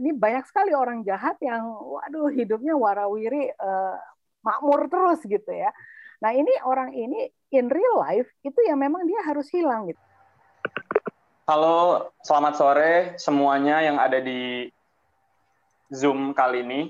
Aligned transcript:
Ini 0.00 0.10
banyak 0.16 0.44
sekali 0.48 0.72
orang 0.72 1.04
jahat 1.04 1.36
yang, 1.44 1.68
waduh, 1.68 2.32
hidupnya 2.32 2.72
warawiri, 2.72 3.52
uh, 3.60 3.96
makmur 4.42 4.88
terus 4.88 5.20
gitu 5.22 5.52
ya. 5.52 5.70
Nah 6.22 6.30
ini 6.32 6.50
orang 6.62 6.94
ini 6.94 7.26
in 7.50 7.66
real 7.66 7.98
life 7.98 8.30
itu 8.46 8.56
yang 8.64 8.78
memang 8.78 9.04
dia 9.04 9.20
harus 9.26 9.50
hilang 9.50 9.90
gitu. 9.90 10.02
Halo, 11.42 12.08
selamat 12.22 12.54
sore 12.54 12.92
semuanya 13.18 13.82
yang 13.82 13.98
ada 13.98 14.22
di 14.22 14.70
Zoom 15.90 16.32
kali 16.32 16.62
ini. 16.62 16.80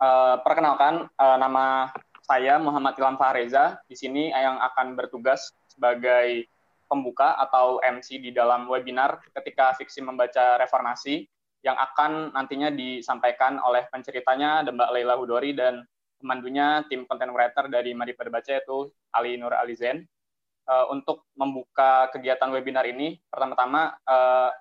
Uh, 0.00 0.40
perkenalkan, 0.40 1.06
uh, 1.20 1.36
nama 1.36 1.92
saya 2.24 2.56
Muhammad 2.56 2.96
Ilham 2.96 3.20
Fahreza. 3.20 3.78
Di 3.84 3.94
sini 3.94 4.32
yang 4.32 4.56
akan 4.58 4.96
bertugas 4.96 5.52
sebagai 5.68 6.48
pembuka 6.88 7.36
atau 7.36 7.84
MC 7.84 8.18
di 8.18 8.32
dalam 8.32 8.64
webinar 8.66 9.20
ketika 9.36 9.76
fiksi 9.76 10.00
membaca 10.00 10.56
reformasi 10.56 11.28
yang 11.68 11.76
akan 11.76 12.32
nantinya 12.32 12.72
disampaikan 12.72 13.60
oleh 13.60 13.84
penceritanya 13.92 14.64
Mbak 14.64 14.90
Leila 14.96 15.20
Hudori 15.20 15.52
dan 15.52 15.84
pemandunya 16.16 16.80
tim 16.88 17.04
content 17.04 17.30
writer 17.36 17.68
dari 17.68 17.92
Mari 17.92 18.16
Baca 18.16 18.48
yaitu 18.48 18.88
Ali 19.12 19.36
Nur 19.36 19.52
Alizen. 19.52 20.08
Uh, 20.68 20.84
untuk 20.92 21.24
membuka 21.32 22.12
kegiatan 22.12 22.52
webinar 22.52 22.84
ini, 22.84 23.16
pertama-tama 23.32 23.96
uh, 24.04 24.52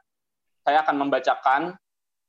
saya 0.63 0.79
akan 0.87 0.95
membacakan 1.03 1.75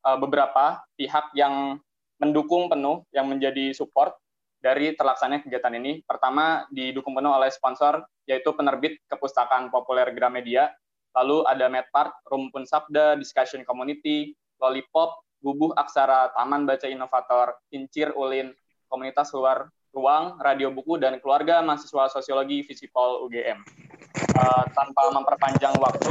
uh, 0.03 0.19
beberapa 0.19 0.83
pihak 0.99 1.31
yang 1.39 1.79
mendukung 2.19 2.67
penuh, 2.67 3.07
yang 3.15 3.31
menjadi 3.31 3.71
support 3.71 4.19
dari 4.59 4.99
terlaksananya 4.99 5.47
kegiatan 5.47 5.79
ini. 5.79 6.03
Pertama, 6.03 6.67
didukung 6.75 7.15
penuh 7.15 7.31
oleh 7.31 7.55
sponsor, 7.55 8.03
yaitu 8.27 8.51
penerbit 8.51 8.99
kepustakaan 9.07 9.71
populer 9.71 10.11
Gramedia, 10.11 10.75
lalu 11.15 11.47
ada 11.47 11.71
Medpart, 11.71 12.11
Rumpun 12.27 12.67
Sabda, 12.67 13.15
Discussion 13.15 13.63
Community, 13.63 14.35
Lollipop, 14.59 15.23
Bubuh 15.39 15.71
Aksara, 15.79 16.35
Taman 16.35 16.67
Baca 16.67 16.87
Inovator, 16.91 17.63
Kincir 17.71 18.11
Ulin, 18.19 18.51
Komunitas 18.91 19.31
Luar 19.33 19.71
Ruang, 19.95 20.37
Radio 20.43 20.69
Buku, 20.75 20.99
dan 21.01 21.17
Keluarga 21.23 21.63
Mahasiswa 21.63 22.11
Sosiologi 22.13 22.67
Visipol 22.67 23.25
UGM. 23.25 23.63
Uh, 23.63 24.39
eh, 24.39 24.65
tanpa 24.75 25.11
memperpanjang 25.15 25.75
waktu, 25.79 26.11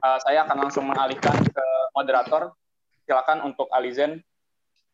uh, 0.00 0.18
saya 0.22 0.46
akan 0.46 0.66
langsung 0.66 0.86
mengalihkan 0.88 1.36
ke 1.42 1.66
moderator. 1.92 2.54
Silakan 3.06 3.46
untuk 3.46 3.70
Alizen 3.70 4.18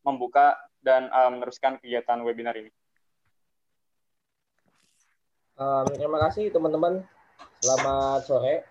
membuka 0.05 0.59
dan 0.83 1.09
uh, 1.09 1.31
meneruskan 1.33 1.81
kegiatan 1.81 2.21
webinar 2.27 2.53
ini. 2.59 2.69
Um, 5.57 5.87
terima 5.95 6.19
kasih 6.29 6.51
teman-teman. 6.51 7.07
Selamat 7.63 8.21
sore. 8.27 8.67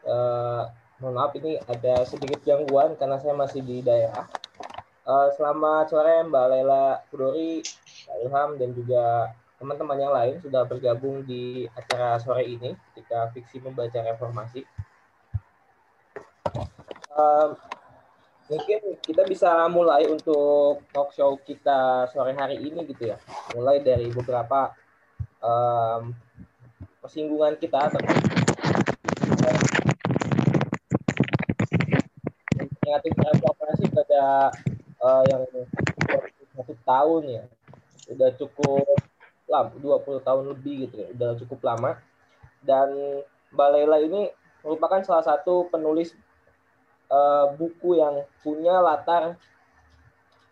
Uh, 0.00 0.64
mohon 1.00 1.16
maaf 1.16 1.32
ini 1.40 1.56
ada 1.64 2.04
sedikit 2.04 2.44
gangguan 2.44 2.92
karena 3.00 3.16
saya 3.16 3.32
masih 3.32 3.64
di 3.64 3.80
daerah. 3.80 4.28
Uh, 5.08 5.32
selamat 5.32 5.88
sore 5.88 6.28
Mbak 6.28 6.46
Lela 6.52 7.00
Kudori, 7.08 7.64
Pak 8.04 8.16
Ilham, 8.20 8.50
dan 8.60 8.70
juga 8.76 9.32
teman-teman 9.56 9.96
yang 9.96 10.12
lain 10.12 10.36
sudah 10.44 10.68
bergabung 10.68 11.24
di 11.24 11.64
acara 11.72 12.20
sore 12.20 12.44
ini 12.44 12.76
ketika 12.92 13.32
fiksi 13.32 13.64
membaca 13.64 13.96
reformasi. 13.96 14.62
Uh, 17.16 17.56
mungkin 18.52 19.00
kita 19.00 19.24
bisa 19.24 19.48
mulai 19.72 20.04
untuk 20.04 20.84
talk 20.92 21.16
show 21.16 21.40
kita 21.40 22.12
sore 22.12 22.36
hari 22.36 22.60
ini 22.60 22.84
gitu 22.84 23.16
ya. 23.16 23.16
Mulai 23.56 23.80
dari 23.80 24.12
beberapa 24.12 24.76
um, 25.40 26.12
persinggungan 27.00 27.56
kita 27.56 27.88
terkait 27.88 28.39
negatif 32.90 33.14
operasi 33.46 33.86
pada 33.94 34.50
uh, 34.98 35.22
yang 35.30 35.46
satu 36.58 36.74
tahun 36.82 37.22
ya. 37.30 37.42
Udah 38.10 38.34
cukup 38.34 38.82
lama 39.46 39.70
20 39.78 40.26
tahun 40.26 40.44
lebih 40.50 40.90
gitu 40.90 40.96
ya. 41.06 41.08
Udah 41.14 41.30
cukup 41.38 41.62
lama. 41.62 42.02
Dan 42.58 43.22
Mbak 43.54 43.68
Leila 43.70 43.98
ini 44.02 44.26
merupakan 44.66 44.98
salah 45.06 45.22
satu 45.22 45.70
penulis 45.70 46.10
uh, 47.06 47.54
buku 47.54 48.02
yang 48.02 48.26
punya 48.42 48.82
latar 48.82 49.38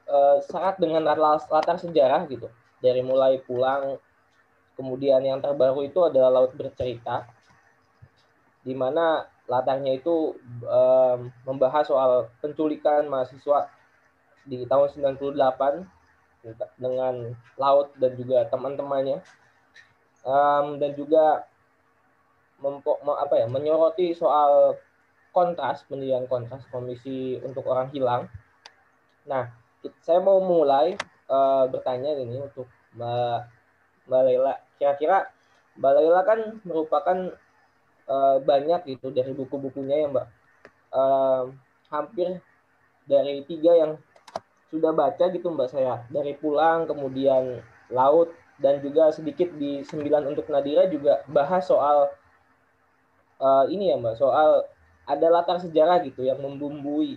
uh, 0.07 0.39
sangat 0.47 0.79
dengan 0.79 1.03
latar 1.11 1.77
sejarah 1.83 2.23
gitu. 2.31 2.47
Dari 2.79 3.03
mulai 3.03 3.43
pulang 3.43 3.99
kemudian 4.79 5.19
yang 5.27 5.43
terbaru 5.43 5.83
itu 5.83 6.07
adalah 6.07 6.31
Laut 6.31 6.55
Bercerita 6.55 7.27
di 8.63 8.79
mana 8.79 9.27
latarnya 9.49 9.97
itu 9.97 10.37
um, 10.69 11.33
membahas 11.49 11.89
soal 11.89 12.29
penculikan 12.45 13.09
mahasiswa 13.09 13.73
di 14.45 14.69
tahun 14.69 15.17
98 15.17 15.33
dengan 16.79 17.35
laut 17.57 17.93
dan 17.97 18.13
juga 18.15 18.45
teman-temannya 18.53 19.25
um, 20.23 20.77
dan 20.77 20.93
juga 20.93 21.49
apa 23.19 23.35
ya 23.39 23.47
menyoroti 23.49 24.13
soal 24.13 24.77
kontras 25.33 25.87
pendirian 25.87 26.27
kontras 26.27 26.67
komisi 26.69 27.39
untuk 27.41 27.65
orang 27.71 27.89
hilang. 27.95 28.27
Nah, 29.29 29.53
saya 30.03 30.19
mau 30.19 30.43
mulai 30.43 30.99
uh, 31.31 31.71
bertanya 31.71 32.17
ini 32.19 32.43
untuk 32.43 32.67
Mbak 32.99 33.41
Mbak 34.11 34.23
Lela. 34.27 34.55
Kira-kira 34.81 35.31
Mbak 35.79 35.93
Lela 35.95 36.21
kan 36.27 36.41
merupakan 36.67 37.19
uh, 38.09 38.37
banyak 38.43 38.97
gitu 38.97 39.13
dari 39.13 39.31
buku-bukunya 39.37 40.05
ya 40.05 40.09
Mbak. 40.11 40.27
Uh, 40.89 41.53
hampir 41.93 42.41
dari 43.05 43.45
tiga 43.45 43.77
yang 43.77 43.93
sudah 44.73 44.93
baca 44.93 45.31
gitu 45.31 45.49
Mbak 45.49 45.69
saya. 45.71 46.05
Dari 46.09 46.35
pulang, 46.37 46.89
kemudian 46.89 47.61
laut, 47.93 48.33
dan 48.59 48.83
juga 48.83 49.15
sedikit 49.15 49.55
di 49.55 49.87
sembilan 49.87 50.27
untuk 50.29 50.51
Nadira 50.51 50.91
juga 50.91 51.23
bahas 51.31 51.65
soal 51.69 52.11
uh, 53.39 53.65
ini 53.71 53.93
ya 53.93 53.97
Mbak, 53.97 54.17
soal 54.19 54.67
ada 55.09 55.27
latar 55.33 55.57
sejarah 55.63 56.05
gitu 56.05 56.27
yang 56.27 56.43
membumbui 56.43 57.17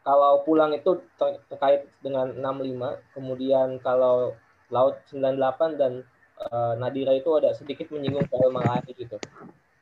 kalau 0.00 0.40
pulang 0.48 0.72
itu 0.72 0.96
ter 1.20 1.38
terkait 1.52 1.84
dengan 2.00 2.32
65, 2.32 3.16
kemudian 3.16 3.76
kalau 3.84 4.32
laut 4.72 4.96
98 5.12 5.76
dan 5.76 6.02
uh, 6.48 6.74
Nadira 6.80 7.12
itu 7.12 7.28
ada 7.36 7.52
sedikit 7.52 7.92
menyinggung 7.92 8.24
soal 8.32 8.48
Malari 8.48 8.96
gitu. 8.96 9.20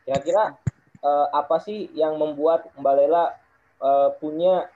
Kira-kira 0.02 0.58
uh, 1.04 1.26
apa 1.30 1.62
sih 1.62 1.86
yang 1.94 2.18
membuat 2.18 2.70
Mbak 2.74 2.94
Lela 2.98 3.36
uh, 3.78 4.10
punya 4.18 4.66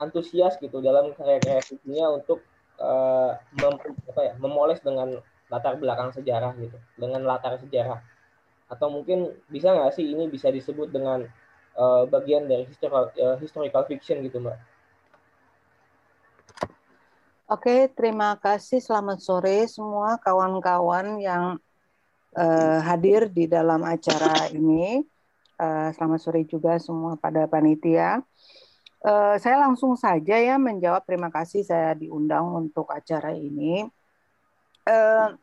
antusias 0.00 0.56
gitu 0.60 0.80
dalam 0.80 1.12
karya-karya 1.12 2.06
untuk 2.08 2.40
uh, 2.80 3.36
mem 3.56 3.74
apa 4.08 4.20
ya, 4.20 4.32
memoles 4.40 4.80
dengan 4.80 5.20
latar 5.52 5.76
belakang 5.76 6.14
sejarah 6.14 6.56
gitu, 6.56 6.78
dengan 6.96 7.24
latar 7.26 7.60
sejarah. 7.60 8.00
Atau 8.70 8.88
mungkin 8.88 9.34
bisa 9.50 9.74
nggak 9.74 9.92
sih 9.98 10.06
ini 10.06 10.30
bisa 10.30 10.48
disebut 10.48 10.94
dengan 10.94 11.26
uh, 11.74 12.06
bagian 12.06 12.46
dari 12.46 12.64
historical, 12.64 13.10
uh, 13.18 13.36
historical 13.42 13.82
fiction 13.84 14.22
gitu, 14.24 14.38
Mbak? 14.40 14.56
Oke, 17.50 17.90
terima 17.98 18.38
kasih. 18.38 18.78
Selamat 18.78 19.18
sore 19.18 19.66
semua 19.66 20.22
kawan-kawan 20.22 21.18
yang 21.18 21.58
uh, 22.38 22.78
hadir 22.78 23.26
di 23.26 23.50
dalam 23.50 23.82
acara 23.82 24.46
ini. 24.54 25.02
Uh, 25.58 25.90
selamat 25.98 26.20
sore 26.22 26.46
juga 26.46 26.78
semua 26.78 27.18
pada 27.18 27.50
panitia. 27.50 28.22
Uh, 29.02 29.34
saya 29.42 29.66
langsung 29.66 29.98
saja 29.98 30.38
ya 30.38 30.62
menjawab 30.62 31.02
terima 31.02 31.26
kasih 31.26 31.66
saya 31.66 31.98
diundang 31.98 32.54
untuk 32.54 32.86
acara 32.86 33.34
ini. 33.34 33.82
Uh, 34.86 35.34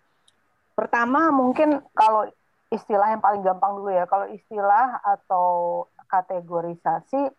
pertama 0.79 1.27
mungkin 1.35 1.83
kalau 1.91 2.23
istilah 2.71 3.19
yang 3.19 3.19
paling 3.19 3.43
gampang 3.43 3.83
dulu 3.83 3.91
ya, 3.91 4.07
kalau 4.07 4.31
istilah 4.31 5.03
atau 5.03 5.83
kategorisasi, 6.07 7.35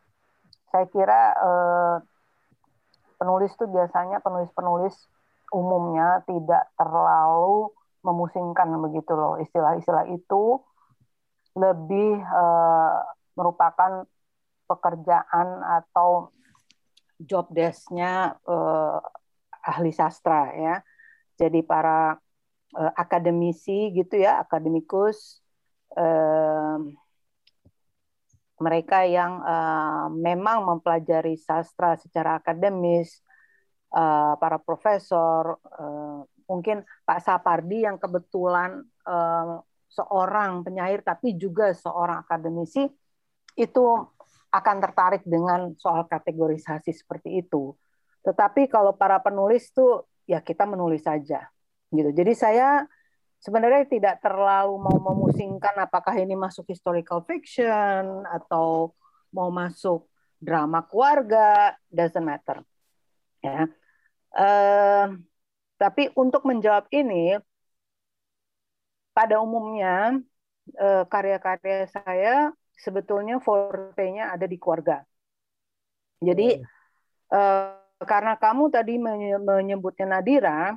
saya 0.68 0.84
kira 0.92 1.32
uh, 1.40 2.04
penulis 3.18 3.52
itu 3.52 3.66
biasanya 3.66 4.22
penulis-penulis 4.22 4.94
umumnya 5.52 6.22
tidak 6.24 6.70
terlalu 6.78 7.74
memusingkan 8.06 8.70
begitu 8.78 9.12
loh. 9.12 9.36
Istilah-istilah 9.42 10.06
itu 10.08 10.62
lebih 11.58 12.22
uh, 12.22 13.02
merupakan 13.34 14.06
pekerjaan 14.70 15.48
atau 15.82 16.30
job 17.18 17.50
desk-nya 17.50 18.38
uh, 18.46 19.02
ahli 19.66 19.90
sastra 19.90 20.54
ya. 20.54 20.80
Jadi 21.34 21.66
para 21.66 22.14
uh, 22.78 22.92
akademisi 22.94 23.90
gitu 23.94 24.22
ya 24.22 24.42
akademikus 24.42 25.42
uh, 25.98 26.78
mereka 28.58 29.06
yang 29.06 29.42
uh, 29.42 30.06
memang 30.10 30.66
mempelajari 30.66 31.38
sastra 31.38 31.94
secara 31.94 32.42
akademis, 32.42 33.22
uh, 33.94 34.34
para 34.38 34.58
profesor, 34.58 35.58
uh, 35.62 36.26
mungkin 36.50 36.82
Pak 37.04 37.20
Sapardi 37.22 37.86
yang 37.86 38.00
kebetulan 38.00 38.82
uh, 39.06 39.62
seorang 39.88 40.66
penyair 40.66 41.00
tapi 41.00 41.38
juga 41.38 41.72
seorang 41.72 42.24
akademisi 42.24 42.84
itu 43.56 43.84
akan 44.48 44.76
tertarik 44.80 45.22
dengan 45.28 45.72
soal 45.76 46.08
kategorisasi 46.08 46.92
seperti 46.92 47.44
itu. 47.44 47.76
Tetapi 48.24 48.68
kalau 48.68 48.96
para 48.96 49.20
penulis 49.20 49.72
tuh 49.72 50.08
ya 50.28 50.40
kita 50.40 50.68
menulis 50.68 51.04
saja 51.04 51.48
gitu. 51.92 52.10
Jadi 52.12 52.32
saya 52.36 52.84
sebenarnya 53.38 53.86
tidak 53.86 54.16
terlalu 54.18 54.74
mau 54.78 54.98
memusingkan 54.98 55.74
apakah 55.78 56.14
ini 56.18 56.34
masuk 56.34 56.66
historical 56.70 57.22
fiction 57.22 58.26
atau 58.26 58.92
mau 59.30 59.48
masuk 59.54 60.06
drama 60.38 60.82
keluarga 60.86 61.74
doesn't 61.90 62.22
matter 62.22 62.62
ya. 63.42 63.66
Uh, 64.28 65.18
tapi 65.78 66.10
untuk 66.18 66.44
menjawab 66.44 66.90
ini 66.90 67.38
pada 69.14 69.40
umumnya 69.42 70.18
uh, 70.78 71.04
karya-karya 71.08 71.86
saya 71.90 72.34
sebetulnya 72.78 73.42
forte-nya 73.42 74.30
ada 74.34 74.46
di 74.46 74.58
keluarga. 74.58 75.02
Jadi 76.22 76.58
uh, 77.30 77.78
karena 78.02 78.38
kamu 78.38 78.70
tadi 78.70 78.94
menyebutnya 79.42 80.06
Nadira 80.06 80.74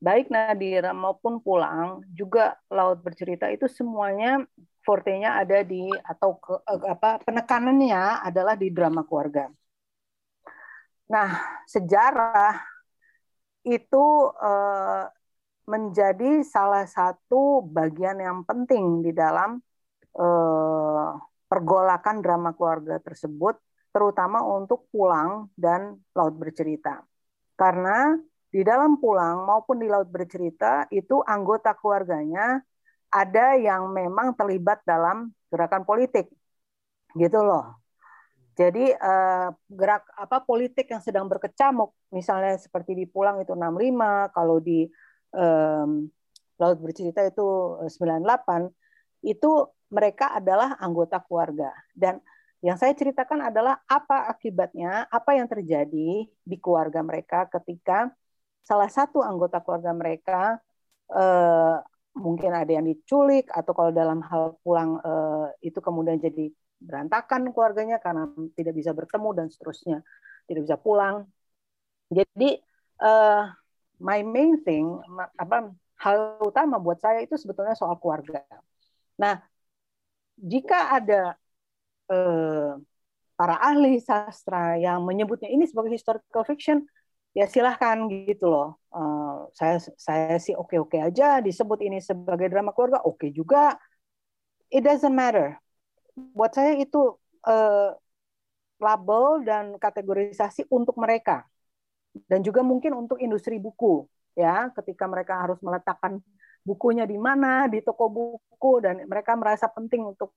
baik 0.00 0.28
Nadira 0.28 0.92
maupun 0.92 1.40
Pulang 1.40 2.04
juga 2.12 2.58
laut 2.68 3.00
bercerita 3.00 3.48
itu 3.48 3.66
semuanya 3.70 4.44
forte-nya 4.84 5.40
ada 5.40 5.64
di 5.64 5.88
atau 6.04 6.36
ke, 6.36 6.54
eh, 6.68 6.92
apa 6.92 7.20
penekanannya 7.24 8.20
adalah 8.28 8.54
di 8.54 8.68
drama 8.68 9.02
keluarga. 9.08 9.48
Nah, 11.08 11.28
sejarah 11.68 12.60
itu 13.64 14.04
eh, 14.44 15.04
menjadi 15.64 16.44
salah 16.44 16.84
satu 16.84 17.64
bagian 17.64 18.20
yang 18.20 18.38
penting 18.44 19.00
di 19.00 19.12
dalam 19.16 19.60
eh, 20.20 21.08
pergolakan 21.48 22.16
drama 22.24 22.50
keluarga 22.56 23.00
tersebut, 23.00 23.56
terutama 23.94 24.42
untuk 24.44 24.90
pulang 24.92 25.48
dan 25.56 25.96
laut 26.16 26.34
bercerita. 26.36 27.04
Karena 27.54 28.18
di 28.54 28.62
dalam 28.62 29.02
pulang 29.02 29.42
maupun 29.42 29.82
di 29.82 29.90
laut 29.90 30.06
bercerita 30.06 30.86
itu 30.94 31.18
anggota 31.26 31.74
keluarganya 31.74 32.62
ada 33.10 33.58
yang 33.58 33.90
memang 33.90 34.38
terlibat 34.38 34.86
dalam 34.86 35.34
gerakan 35.50 35.82
politik. 35.82 36.30
Gitu 37.18 37.42
loh. 37.42 37.82
Jadi 38.54 38.94
eh, 38.94 39.48
gerak 39.50 40.06
apa 40.14 40.46
politik 40.46 40.86
yang 40.86 41.02
sedang 41.02 41.26
berkecamuk 41.26 41.90
misalnya 42.14 42.54
seperti 42.54 42.94
di 42.94 43.10
Pulang 43.10 43.42
itu 43.42 43.50
65 43.58 44.30
kalau 44.30 44.62
di 44.62 44.86
eh, 45.34 45.88
Laut 46.54 46.78
Bercerita 46.78 47.26
itu 47.26 47.46
98 47.90 48.70
itu 49.26 49.50
mereka 49.90 50.38
adalah 50.38 50.78
anggota 50.78 51.18
keluarga. 51.26 51.74
Dan 51.90 52.22
yang 52.62 52.78
saya 52.78 52.94
ceritakan 52.94 53.50
adalah 53.50 53.82
apa 53.90 54.30
akibatnya 54.30 55.10
apa 55.10 55.34
yang 55.34 55.50
terjadi 55.50 56.30
di 56.30 56.56
keluarga 56.62 57.02
mereka 57.02 57.50
ketika 57.50 58.14
salah 58.64 58.88
satu 58.88 59.20
anggota 59.20 59.60
keluarga 59.60 59.92
mereka 59.92 60.40
eh, 61.12 61.76
mungkin 62.14 62.54
ada 62.54 62.70
yang 62.70 62.86
diculik 62.86 63.50
atau 63.50 63.74
kalau 63.74 63.90
dalam 63.90 64.22
hal 64.22 64.54
pulang 64.62 65.02
uh, 65.02 65.50
itu 65.58 65.82
kemudian 65.82 66.22
jadi 66.22 66.46
berantakan 66.78 67.50
keluarganya 67.50 67.98
karena 67.98 68.30
tidak 68.54 68.74
bisa 68.78 68.94
bertemu 68.94 69.28
dan 69.34 69.46
seterusnya 69.50 69.98
tidak 70.46 70.62
bisa 70.70 70.78
pulang. 70.78 71.26
Jadi 72.14 72.62
uh, 73.02 73.50
my 73.98 74.22
main 74.22 74.62
thing 74.62 74.86
apa 75.34 75.74
hal 75.98 76.38
utama 76.38 76.78
buat 76.78 77.02
saya 77.02 77.26
itu 77.26 77.34
sebetulnya 77.34 77.74
soal 77.74 77.98
keluarga. 77.98 78.46
Nah 79.18 79.42
jika 80.38 80.94
ada 81.02 81.34
uh, 82.14 82.78
para 83.34 83.58
ahli 83.58 83.98
sastra 83.98 84.78
yang 84.78 85.02
menyebutnya 85.02 85.50
ini 85.50 85.66
sebagai 85.66 85.90
historical 85.90 86.46
fiction 86.46 86.86
ya 87.34 87.46
silahkan 87.50 87.98
gitu 88.08 88.46
loh. 88.46 88.78
Uh, 88.94 89.50
saya 89.52 89.82
saya 89.98 90.38
sih 90.38 90.54
oke 90.54 90.78
oke 90.78 90.96
aja 91.02 91.42
disebut 91.42 91.82
ini 91.82 91.98
sebagai 91.98 92.46
drama 92.48 92.70
keluarga 92.70 93.02
oke 93.02 93.28
juga. 93.34 93.74
It 94.70 94.86
doesn't 94.86 95.12
matter. 95.12 95.58
Buat 96.14 96.54
saya 96.54 96.78
itu 96.78 97.18
uh, 97.46 97.90
label 98.78 99.42
dan 99.46 99.74
kategorisasi 99.78 100.70
untuk 100.70 100.94
mereka 100.98 101.46
dan 102.30 102.46
juga 102.46 102.62
mungkin 102.62 102.94
untuk 102.94 103.18
industri 103.18 103.58
buku 103.58 104.06
ya 104.38 104.70
ketika 104.82 105.06
mereka 105.10 105.34
harus 105.38 105.58
meletakkan 105.62 106.22
bukunya 106.62 107.04
di 107.06 107.18
mana 107.18 107.66
di 107.66 107.82
toko 107.82 108.10
buku 108.10 108.72
dan 108.82 109.02
mereka 109.06 109.34
merasa 109.34 109.66
penting 109.70 110.14
untuk 110.14 110.34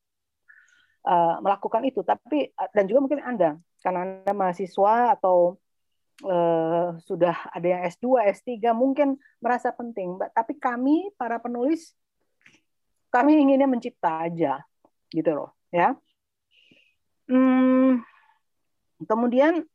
uh, 1.06 1.38
melakukan 1.42 1.86
itu 1.86 2.02
tapi 2.02 2.52
dan 2.74 2.84
juga 2.90 3.00
mungkin 3.06 3.22
anda 3.22 3.58
karena 3.82 4.22
anda 4.22 4.34
mahasiswa 4.34 5.18
atau 5.18 5.58
uh, 6.26 6.98
sudah 7.04 7.36
ada 7.54 7.68
yang 7.68 7.82
S2, 7.86 8.24
S3 8.34 8.74
mungkin 8.74 9.20
merasa 9.44 9.70
penting, 9.74 10.18
tapi 10.34 10.58
kami 10.58 11.14
para 11.20 11.38
penulis 11.38 11.94
kami 13.08 13.40
inginnya 13.40 13.70
mencipta 13.70 14.28
aja 14.28 14.62
gitu 15.12 15.32
loh 15.32 15.50
ya. 15.72 15.96
Hmm, 17.28 18.04
kemudian 19.04 19.68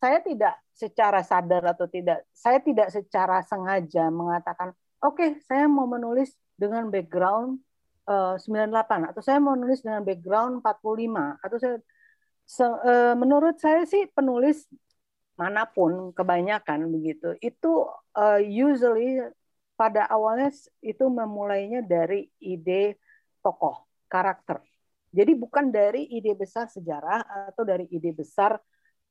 saya 0.00 0.22
tidak 0.22 0.54
secara 0.72 1.20
sadar 1.20 1.76
atau 1.76 1.84
tidak, 1.90 2.24
saya 2.32 2.62
tidak 2.62 2.88
secara 2.88 3.44
sengaja 3.44 4.08
mengatakan, 4.08 4.72
oke, 5.02 5.18
okay, 5.18 5.30
saya 5.44 5.68
mau 5.68 5.84
menulis 5.84 6.32
dengan 6.56 6.88
background 6.88 7.60
uh, 8.08 8.36
eh, 8.38 8.70
98 8.72 9.12
atau 9.12 9.20
saya 9.20 9.38
mau 9.42 9.52
menulis 9.58 9.84
dengan 9.84 10.00
background 10.06 10.64
45 10.64 11.44
atau 11.44 11.56
saya 11.60 11.76
se, 12.48 12.64
uh, 12.64 13.14
menurut 13.14 13.60
saya 13.60 13.84
sih 13.84 14.08
penulis 14.10 14.64
mana 15.38 15.64
pun 15.68 16.12
kebanyakan 16.12 16.90
begitu 16.90 17.34
itu 17.40 17.88
uh, 18.16 18.40
usually 18.42 19.20
pada 19.80 20.04
awalnya 20.12 20.52
itu 20.84 21.08
memulainya 21.08 21.80
dari 21.80 22.28
ide 22.36 23.00
tokoh 23.40 23.88
karakter. 24.12 24.60
Jadi 25.08 25.32
bukan 25.32 25.72
dari 25.72 26.04
ide 26.12 26.36
besar 26.36 26.68
sejarah 26.68 27.48
atau 27.48 27.64
dari 27.64 27.88
ide 27.88 28.12
besar 28.12 28.60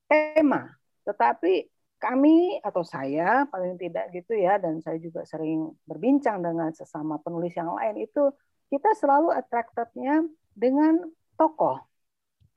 tema. 0.05 0.69
Tetapi 1.01 1.65
kami 1.97 2.61
atau 2.61 2.85
saya 2.85 3.49
paling 3.49 3.81
tidak 3.81 4.13
gitu 4.13 4.37
ya 4.37 4.61
dan 4.61 4.77
saya 4.79 5.01
juga 5.01 5.25
sering 5.25 5.73
berbincang 5.89 6.39
dengan 6.39 6.71
sesama 6.71 7.17
penulis 7.19 7.51
yang 7.57 7.75
lain 7.75 8.05
itu 8.05 8.29
kita 8.69 8.93
selalu 8.95 9.35
attractednya 9.35 10.23
dengan 10.55 11.01
tokoh 11.35 11.88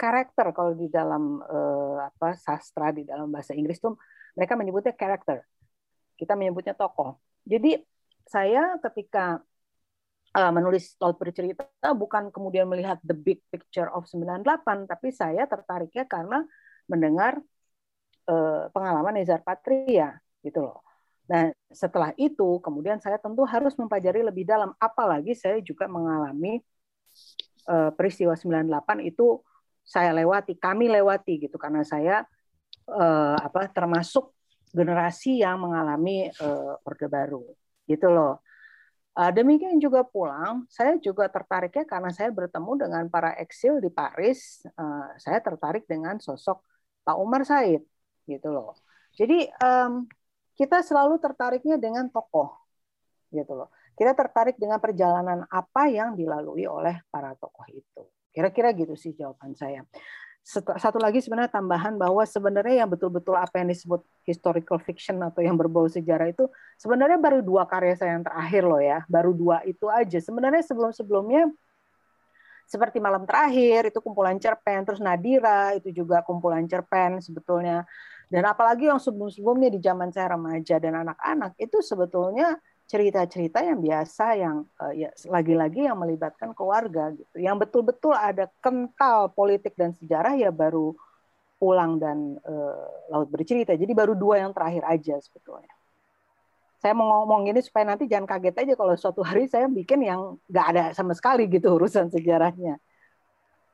karakter 0.03 0.51
kalau 0.51 0.75
di 0.75 0.91
dalam 0.91 1.39
uh, 1.39 2.11
apa 2.11 2.35
sastra 2.35 2.91
di 2.91 3.07
dalam 3.07 3.31
bahasa 3.31 3.55
Inggris 3.55 3.79
tuh 3.79 3.95
mereka 4.35 4.59
menyebutnya 4.59 4.91
karakter. 4.99 5.47
Kita 6.19 6.35
menyebutnya 6.35 6.75
tokoh. 6.75 7.23
Jadi 7.47 7.79
saya 8.27 8.75
ketika 8.83 9.39
uh, 10.35 10.53
menulis 10.53 10.99
laut 10.99 11.17
bercerita 11.23 11.67
bukan 11.95 12.35
kemudian 12.35 12.67
melihat 12.67 12.99
the 13.07 13.15
big 13.15 13.39
picture 13.55 13.87
of 13.95 14.11
98 14.11 14.91
tapi 14.91 15.09
saya 15.15 15.47
tertariknya 15.47 16.05
karena 16.11 16.43
mendengar 16.91 17.39
uh, 18.27 18.67
pengalaman 18.75 19.15
Nezar 19.15 19.47
Patria 19.47 20.19
gitu 20.43 20.67
loh. 20.67 20.83
Nah, 21.31 21.55
setelah 21.71 22.11
itu 22.19 22.59
kemudian 22.59 22.99
saya 22.99 23.17
tentu 23.17 23.47
harus 23.47 23.79
mempelajari 23.79 24.27
lebih 24.27 24.43
dalam 24.43 24.75
apalagi 24.83 25.39
saya 25.39 25.63
juga 25.63 25.87
mengalami 25.87 26.59
uh, 27.71 27.95
peristiwa 27.95 28.35
98 28.35 29.07
itu 29.07 29.39
saya 29.83 30.15
lewati, 30.15 30.55
kami 30.57 30.89
lewati 30.89 31.43
gitu 31.43 31.59
karena 31.59 31.83
saya 31.83 32.23
uh, 32.89 33.37
apa 33.37 33.69
termasuk 33.69 34.31
generasi 34.73 35.45
yang 35.45 35.61
mengalami 35.61 36.33
uh, 36.41 36.81
Orde 36.87 37.11
Baru 37.11 37.45
gitu 37.85 38.09
loh. 38.09 38.41
Uh, 39.13 39.29
demikian 39.29 39.77
juga 39.77 40.01
pulang, 40.09 40.65
saya 40.73 40.97
juga 40.97 41.29
tertariknya 41.29 41.85
karena 41.85 42.09
saya 42.09 42.33
bertemu 42.33 42.89
dengan 42.89 43.05
para 43.13 43.37
eksil 43.37 43.85
di 43.85 43.93
Paris. 43.93 44.65
Uh, 44.73 45.13
saya 45.21 45.37
tertarik 45.45 45.85
dengan 45.85 46.17
sosok 46.17 46.65
Pak 47.05 47.17
Umar 47.21 47.45
Said, 47.45 47.85
gitu 48.25 48.49
loh. 48.49 48.73
Jadi 49.13 49.45
kita 50.57 50.81
selalu 50.81 51.21
tertariknya 51.21 51.77
dengan 51.77 52.09
tokoh, 52.09 52.57
gitu 53.29 53.53
loh. 53.53 53.69
Kita 53.93 54.17
tertarik 54.17 54.57
dengan 54.57 54.81
perjalanan 54.81 55.45
apa 55.53 55.93
yang 55.93 56.17
dilalui 56.17 56.65
oleh 56.65 57.05
para 57.13 57.37
tokoh 57.37 57.69
itu. 57.69 58.09
Kira-kira 58.33 58.73
gitu 58.73 58.97
sih 58.97 59.13
jawaban 59.13 59.53
saya. 59.55 59.85
Satu 60.43 60.99
lagi 60.99 61.23
sebenarnya 61.23 61.55
tambahan 61.55 61.95
bahwa 61.95 62.27
sebenarnya 62.27 62.83
yang 62.83 62.91
betul-betul 62.91 63.39
apa 63.39 63.63
yang 63.63 63.71
disebut 63.71 64.03
historical 64.27 64.83
fiction 64.83 65.23
atau 65.23 65.39
yang 65.39 65.55
berbau 65.55 65.87
sejarah 65.87 66.35
itu 66.35 66.51
sebenarnya 66.83 67.15
baru 67.23 67.47
dua 67.47 67.63
karya 67.63 67.95
saya 67.95 68.19
yang 68.19 68.27
terakhir 68.27 68.67
loh 68.67 68.83
ya, 68.83 69.07
baru 69.07 69.31
dua 69.31 69.63
itu 69.63 69.87
aja. 69.87 70.19
Sebenarnya 70.19 70.67
sebelum-sebelumnya 70.67 71.47
seperti 72.67 72.99
malam 72.99 73.23
terakhir 73.23 73.95
itu 73.95 74.03
kumpulan 74.03 74.35
cerpen, 74.43 74.83
terus 74.83 74.99
Nadira 74.99 75.79
itu 75.79 75.95
juga 75.95 76.27
kumpulan 76.27 76.67
cerpen 76.67 77.23
sebetulnya. 77.23 77.87
Dan 78.27 78.43
apalagi 78.43 78.89
yang 78.91 78.99
sebelum-sebelumnya 78.99 79.69
di 79.71 79.79
zaman 79.79 80.11
saya 80.11 80.35
remaja 80.35 80.81
dan 80.81 81.07
anak-anak 81.07 81.53
itu 81.61 81.79
sebetulnya 81.85 82.57
cerita-cerita 82.93 83.65
yang 83.65 83.81
biasa 83.81 84.37
yang 84.37 84.69
uh, 84.77 84.93
ya 84.93 85.09
lagi-lagi 85.33 85.89
yang 85.89 85.97
melibatkan 85.97 86.53
keluarga 86.53 87.09
gitu. 87.17 87.41
Yang 87.41 87.65
betul-betul 87.65 88.13
ada 88.13 88.53
kental 88.61 89.33
politik 89.33 89.73
dan 89.81 89.97
sejarah 89.97 90.37
ya 90.37 90.53
baru 90.53 90.93
pulang 91.57 91.97
dan 91.97 92.37
uh, 92.45 92.85
laut 93.09 93.33
bercerita. 93.33 93.73
Jadi 93.73 93.97
baru 93.97 94.13
dua 94.13 94.45
yang 94.45 94.53
terakhir 94.53 94.85
aja 94.85 95.17
sebetulnya. 95.25 95.73
Saya 96.85 96.93
mau 96.93 97.25
ngomong 97.25 97.49
ini 97.49 97.65
supaya 97.65 97.89
nanti 97.89 98.05
jangan 98.05 98.29
kaget 98.29 98.61
aja 98.61 98.73
kalau 98.77 98.93
suatu 98.93 99.25
hari 99.29 99.49
saya 99.49 99.73
bikin 99.73 100.05
yang 100.05 100.37
nggak 100.53 100.67
ada 100.77 100.85
sama 100.93 101.17
sekali 101.17 101.49
gitu 101.49 101.73
urusan 101.73 102.13
sejarahnya. 102.13 102.77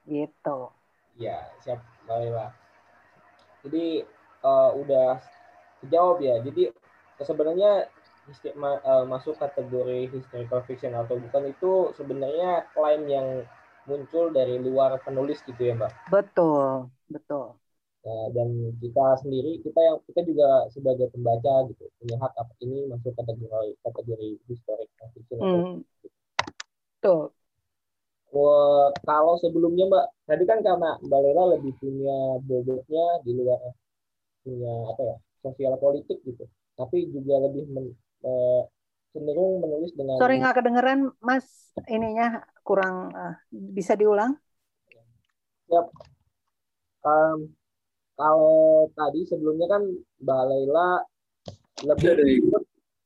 Gitu. 0.06 0.58
Ya, 1.18 1.42
siap, 1.58 1.82
Mbak 2.06 2.54
Jadi 3.66 4.06
uh, 4.46 4.70
udah 4.78 5.18
dijawab 5.82 6.22
ya. 6.22 6.38
Jadi 6.46 6.70
sebenarnya 7.18 7.90
uh, 8.85 9.04
masuk 9.08 9.35
kategori 9.40 10.12
historical 10.12 10.61
fiction 10.68 10.92
atau 10.94 11.16
bukan 11.16 11.50
itu 11.50 11.73
sebenarnya 11.97 12.68
klaim 12.76 13.08
yang 13.08 13.44
muncul 13.88 14.28
dari 14.28 14.61
luar 14.61 15.00
penulis 15.00 15.40
gitu 15.49 15.58
ya 15.58 15.75
mbak? 15.76 15.92
Betul 16.12 16.92
betul. 17.08 17.56
Nah, 18.04 18.26
dan 18.32 18.73
kita 18.78 19.06
sendiri 19.25 19.61
kita 19.64 19.80
yang 19.80 19.97
kita 20.06 20.20
juga 20.28 20.68
sebagai 20.70 21.08
pembaca 21.12 21.66
gitu 21.73 21.85
punya 21.99 22.16
hak 22.20 22.32
apa 22.37 22.52
ini 22.62 22.88
masuk 22.88 23.12
kategori 23.16 23.70
kategori 23.85 24.30
historical 24.47 25.08
fiction 25.16 25.38
hmm. 25.40 25.75
betul. 27.00 27.32
Wah, 28.28 28.92
kalau 29.08 29.40
sebelumnya 29.40 29.88
mbak 29.88 30.06
tadi 30.28 30.44
kan 30.44 30.61
karena 30.61 31.00
mbak 31.00 31.20
Lela 31.25 31.56
lebih 31.56 31.73
punya 31.80 32.37
bobotnya 32.44 33.25
di 33.25 33.32
luar 33.35 33.61
punya 34.44 34.73
apa 34.92 35.02
ya 35.02 35.16
sosial 35.40 35.75
politik 35.80 36.20
gitu 36.28 36.44
tapi 36.78 37.11
juga 37.11 37.42
lebih 37.42 37.66
men, 37.75 37.90
uh, 38.25 38.62
cenderung 39.12 39.64
menulis 39.64 39.92
dengan 39.94 40.16
sorry 40.20 40.38
nggak 40.38 40.56
kedengeran 40.58 41.10
mas 41.22 41.72
ininya 41.88 42.44
kurang 42.62 43.12
uh, 43.14 43.37
bisa 43.50 43.96
diulang 43.98 44.37
Yap. 45.68 45.87
Um, 47.04 47.52
kalau 48.16 48.88
tadi 48.96 49.28
sebelumnya 49.28 49.68
kan 49.68 49.82
Mbak 50.25 50.42
Laila 50.48 50.90
lebih 51.87 52.42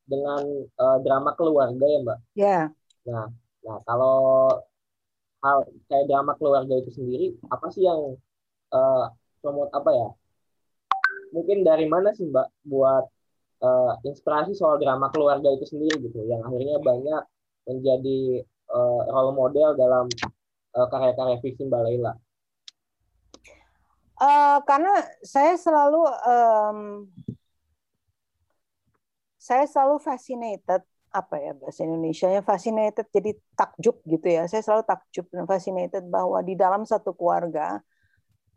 dengan 0.07 0.43
uh, 0.79 0.99
drama 1.03 1.31
keluarga 1.37 1.85
ya 1.85 1.99
Mbak. 2.01 2.19
Ya. 2.33 2.47
Yeah. 2.47 2.65
Nah, 3.11 3.27
nah 3.67 3.79
kalau 3.85 4.19
hal 5.43 5.67
kayak 5.91 6.07
drama 6.07 6.39
keluarga 6.39 6.75
itu 6.79 6.95
sendiri 6.95 7.35
apa 7.51 7.67
sih 7.75 7.83
yang 7.83 8.15
uh, 8.71 9.11
promote 9.43 9.75
apa 9.75 9.91
ya? 9.91 10.09
Mungkin 11.35 11.67
dari 11.67 11.91
mana 11.91 12.15
sih 12.15 12.31
Mbak 12.31 12.49
buat 12.63 13.05
uh, 13.63 13.95
inspirasi 14.03 14.53
soal 14.59 14.77
drama 14.83 15.09
keluarga 15.15 15.49
itu 15.55 15.65
sendiri 15.65 16.03
gitu 16.03 16.21
yang 16.27 16.43
akhirnya 16.43 16.77
banyak 16.83 17.23
menjadi 17.71 18.43
uh, 18.69 19.01
role 19.09 19.33
model 19.39 19.79
dalam 19.79 20.11
uh, 20.75 20.87
karya-karya 20.91 21.39
fiksi 21.39 21.63
Mbak 21.71 21.83
Laila. 21.87 22.13
Uh, 24.23 24.59
karena 24.67 24.95
saya 25.27 25.59
selalu 25.59 26.03
um, 26.07 26.79
saya 29.35 29.67
selalu 29.67 29.99
fascinated 29.99 30.83
apa 31.13 31.37
ya 31.37 31.53
bahasa 31.53 31.83
Indonesia 31.85 32.31
nya 32.31 32.41
fascinated 32.41 33.05
jadi 33.11 33.37
takjub 33.59 34.01
gitu 34.07 34.27
ya 34.31 34.47
saya 34.49 34.63
selalu 34.65 34.83
takjub 34.87 35.27
dan 35.29 35.45
fascinated 35.45 36.07
bahwa 36.09 36.39
di 36.41 36.55
dalam 36.57 36.87
satu 36.89 37.13
keluarga 37.13 37.83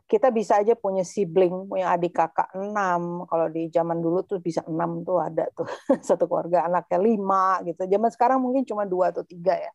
kita 0.05 0.29
bisa 0.29 0.61
aja 0.61 0.77
punya 0.77 1.01
sibling, 1.01 1.65
punya 1.65 1.89
adik 1.97 2.13
kakak 2.13 2.53
enam. 2.53 3.25
Kalau 3.25 3.47
di 3.49 3.73
zaman 3.73 3.97
dulu 4.05 4.21
tuh 4.21 4.37
bisa 4.37 4.61
enam 4.69 5.01
tuh 5.01 5.17
ada 5.17 5.49
tuh 5.57 5.65
satu 6.07 6.29
keluarga 6.29 6.69
anaknya 6.69 6.99
lima 7.01 7.59
gitu. 7.65 7.81
Zaman 7.89 8.09
sekarang 8.13 8.39
mungkin 8.41 8.63
cuma 8.69 8.85
dua 8.85 9.09
atau 9.09 9.25
tiga 9.25 9.57
ya. 9.57 9.71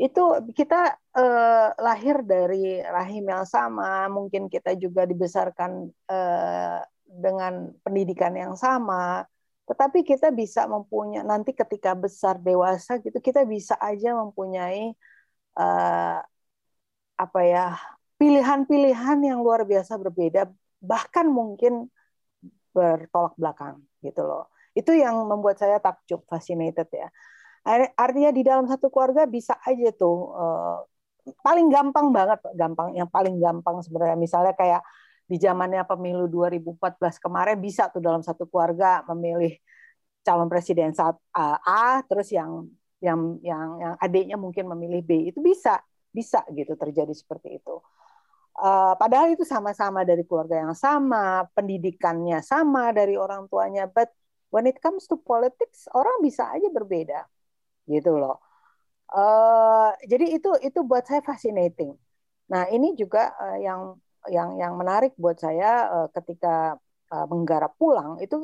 Itu 0.00 0.48
kita 0.56 0.96
eh, 1.14 1.68
lahir 1.78 2.24
dari 2.24 2.82
rahim 2.82 3.24
yang 3.30 3.44
sama, 3.46 4.08
mungkin 4.10 4.48
kita 4.48 4.74
juga 4.80 5.04
dibesarkan 5.04 5.92
eh, 6.08 6.80
dengan 7.04 7.70
pendidikan 7.84 8.32
yang 8.34 8.56
sama. 8.56 9.28
Tetapi 9.68 10.04
kita 10.04 10.28
bisa 10.32 10.68
mempunyai 10.68 11.24
nanti 11.24 11.52
ketika 11.56 11.96
besar 11.96 12.36
dewasa 12.40 13.00
gitu 13.00 13.16
kita 13.20 13.48
bisa 13.48 13.72
aja 13.80 14.12
mempunyai 14.12 14.92
uh, 15.56 16.20
apa 17.16 17.40
ya 17.46 17.78
pilihan-pilihan 18.20 19.18
yang 19.22 19.42
luar 19.42 19.66
biasa 19.66 19.98
berbeda, 19.98 20.50
bahkan 20.78 21.26
mungkin 21.26 21.90
bertolak 22.74 23.34
belakang 23.38 23.82
gitu 24.02 24.22
loh. 24.26 24.50
Itu 24.74 24.90
yang 24.90 25.14
membuat 25.26 25.62
saya 25.62 25.78
takjub, 25.78 26.26
fascinated 26.26 26.90
ya. 26.90 27.08
Artinya 27.96 28.30
di 28.34 28.44
dalam 28.44 28.68
satu 28.68 28.92
keluarga 28.92 29.24
bisa 29.24 29.56
aja 29.64 29.88
tuh 29.96 30.36
uh, 30.36 30.84
paling 31.40 31.72
gampang 31.72 32.12
banget, 32.12 32.40
gampang 32.52 32.92
yang 32.92 33.08
paling 33.08 33.40
gampang 33.40 33.80
sebenarnya 33.80 34.18
misalnya 34.20 34.52
kayak 34.52 34.84
di 35.24 35.40
zamannya 35.40 35.88
pemilu 35.88 36.28
2014 36.28 37.16
kemarin 37.16 37.56
bisa 37.56 37.88
tuh 37.88 38.04
dalam 38.04 38.20
satu 38.20 38.44
keluarga 38.44 39.00
memilih 39.08 39.56
calon 40.20 40.52
presiden 40.52 40.92
saat 40.92 41.16
A, 41.32 42.04
terus 42.04 42.28
yang 42.28 42.68
yang 43.00 43.40
yang 43.40 43.68
yang 43.80 43.94
adiknya 44.00 44.36
mungkin 44.36 44.68
memilih 44.68 45.00
B 45.04 45.32
itu 45.32 45.40
bisa 45.40 45.80
bisa 46.12 46.44
gitu 46.52 46.76
terjadi 46.76 47.12
seperti 47.12 47.60
itu. 47.60 47.80
Uh, 48.54 48.94
padahal 48.94 49.34
itu 49.34 49.42
sama-sama 49.42 50.06
dari 50.06 50.22
keluarga 50.22 50.62
yang 50.62 50.74
sama, 50.78 51.42
pendidikannya 51.58 52.38
sama 52.38 52.94
dari 52.94 53.18
orang 53.18 53.50
tuanya, 53.50 53.90
but 53.90 54.14
when 54.54 54.70
it 54.70 54.78
comes 54.78 55.10
to 55.10 55.18
politics 55.18 55.90
orang 55.90 56.22
bisa 56.22 56.46
aja 56.54 56.70
berbeda, 56.70 57.26
gitu 57.90 58.14
loh. 58.14 58.38
Uh, 59.10 59.90
jadi 60.06 60.38
itu 60.38 60.50
itu 60.62 60.80
buat 60.86 61.02
saya 61.06 61.20
fascinating. 61.26 61.98
Nah 62.50 62.70
ini 62.70 62.94
juga 62.94 63.34
uh, 63.36 63.58
yang 63.58 63.80
yang 64.30 64.56
yang 64.56 64.72
menarik 64.78 65.12
buat 65.18 65.36
saya 65.36 65.90
uh, 65.90 66.08
ketika 66.14 66.78
uh, 67.12 67.26
menggarap 67.28 67.76
pulang 67.76 68.16
itu 68.22 68.40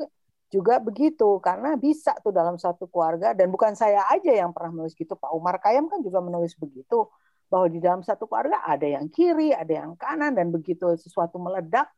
juga 0.51 0.83
begitu 0.83 1.39
karena 1.39 1.79
bisa 1.79 2.11
tuh 2.19 2.35
dalam 2.35 2.59
satu 2.59 2.85
keluarga 2.91 3.31
dan 3.31 3.47
bukan 3.47 3.71
saya 3.71 4.03
aja 4.11 4.35
yang 4.35 4.51
pernah 4.51 4.75
menulis 4.75 4.93
gitu 4.99 5.15
Pak 5.15 5.31
Umar 5.31 5.63
Kayam 5.63 5.87
kan 5.87 6.03
juga 6.03 6.19
menulis 6.19 6.53
begitu 6.59 7.07
bahwa 7.51 7.67
di 7.67 7.83
dalam 7.83 7.99
satu 7.99 8.31
keluarga 8.31 8.63
ada 8.63 8.87
yang 8.87 9.11
kiri, 9.11 9.51
ada 9.51 9.83
yang 9.83 9.99
kanan, 9.99 10.31
dan 10.31 10.47
begitu 10.55 10.95
sesuatu 10.95 11.35
meledak, 11.35 11.91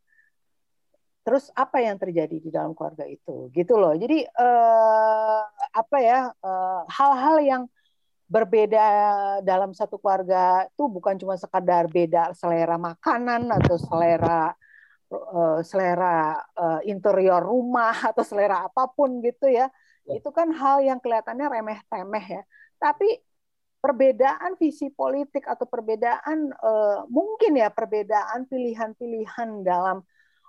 terus 1.21 1.53
apa 1.53 1.77
yang 1.77 2.01
terjadi 2.01 2.41
di 2.41 2.49
dalam 2.49 2.73
keluarga 2.73 3.05
itu, 3.05 3.53
gitu 3.53 3.77
loh. 3.77 3.93
Jadi 3.93 4.25
eh, 4.25 5.41
apa 5.77 5.97
ya 6.01 6.33
eh, 6.33 6.81
hal-hal 6.89 7.37
eh, 7.37 7.45
yang 7.53 7.63
berbeda 8.25 8.85
dalam 9.45 9.77
satu 9.77 10.01
keluarga 10.01 10.65
itu 10.65 10.89
bukan 10.89 11.21
cuma 11.21 11.37
sekadar 11.37 11.85
beda 11.85 12.33
selera 12.33 12.81
makanan 12.81 13.45
atau 13.61 13.77
selera 13.77 14.57
uh, 15.13 15.61
selera 15.61 16.41
uh, 16.57 16.81
interior 16.81 17.45
rumah 17.45 17.93
atau 18.09 18.25
selera 18.25 18.65
apa 18.65 18.89
pun 18.89 19.21
gitu 19.21 19.45
ya. 19.45 19.69
ya. 20.09 20.17
Itu 20.17 20.33
kan 20.33 20.49
hal 20.49 20.81
yang 20.81 20.97
kelihatannya 20.97 21.45
remeh-temeh 21.45 22.25
ya. 22.25 22.43
Tapi 22.81 23.21
perbedaan 23.83 24.55
visi 24.55 24.87
politik 24.87 25.43
atau 25.43 25.67
perbedaan 25.67 26.55
uh, 26.55 27.03
mungkin 27.11 27.59
ya 27.59 27.67
perbedaan 27.67 28.47
pilihan-pilihan 28.47 29.67
dalam 29.67 29.99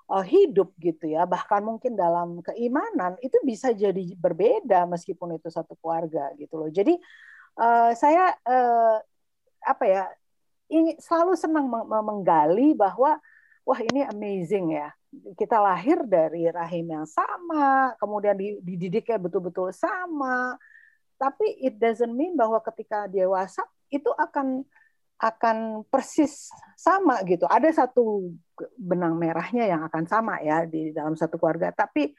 uh, 0.06 0.22
hidup 0.22 0.70
gitu 0.78 1.10
ya 1.10 1.26
bahkan 1.26 1.66
mungkin 1.66 1.98
dalam 1.98 2.38
keimanan 2.46 3.18
itu 3.18 3.34
bisa 3.42 3.74
jadi 3.74 4.14
berbeda 4.14 4.86
meskipun 4.86 5.34
itu 5.34 5.50
satu 5.50 5.74
keluarga 5.82 6.30
gitu 6.38 6.62
loh. 6.62 6.70
Jadi 6.70 6.94
uh, 7.58 7.90
saya 7.98 8.38
uh, 8.46 9.02
apa 9.66 9.82
ya 9.82 10.04
ingin 10.70 10.94
selalu 11.02 11.34
senang 11.34 11.66
menggali 11.90 12.70
bahwa 12.78 13.18
wah 13.66 13.80
ini 13.82 14.06
amazing 14.14 14.78
ya 14.78 14.94
kita 15.34 15.58
lahir 15.58 16.06
dari 16.06 16.46
rahim 16.54 16.86
yang 16.86 17.06
sama 17.08 17.98
kemudian 17.98 18.36
dididiknya 18.62 19.18
betul-betul 19.18 19.74
sama 19.74 20.54
tapi 21.16 21.46
it 21.62 21.78
doesn't 21.78 22.12
mean 22.12 22.34
bahwa 22.34 22.58
ketika 22.62 23.06
dewasa 23.08 23.62
itu 23.90 24.10
akan 24.14 24.66
akan 25.18 25.86
persis 25.88 26.50
sama 26.74 27.22
gitu. 27.24 27.46
Ada 27.46 27.86
satu 27.86 28.34
benang 28.76 29.14
merahnya 29.16 29.64
yang 29.64 29.82
akan 29.86 30.04
sama 30.04 30.42
ya 30.42 30.66
di 30.66 30.90
dalam 30.90 31.14
satu 31.14 31.38
keluarga. 31.38 31.70
Tapi 31.70 32.12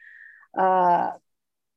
uh, 0.56 1.14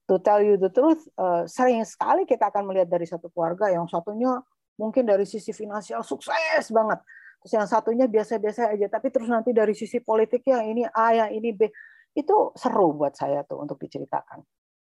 to 0.07 0.17
tell 0.23 0.41
you 0.41 0.57
the 0.57 0.71
truth, 0.71 1.05
uh, 1.19 1.45
sering 1.45 1.83
sekali 1.85 2.25
kita 2.25 2.49
akan 2.49 2.71
melihat 2.71 2.89
dari 2.89 3.05
satu 3.05 3.29
keluarga 3.35 3.69
yang 3.69 3.85
satunya 3.91 4.41
mungkin 4.79 5.05
dari 5.05 5.27
sisi 5.27 5.51
finansial 5.51 6.07
sukses 6.07 6.71
banget. 6.71 7.03
Terus 7.43 7.53
yang 7.55 7.69
satunya 7.71 8.07
biasa-biasa 8.11 8.75
aja, 8.75 8.87
tapi 8.91 9.15
terus 9.15 9.31
nanti 9.31 9.55
dari 9.55 9.71
sisi 9.71 10.03
politik 10.03 10.43
yang 10.51 10.67
ini 10.67 10.83
A, 10.91 11.15
yang 11.15 11.31
ini 11.31 11.55
B, 11.55 11.71
itu 12.19 12.37
seru 12.59 12.99
buat 12.99 13.15
saya 13.15 13.47
tuh 13.47 13.63
untuk 13.63 13.79
diceritakan. 13.79 14.43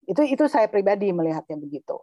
Itu 0.10 0.25
itu 0.25 0.50
saya 0.50 0.66
pribadi 0.66 1.13
melihatnya 1.13 1.56
begitu. 1.62 2.01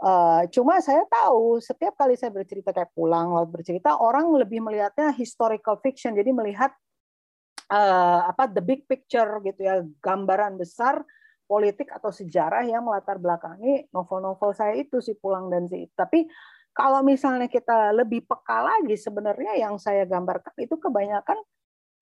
Uh, 0.00 0.44
cuma 0.50 0.82
saya 0.82 1.06
tahu 1.06 1.62
setiap 1.62 1.94
kali 1.94 2.18
saya 2.18 2.34
bercerita 2.34 2.74
kayak 2.74 2.90
pulang 2.92 3.30
lalu 3.30 3.60
bercerita 3.60 3.94
orang 3.94 4.26
lebih 4.36 4.58
melihatnya 4.58 5.14
historical 5.14 5.78
fiction 5.78 6.12
jadi 6.18 6.34
melihat 6.34 6.74
uh, 7.70 8.26
apa 8.26 8.50
the 8.50 8.60
big 8.60 8.84
picture 8.90 9.38
gitu 9.46 9.60
ya 9.64 9.86
gambaran 10.02 10.58
besar 10.58 11.06
politik 11.46 11.94
atau 11.94 12.10
sejarah 12.10 12.66
yang 12.66 12.82
melatar 12.84 13.22
belakangi 13.22 13.86
novel-novel 13.94 14.50
saya 14.52 14.74
itu 14.76 14.98
si 14.98 15.14
Pulang 15.14 15.46
dan 15.48 15.70
si 15.70 15.86
tapi 15.94 16.26
kalau 16.74 17.06
misalnya 17.06 17.46
kita 17.46 17.94
lebih 17.94 18.26
peka 18.26 18.66
lagi 18.66 18.98
sebenarnya 18.98 19.56
yang 19.62 19.78
saya 19.78 20.02
gambarkan 20.04 20.58
itu 20.58 20.74
kebanyakan 20.74 21.38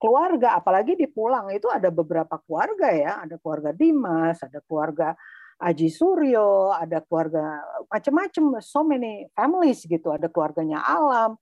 keluarga 0.02 0.58
apalagi 0.58 0.98
di 0.98 1.06
Pulang 1.06 1.54
itu 1.54 1.70
ada 1.70 1.94
beberapa 1.94 2.42
keluarga 2.42 2.90
ya. 2.90 3.22
Ada 3.22 3.38
keluarga 3.38 3.70
Dimas 3.70 4.42
ada 4.42 4.58
keluarga 4.66 5.14
Aji 5.62 5.94
Suryo 5.94 6.74
ada 6.74 6.98
keluarga 7.06 7.62
macam-macam 7.86 8.58
so 8.58 8.82
many 8.82 9.30
families 9.30 9.86
gitu. 9.86 10.10
Ada 10.10 10.26
keluarganya 10.26 10.82
Alam 10.82 11.38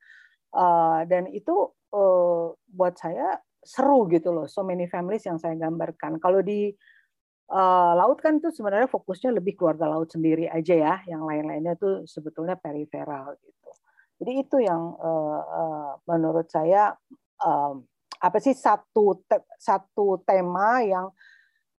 uh, 0.53 1.01
dan 1.09 1.33
itu 1.33 1.73
uh, 1.97 2.53
buat 2.69 3.01
saya 3.01 3.41
seru 3.65 4.09
gitu 4.13 4.33
loh 4.33 4.45
so 4.45 4.61
many 4.61 4.85
families 4.93 5.25
yang 5.25 5.41
saya 5.41 5.57
gambarkan. 5.57 6.21
Kalau 6.21 6.45
di 6.45 6.69
uh, 7.49 7.93
laut 7.97 8.21
kan 8.21 8.37
itu 8.41 8.53
sebenarnya 8.53 8.93
fokusnya 8.93 9.33
lebih 9.37 9.57
keluarga 9.57 9.89
laut 9.89 10.13
sendiri 10.13 10.53
aja 10.53 10.75
ya, 10.77 10.95
yang 11.09 11.25
lain-lainnya 11.25 11.81
itu 11.81 12.05
sebetulnya 12.05 12.61
periferal 12.61 13.41
gitu. 13.41 13.71
Jadi 14.21 14.33
itu 14.37 14.57
yang 14.61 15.01
menurut 16.05 16.45
saya 16.53 16.93
apa 18.21 18.39
sih 18.39 18.53
satu 18.53 19.25
te 19.25 19.41
satu 19.57 20.21
tema 20.23 20.85
yang 20.85 21.09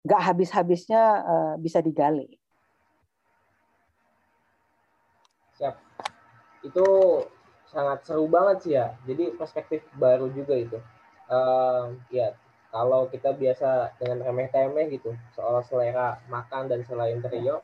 nggak 0.01 0.21
habis-habisnya 0.21 1.03
uh, 1.21 1.53
bisa 1.61 1.77
digali. 1.79 2.25
Siap. 5.61 5.77
Itu 6.65 6.85
sangat 7.69 8.03
seru 8.09 8.25
banget 8.25 8.57
sih 8.65 8.73
ya. 8.73 8.97
Jadi 9.05 9.37
perspektif 9.37 9.85
baru 9.93 10.27
juga 10.33 10.57
itu. 10.57 10.77
Uh, 11.29 11.95
ya 12.09 12.33
kalau 12.71 13.11
kita 13.11 13.35
biasa 13.35 13.99
dengan 13.99 14.23
remeh-temeh 14.23 14.87
gitu 14.95 15.11
soal 15.35 15.59
selera 15.67 16.23
makan 16.31 16.71
dan 16.71 16.79
selera 16.87 17.11
interior 17.11 17.59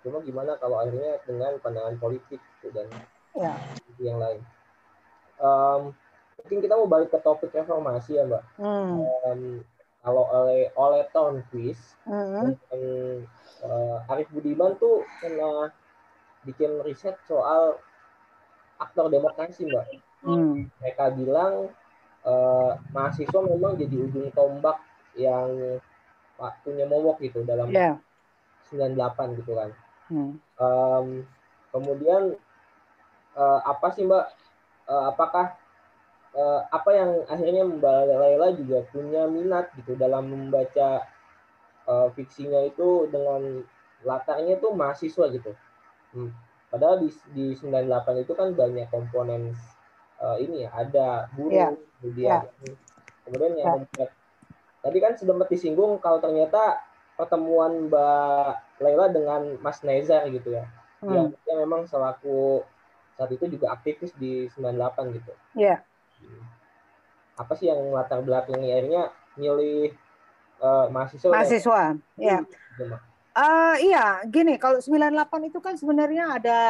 cuma 0.00 0.24
gimana 0.24 0.56
kalau 0.56 0.80
akhirnya 0.80 1.20
dengan 1.28 1.60
pandangan 1.60 2.00
politik 2.00 2.40
gitu 2.58 2.72
dan 2.72 2.88
ya. 3.36 3.52
yang 4.00 4.16
lain 4.16 4.40
um, 5.36 5.92
mungkin 6.48 6.64
kita 6.64 6.80
mau 6.80 6.88
balik 6.88 7.12
ke 7.12 7.20
topik 7.20 7.52
reformasi 7.52 8.16
ya 8.16 8.24
mbak 8.24 8.40
hmm. 8.56 9.04
um, 9.28 9.42
kalau 10.00 10.24
oleh 10.32 10.72
oleh 10.80 11.04
Tornquist 11.12 12.00
hmm. 12.08 12.56
dan 12.56 12.80
uh, 13.68 14.08
Arif 14.08 14.32
Budiman 14.32 14.72
tuh 14.80 15.04
pernah 15.20 15.68
bikin 16.48 16.80
riset 16.88 17.20
soal 17.28 17.76
aktor 18.80 19.12
demokrasi 19.12 19.68
mbak 19.68 20.00
hmm. 20.24 20.72
mereka 20.80 21.12
bilang 21.12 21.68
uh, 22.24 22.80
mahasiswa 22.96 23.40
memang 23.44 23.76
jadi 23.76 24.08
ujung 24.08 24.32
tombak 24.32 24.80
yang 25.20 25.76
waktunya 26.40 26.88
momok 26.88 27.20
gitu 27.20 27.44
dalam 27.44 27.68
yeah. 27.68 28.00
98 28.72 29.38
gitu 29.42 29.52
kan. 29.52 29.70
Hmm. 30.08 30.32
Um, 30.56 31.06
kemudian 31.74 32.38
uh, 33.36 33.60
apa 33.66 33.92
sih 33.92 34.06
Mbak? 34.06 34.26
Uh, 34.88 35.12
apakah 35.12 35.57
uh, 36.38 36.60
apa 36.70 36.90
yang 36.94 37.10
akhirnya 37.26 37.66
Mbak 37.66 38.14
Laila 38.14 38.48
juga 38.54 38.86
punya 38.94 39.26
minat 39.26 39.74
gitu 39.74 39.98
dalam 39.98 40.30
membaca 40.30 41.02
uh, 41.90 42.08
fiksinya 42.14 42.62
itu 42.62 43.10
dengan 43.10 43.66
latarnya 44.06 44.62
itu 44.62 44.70
mahasiswa 44.70 45.26
gitu. 45.34 45.52
Hmm. 46.14 46.30
Padahal 46.70 47.02
di, 47.02 47.10
di 47.34 47.46
98 47.58 48.22
itu 48.22 48.32
kan 48.38 48.54
banyak 48.54 48.86
komponen 48.92 49.56
uh, 50.22 50.36
ini 50.38 50.68
ya 50.68 50.70
ada 50.76 51.26
buruh 51.32 51.50
yeah. 51.50 51.72
kemudian 51.98 52.38
yeah. 52.44 52.76
kemudian 53.24 53.52
yang 53.56 53.66
yeah. 53.66 53.76
membuat 53.80 54.10
tadi 54.84 54.98
kan 55.00 55.12
sempat 55.16 55.48
disinggung 55.48 55.98
kalau 55.98 56.20
ternyata 56.20 56.84
pertemuan 57.18 57.88
Mbak 57.88 58.78
Laila 58.84 59.06
dengan 59.10 59.42
Mas 59.64 59.80
Nezar 59.82 60.28
gitu 60.30 60.54
ya 60.54 60.68
hmm. 61.02 61.12
yang, 61.12 61.26
yang 61.48 61.58
memang 61.64 61.88
selaku 61.88 62.62
saat 63.18 63.34
itu 63.34 63.50
juga 63.50 63.74
aktivis 63.74 64.14
di 64.14 64.46
98 64.54 65.16
gitu. 65.18 65.32
Iya. 65.58 65.66
Yeah. 65.74 65.78
Apa 67.38 67.52
sih 67.54 67.70
yang 67.70 67.94
latar 67.94 68.22
belakangnya 68.22 68.78
akhirnya 68.78 69.02
milih 69.38 69.94
uh, 70.58 70.90
mahasiswa? 70.90 71.30
Mahasiswa, 71.30 71.82
ya. 72.18 72.42
Uh, 73.38 73.76
iya, 73.78 74.26
gini, 74.26 74.58
kalau 74.58 74.82
98 74.82 75.50
itu 75.50 75.58
kan 75.62 75.78
sebenarnya 75.78 76.42
ada 76.42 76.60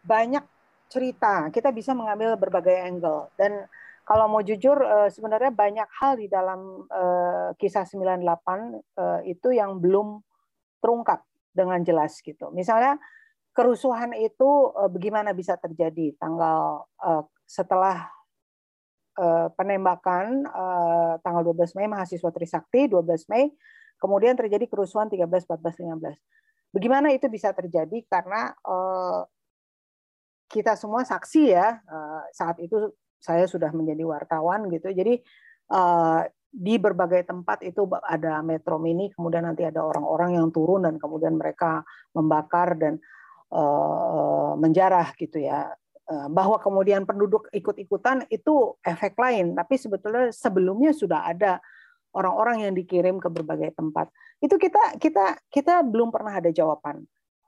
banyak 0.00 0.44
cerita, 0.92 1.48
kita 1.48 1.72
bisa 1.72 1.96
mengambil 1.96 2.36
berbagai 2.36 2.76
angle. 2.84 3.32
Dan 3.40 3.64
kalau 4.02 4.28
mau 4.28 4.42
jujur, 4.44 4.76
eh, 4.76 5.08
sebenarnya 5.08 5.48
banyak 5.54 5.88
hal 6.02 6.20
di 6.20 6.28
dalam 6.28 6.84
eh, 6.90 7.48
kisah 7.56 7.88
98 7.88 8.82
eh, 8.98 9.20
itu 9.32 9.48
yang 9.56 9.80
belum 9.80 10.20
terungkap 10.84 11.24
dengan 11.54 11.80
jelas 11.80 12.18
gitu. 12.20 12.52
Misalnya 12.52 13.00
kerusuhan 13.52 14.16
itu 14.16 14.72
bagaimana 14.88 15.36
bisa 15.36 15.60
terjadi 15.60 16.16
tanggal 16.16 16.88
setelah 17.44 18.08
penembakan 19.58 20.48
tanggal 21.20 21.42
12 21.52 21.76
Mei 21.76 21.84
mahasiswa 21.84 22.32
Trisakti 22.32 22.88
12 22.88 23.28
Mei 23.28 23.52
kemudian 24.00 24.32
terjadi 24.32 24.64
kerusuhan 24.66 25.12
13 25.12 25.28
14 25.28 25.60
15. 25.60 26.16
Bagaimana 26.72 27.12
itu 27.12 27.28
bisa 27.28 27.52
terjadi 27.52 28.00
karena 28.08 28.56
kita 30.52 30.76
semua 30.76 31.02
saksi 31.08 31.42
ya 31.48 31.80
eh, 31.80 32.22
saat 32.36 32.60
itu 32.60 32.92
saya 33.16 33.48
sudah 33.48 33.72
menjadi 33.72 34.04
wartawan 34.04 34.68
gitu. 34.68 34.92
Jadi 34.92 35.16
eh, 35.72 36.20
di 36.52 36.76
berbagai 36.76 37.24
tempat 37.24 37.64
itu 37.64 37.88
ada 38.04 38.44
metro 38.44 38.76
mini, 38.76 39.08
kemudian 39.08 39.48
nanti 39.48 39.64
ada 39.64 39.80
orang-orang 39.80 40.36
yang 40.36 40.52
turun 40.52 40.84
dan 40.84 41.00
kemudian 41.00 41.40
mereka 41.40 41.80
membakar 42.12 42.76
dan 42.76 43.00
eh, 43.48 44.52
menjarah 44.60 45.16
gitu 45.16 45.40
ya. 45.40 45.72
Bahwa 46.30 46.60
kemudian 46.60 47.06
penduduk 47.08 47.48
ikut-ikutan 47.54 48.26
itu 48.28 48.76
efek 48.82 49.16
lain, 49.16 49.56
tapi 49.56 49.78
sebetulnya 49.78 50.28
sebelumnya 50.34 50.92
sudah 50.92 51.26
ada 51.28 51.62
orang-orang 52.12 52.68
yang 52.68 52.72
dikirim 52.76 53.16
ke 53.22 53.28
berbagai 53.32 53.72
tempat. 53.72 54.12
Itu 54.42 54.60
kita 54.60 55.00
kita 55.00 55.40
kita 55.48 55.86
belum 55.86 56.12
pernah 56.12 56.38
ada 56.38 56.52
jawaban 56.52 57.04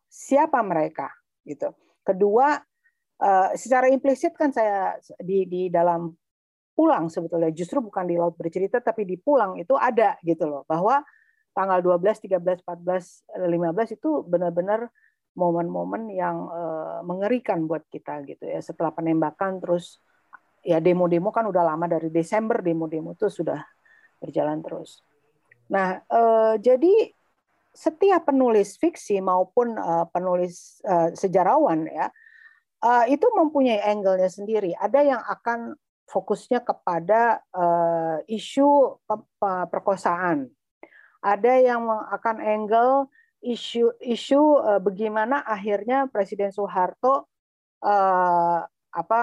siapa 0.08 0.62
mereka 0.62 1.10
gitu. 1.44 1.74
Kedua 2.04 2.60
Eh, 3.14 3.50
secara 3.54 3.86
implisit 3.88 4.34
kan 4.34 4.50
saya 4.50 4.98
di 5.22 5.46
di 5.46 5.62
dalam 5.70 6.10
pulang 6.74 7.06
sebetulnya 7.06 7.54
justru 7.54 7.78
bukan 7.78 8.10
di 8.10 8.18
laut 8.18 8.34
bercerita 8.34 8.82
tapi 8.82 9.06
di 9.06 9.14
pulang 9.14 9.54
itu 9.54 9.78
ada 9.78 10.18
gitu 10.26 10.50
loh 10.50 10.66
bahwa 10.66 10.98
tanggal 11.54 11.78
12, 11.78 12.02
13, 12.26 12.66
14, 12.66 13.22
15 13.38 13.94
itu 13.94 14.10
benar-benar 14.26 14.90
momen-momen 15.34 16.10
yang 16.14 16.46
uh, 16.46 17.02
mengerikan 17.02 17.66
buat 17.66 17.86
kita 17.90 18.22
gitu 18.26 18.46
ya 18.46 18.62
setelah 18.62 18.94
penembakan 18.94 19.58
terus 19.58 19.98
ya 20.64 20.80
demo-demo 20.80 21.34
kan 21.34 21.44
udah 21.44 21.74
lama 21.74 21.86
dari 21.90 22.08
Desember 22.08 22.62
demo-demo 22.62 23.12
itu 23.12 23.28
sudah 23.28 23.60
berjalan 24.22 24.64
terus. 24.64 25.04
Nah, 25.68 26.00
uh, 26.08 26.56
jadi 26.56 27.12
setiap 27.74 28.30
penulis 28.30 28.78
fiksi 28.78 29.18
maupun 29.18 29.74
uh, 29.74 30.06
penulis 30.08 30.78
uh, 30.86 31.10
sejarawan 31.10 31.90
ya 31.90 32.06
uh, 32.80 33.04
itu 33.10 33.26
mempunyai 33.34 33.82
angle-nya 33.82 34.30
sendiri. 34.30 34.72
Ada 34.78 35.00
yang 35.02 35.22
akan 35.26 35.74
fokusnya 36.04 36.62
kepada 36.62 37.40
uh, 37.50 38.20
isu 38.28 39.00
perkosaan. 39.72 40.52
Ada 41.24 41.52
yang 41.64 41.88
akan 41.88 42.36
angle 42.44 43.08
isu 43.44 44.00
isu 44.00 44.40
uh, 44.64 44.80
bagaimana 44.80 45.44
akhirnya 45.44 46.08
Presiden 46.08 46.48
Soeharto 46.48 47.28
uh, 47.84 48.60
apa 48.88 49.20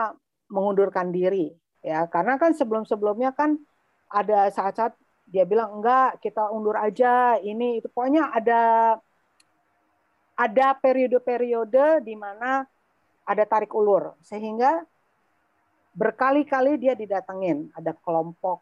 mengundurkan 0.54 1.10
diri 1.10 1.50
ya. 1.82 2.06
Karena 2.06 2.38
kan 2.38 2.54
sebelum-sebelumnya 2.54 3.34
kan 3.34 3.58
ada 4.14 4.54
saat-saat 4.54 4.94
dia 5.26 5.48
bilang 5.48 5.82
enggak 5.82 6.22
kita 6.22 6.54
undur 6.54 6.78
aja 6.78 7.42
ini. 7.42 7.82
Itu 7.82 7.90
pokoknya 7.90 8.30
ada 8.30 8.62
ada 10.38 10.68
periode-periode 10.78 12.06
di 12.06 12.14
mana 12.14 12.66
ada 13.26 13.44
tarik 13.46 13.74
ulur 13.74 14.18
sehingga 14.22 14.86
berkali-kali 15.98 16.78
dia 16.78 16.94
didatengin. 16.94 17.74
Ada 17.74 17.98
kelompok 17.98 18.62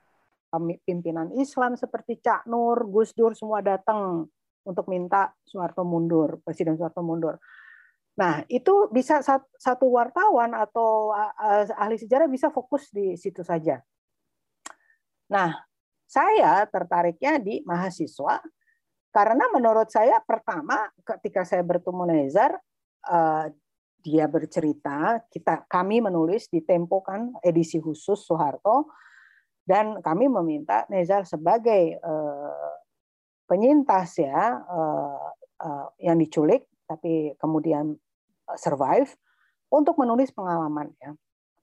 pimpinan 0.88 1.30
Islam 1.38 1.78
seperti 1.78 2.18
Cak 2.24 2.50
Nur, 2.50 2.88
Gus 2.90 3.14
Dur 3.14 3.38
semua 3.38 3.62
datang 3.62 4.26
untuk 4.70 4.86
minta 4.86 5.34
Soeharto 5.42 5.82
mundur, 5.82 6.38
Presiden 6.46 6.78
Soeharto 6.78 7.02
mundur. 7.02 7.42
Nah, 8.22 8.46
itu 8.52 8.92
bisa 8.94 9.24
satu 9.58 9.88
wartawan 9.90 10.54
atau 10.54 11.16
ahli 11.74 11.98
sejarah 11.98 12.30
bisa 12.30 12.54
fokus 12.54 12.92
di 12.94 13.18
situ 13.18 13.42
saja. 13.42 13.82
Nah, 15.34 15.56
saya 16.06 16.68
tertariknya 16.70 17.42
di 17.42 17.66
mahasiswa 17.66 18.44
karena 19.10 19.46
menurut 19.50 19.90
saya 19.90 20.22
pertama 20.22 20.86
ketika 21.02 21.42
saya 21.48 21.66
bertemu 21.66 22.04
Nezar 22.06 22.54
eh, 23.10 23.46
dia 24.00 24.26
bercerita, 24.32 25.20
kita 25.28 25.68
kami 25.68 26.00
menulis 26.00 26.48
di 26.48 26.64
Tempo 26.64 27.04
kan 27.04 27.36
edisi 27.44 27.84
khusus 27.84 28.24
Soeharto 28.24 28.92
dan 29.68 30.00
kami 30.00 30.32
meminta 30.32 30.88
Nezar 30.90 31.30
sebagai 31.30 32.00
uh, 32.02 32.79
penyintas 33.50 34.22
ya 34.22 34.62
uh, 34.62 35.34
uh, 35.66 35.88
yang 35.98 36.22
diculik 36.22 36.70
tapi 36.86 37.34
kemudian 37.42 37.98
survive 38.54 39.10
untuk 39.74 39.98
menulis 39.98 40.30
pengalaman 40.34 40.94
ya. 41.02 41.14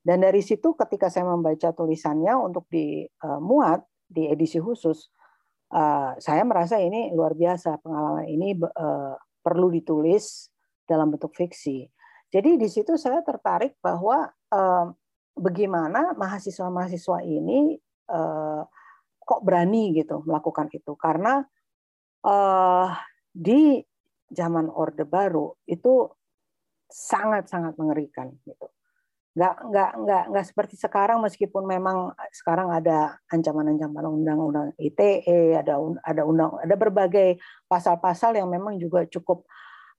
Dan 0.07 0.22
dari 0.22 0.38
situ 0.38 0.79
ketika 0.79 1.11
saya 1.11 1.27
membaca 1.27 1.75
tulisannya 1.75 2.31
untuk 2.38 2.70
dimuat 2.70 3.83
di 4.07 4.31
edisi 4.31 4.62
khusus, 4.62 5.11
saya 6.22 6.46
merasa 6.46 6.79
ini 6.79 7.11
luar 7.11 7.35
biasa 7.35 7.83
pengalaman 7.83 8.22
ini 8.31 8.55
perlu 9.42 9.66
ditulis 9.75 10.46
dalam 10.87 11.11
bentuk 11.11 11.35
fiksi. 11.35 11.90
Jadi 12.31 12.55
di 12.55 12.70
situ 12.70 12.94
saya 12.94 13.18
tertarik 13.27 13.83
bahwa 13.83 14.31
bagaimana 15.35 16.14
mahasiswa-mahasiswa 16.14 17.27
ini 17.27 17.75
kok 19.27 19.40
berani 19.42 19.90
gitu 19.90 20.22
melakukan 20.22 20.70
itu 20.70 20.94
karena 20.94 21.42
di 23.31 23.79
zaman 24.33 24.67
Orde 24.73 25.07
Baru 25.07 25.55
itu 25.69 26.11
sangat-sangat 26.91 27.79
mengerikan 27.79 28.35
gitu. 28.47 28.67
Nggak, 29.37 29.55
nggak, 29.69 29.91
nggak, 30.01 30.25
nggak 30.33 30.47
seperti 30.49 30.75
sekarang 30.81 31.21
meskipun 31.21 31.69
memang 31.69 32.17
sekarang 32.33 32.73
ada 32.73 33.21
ancaman-ancaman 33.29 34.09
undang-undang 34.09 34.73
ITE, 34.81 35.61
ada 35.61 35.77
ada 36.01 36.23
undang 36.25 36.57
ada 36.57 36.73
berbagai 36.73 37.37
pasal-pasal 37.69 38.41
yang 38.41 38.49
memang 38.49 38.81
juga 38.81 39.05
cukup 39.05 39.45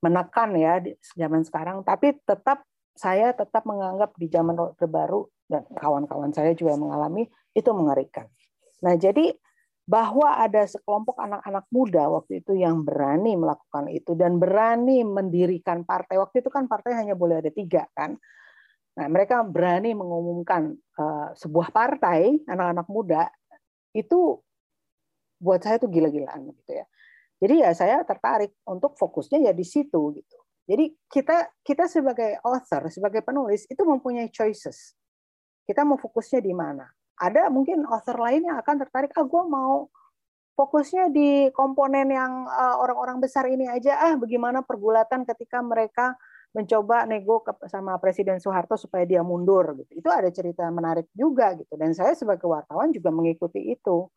menekan 0.02 0.58
ya 0.58 0.82
di 0.82 0.90
zaman 1.14 1.46
sekarang, 1.46 1.86
tapi 1.86 2.18
tetap 2.26 2.66
saya 2.98 3.30
tetap 3.30 3.62
menganggap 3.62 4.10
di 4.18 4.26
zaman 4.26 4.58
Orde 4.58 4.90
Baru 4.90 5.30
dan 5.46 5.62
kawan-kawan 5.70 6.34
saya 6.34 6.50
juga 6.58 6.74
mengalami 6.74 7.30
itu 7.54 7.70
mengerikan. 7.70 8.26
Nah, 8.82 8.98
jadi 8.98 9.30
bahwa 9.88 10.36
ada 10.36 10.68
sekelompok 10.68 11.16
anak-anak 11.16 11.64
muda 11.72 12.12
waktu 12.12 12.44
itu 12.44 12.60
yang 12.60 12.84
berani 12.84 13.40
melakukan 13.40 13.88
itu 13.88 14.12
dan 14.12 14.36
berani 14.36 15.00
mendirikan 15.00 15.88
partai. 15.88 16.20
Waktu 16.20 16.44
itu 16.44 16.52
kan 16.52 16.68
partai 16.68 16.92
hanya 16.92 17.16
boleh 17.16 17.40
ada 17.40 17.48
tiga 17.48 17.88
kan. 17.96 18.12
Nah, 19.00 19.06
mereka 19.08 19.40
berani 19.40 19.96
mengumumkan 19.96 20.76
uh, 21.00 21.32
sebuah 21.32 21.72
partai 21.72 22.36
anak-anak 22.44 22.84
muda 22.92 23.32
itu 23.96 24.36
buat 25.40 25.64
saya 25.64 25.80
itu 25.80 25.88
gila-gilaan 25.88 26.52
gitu 26.52 26.84
ya. 26.84 26.84
Jadi 27.40 27.54
ya 27.64 27.70
saya 27.72 28.04
tertarik 28.04 28.52
untuk 28.68 28.92
fokusnya 29.00 29.40
ya 29.40 29.52
di 29.56 29.64
situ 29.64 30.12
gitu. 30.12 30.38
Jadi 30.68 30.92
kita 31.08 31.48
kita 31.64 31.88
sebagai 31.88 32.36
author, 32.44 32.92
sebagai 32.92 33.24
penulis 33.24 33.64
itu 33.64 33.82
mempunyai 33.88 34.28
choices. 34.28 34.92
Kita 35.64 35.80
mau 35.80 35.96
fokusnya 35.96 36.44
di 36.44 36.52
mana? 36.52 36.84
Ada 37.18 37.50
mungkin 37.50 37.82
author 37.90 38.16
lain 38.18 38.46
yang 38.46 38.56
akan 38.62 38.76
tertarik 38.86 39.10
ah 39.18 39.26
gue 39.26 39.42
mau 39.46 39.90
fokusnya 40.58 41.14
di 41.14 41.50
komponen 41.54 42.10
yang 42.10 42.46
eh, 42.50 42.76
orang-orang 42.82 43.22
besar 43.22 43.46
ini 43.46 43.70
aja. 43.70 43.98
Ah 43.98 44.14
bagaimana 44.18 44.66
pergulatan 44.66 45.22
ketika 45.22 45.62
mereka 45.62 46.18
mencoba 46.50 47.04
nego 47.04 47.44
sama 47.68 48.00
Presiden 48.00 48.40
Soeharto 48.42 48.74
supaya 48.74 49.06
dia 49.06 49.22
mundur 49.22 49.78
gitu. 49.78 50.02
Itu 50.02 50.08
ada 50.10 50.26
cerita 50.34 50.66
menarik 50.72 51.06
juga 51.14 51.54
gitu. 51.54 51.74
Dan 51.78 51.94
saya 51.94 52.16
sebagai 52.18 52.48
wartawan 52.50 52.90
juga 52.90 53.14
mengikuti 53.14 53.70
itu. 53.70 54.10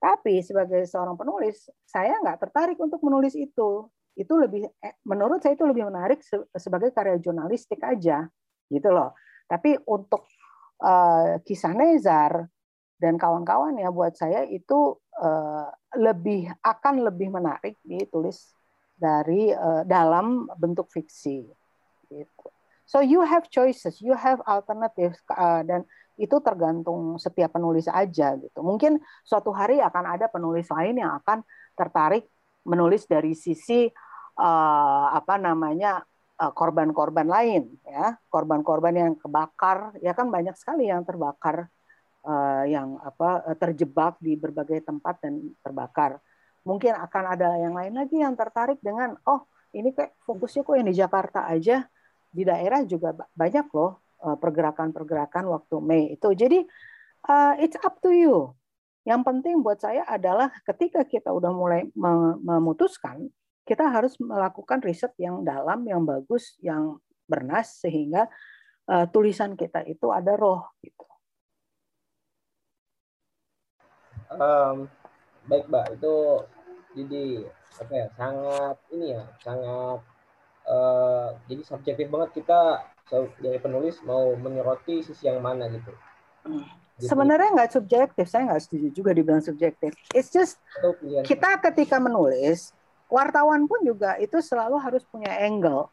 Tapi 0.00 0.40
sebagai 0.44 0.84
seorang 0.88 1.16
penulis 1.16 1.68
saya 1.84 2.16
nggak 2.24 2.48
tertarik 2.48 2.78
untuk 2.80 3.04
menulis 3.04 3.36
itu. 3.36 3.90
Itu 4.16 4.40
lebih 4.40 4.64
eh, 4.80 4.96
menurut 5.04 5.44
saya 5.44 5.58
itu 5.58 5.68
lebih 5.68 5.92
menarik 5.92 6.24
sebagai 6.56 6.92
karya 6.96 7.20
jurnalistik 7.20 7.84
aja 7.84 8.24
gitu 8.72 8.88
loh. 8.88 9.12
Tapi 9.46 9.78
untuk 9.86 10.26
uh, 10.80 11.40
kisah 11.44 11.72
Nezar 11.72 12.48
dan 12.96 13.20
kawan-kawan 13.20 13.76
ya 13.76 13.92
buat 13.92 14.16
saya 14.16 14.48
itu 14.48 14.96
uh, 15.20 15.68
lebih 16.00 16.48
akan 16.64 17.04
lebih 17.04 17.28
menarik 17.28 17.76
ditulis 17.84 18.56
dari 18.96 19.52
uh, 19.52 19.84
dalam 19.84 20.48
bentuk 20.56 20.88
fiksi 20.88 21.44
gitu. 22.08 22.46
So 22.86 23.02
you 23.02 23.20
have 23.26 23.50
choices, 23.50 23.98
you 23.98 24.14
have 24.14 24.38
alternatives 24.46 25.18
dan 25.66 25.82
itu 26.16 26.38
tergantung 26.38 27.18
setiap 27.18 27.58
penulis 27.58 27.90
aja 27.90 28.38
gitu. 28.38 28.62
Mungkin 28.62 29.02
suatu 29.26 29.50
hari 29.50 29.82
akan 29.82 30.16
ada 30.16 30.30
penulis 30.30 30.70
lain 30.70 31.02
yang 31.02 31.18
akan 31.18 31.42
tertarik 31.74 32.30
menulis 32.62 33.04
dari 33.10 33.34
sisi 33.34 33.90
uh, 34.38 35.06
apa 35.10 35.34
namanya 35.34 35.98
Eh, 35.98 36.15
korban-korban 36.36 37.24
lain 37.24 37.80
ya. 37.88 38.20
Korban-korban 38.28 38.94
yang 38.94 39.12
kebakar 39.16 39.96
ya 40.04 40.12
kan 40.12 40.28
banyak 40.28 40.52
sekali 40.56 40.92
yang 40.92 41.02
terbakar 41.02 41.72
uh, 42.26 42.64
yang 42.68 43.00
apa 43.00 43.46
eh, 43.48 43.56
terjebak 43.56 44.20
di 44.20 44.36
berbagai 44.36 44.84
tempat 44.84 45.24
dan 45.24 45.40
terbakar. 45.64 46.20
Mungkin 46.66 46.92
akan 46.92 47.24
ada 47.32 47.56
yang 47.56 47.72
lain 47.72 47.94
lagi 47.96 48.20
yang 48.20 48.34
tertarik 48.36 48.82
dengan 48.84 49.16
oh 49.24 49.48
ini 49.72 49.94
kayak 49.94 50.18
fokusnya 50.26 50.66
kok 50.66 50.76
yang 50.76 50.88
di 50.88 50.96
Jakarta 50.96 51.40
aja. 51.48 51.86
Di 52.26 52.44
daerah 52.44 52.84
juga 52.84 53.16
banyak 53.32 53.66
loh 53.72 54.04
pergerakan-pergerakan 54.20 55.48
waktu 55.48 55.76
Mei 55.80 56.04
itu. 56.18 56.28
Jadi 56.36 56.60
it's 57.62 57.78
up 57.80 57.96
to 58.04 58.12
you. 58.12 58.52
Yang 59.06 59.22
penting 59.24 59.62
buat 59.62 59.80
saya 59.80 60.04
adalah 60.04 60.52
ketika 60.66 61.06
kita 61.06 61.32
udah 61.32 61.54
mulai 61.54 61.88
memutuskan 62.42 63.30
kita 63.66 63.90
harus 63.90 64.14
melakukan 64.22 64.78
riset 64.78 65.10
yang 65.18 65.42
dalam, 65.42 65.82
yang 65.82 66.06
bagus, 66.06 66.54
yang 66.62 67.02
bernas 67.26 67.82
sehingga 67.82 68.30
uh, 68.86 69.10
tulisan 69.10 69.58
kita 69.58 69.82
itu 69.82 70.14
ada 70.14 70.38
roh 70.38 70.70
gitu. 70.78 71.04
Um, 74.30 74.86
baik, 75.50 75.66
Mbak. 75.66 75.98
Itu 75.98 76.46
jadi 76.94 77.46
apa 77.82 77.92
ya? 77.92 78.06
Sangat 78.14 78.76
ini 78.94 79.06
ya, 79.18 79.22
sangat 79.42 80.00
uh, 80.70 81.28
jadi 81.50 81.62
subjektif 81.66 82.06
banget 82.06 82.30
kita 82.38 82.86
dari 83.42 83.58
penulis 83.62 84.02
mau 84.02 84.34
menyoroti 84.34 85.02
sisi 85.02 85.30
yang 85.30 85.42
mana 85.42 85.70
gitu. 85.70 85.94
Jadi, 86.96 87.06
Sebenarnya 87.12 87.48
nggak 87.54 87.72
subjektif, 87.74 88.26
saya 88.30 88.50
nggak 88.50 88.62
setuju 88.62 88.88
juga 88.94 89.10
dibilang 89.12 89.42
subjektif. 89.42 89.94
It's 90.14 90.30
just 90.32 90.58
kita 91.26 91.60
ketika 91.70 92.00
menulis 92.02 92.72
wartawan 93.06 93.64
pun 93.70 93.80
juga 93.86 94.18
itu 94.18 94.38
selalu 94.42 94.76
harus 94.82 95.02
punya 95.06 95.30
angle. 95.42 95.90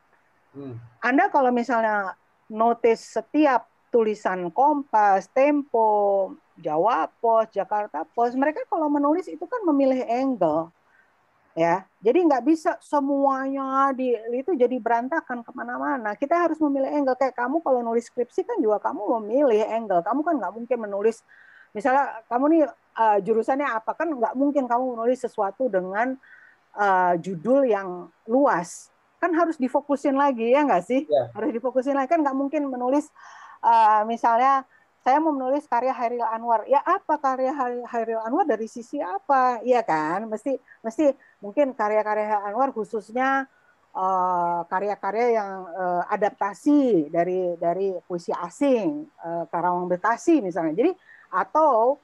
Hmm. 0.53 0.77
Anda 1.01 1.29
kalau 1.33 1.49
misalnya 1.49 2.13
notice 2.49 3.17
setiap 3.17 3.65
tulisan 3.89 4.49
Kompas, 4.49 5.29
Tempo, 5.29 6.33
Jawa 6.57 7.09
Pos, 7.21 7.49
Jakarta 7.53 8.05
Pos, 8.05 8.33
mereka 8.33 8.65
kalau 8.69 8.89
menulis 8.89 9.29
itu 9.29 9.45
kan 9.45 9.61
memilih 9.65 10.01
angle, 10.05 10.73
ya. 11.53 11.85
Jadi 12.01 12.25
nggak 12.25 12.43
bisa 12.45 12.77
semuanya 12.81 13.93
di 13.93 14.13
itu 14.33 14.57
jadi 14.57 14.73
berantakan 14.81 15.45
ke 15.45 15.51
mana-mana. 15.53 16.17
Kita 16.17 16.49
harus 16.49 16.57
memilih 16.61 16.89
angle. 16.89 17.17
Kayak 17.17 17.37
kamu 17.37 17.61
kalau 17.61 17.85
nulis 17.85 18.09
skripsi 18.09 18.45
kan 18.45 18.57
juga 18.57 18.81
kamu 18.81 19.21
memilih 19.21 19.61
angle. 19.69 20.01
Kamu 20.01 20.21
kan 20.25 20.41
nggak 20.41 20.53
mungkin 20.53 20.77
menulis, 20.89 21.21
misalnya 21.73 22.21
kamu 22.29 22.45
nih 22.49 22.63
uh, 22.97 23.17
jurusannya 23.21 23.69
apa 23.69 23.93
kan 23.93 24.09
nggak 24.09 24.33
mungkin 24.33 24.65
kamu 24.65 24.97
menulis 24.97 25.21
sesuatu 25.21 25.69
dengan 25.69 26.17
uh, 26.17 26.42
judul 27.21 27.69
yang 27.69 28.09
luas 28.25 28.93
kan 29.23 29.31
harus 29.31 29.55
difokusin 29.55 30.19
lagi 30.19 30.51
ya 30.51 30.67
nggak 30.67 30.83
sih? 30.83 31.07
Yeah. 31.07 31.31
harus 31.31 31.55
difokusin 31.55 31.95
lagi. 31.95 32.11
Kan 32.11 32.27
nggak 32.27 32.35
mungkin 32.35 32.67
menulis 32.67 33.07
uh, 33.63 34.03
misalnya 34.03 34.67
saya 35.03 35.19
mau 35.19 35.35
menulis 35.35 35.67
karya 35.67 35.91
Hairil 35.91 36.23
Anwar. 36.23 36.63
Ya 36.67 36.79
apa 36.83 37.19
karya 37.19 37.51
Hairil 37.87 38.19
Anwar 38.23 38.47
dari 38.47 38.67
sisi 38.71 38.99
apa? 38.99 39.63
Iya 39.63 39.83
kan? 39.83 40.27
Mesti 40.27 40.55
mesti 40.83 41.11
mungkin 41.43 41.75
karya-karya 41.75 42.39
Anwar 42.39 42.71
khususnya 42.71 43.47
uh, 43.91 44.63
karya-karya 44.67 45.39
yang 45.39 45.51
uh, 45.71 46.03
adaptasi 46.07 47.11
dari 47.11 47.59
dari 47.59 47.91
puisi 48.07 48.31
asing 48.31 49.07
uh, 49.23 49.43
Karawang 49.51 49.91
Bekasi 49.91 50.39
misalnya. 50.39 50.71
Jadi 50.75 50.91
atau 51.31 51.99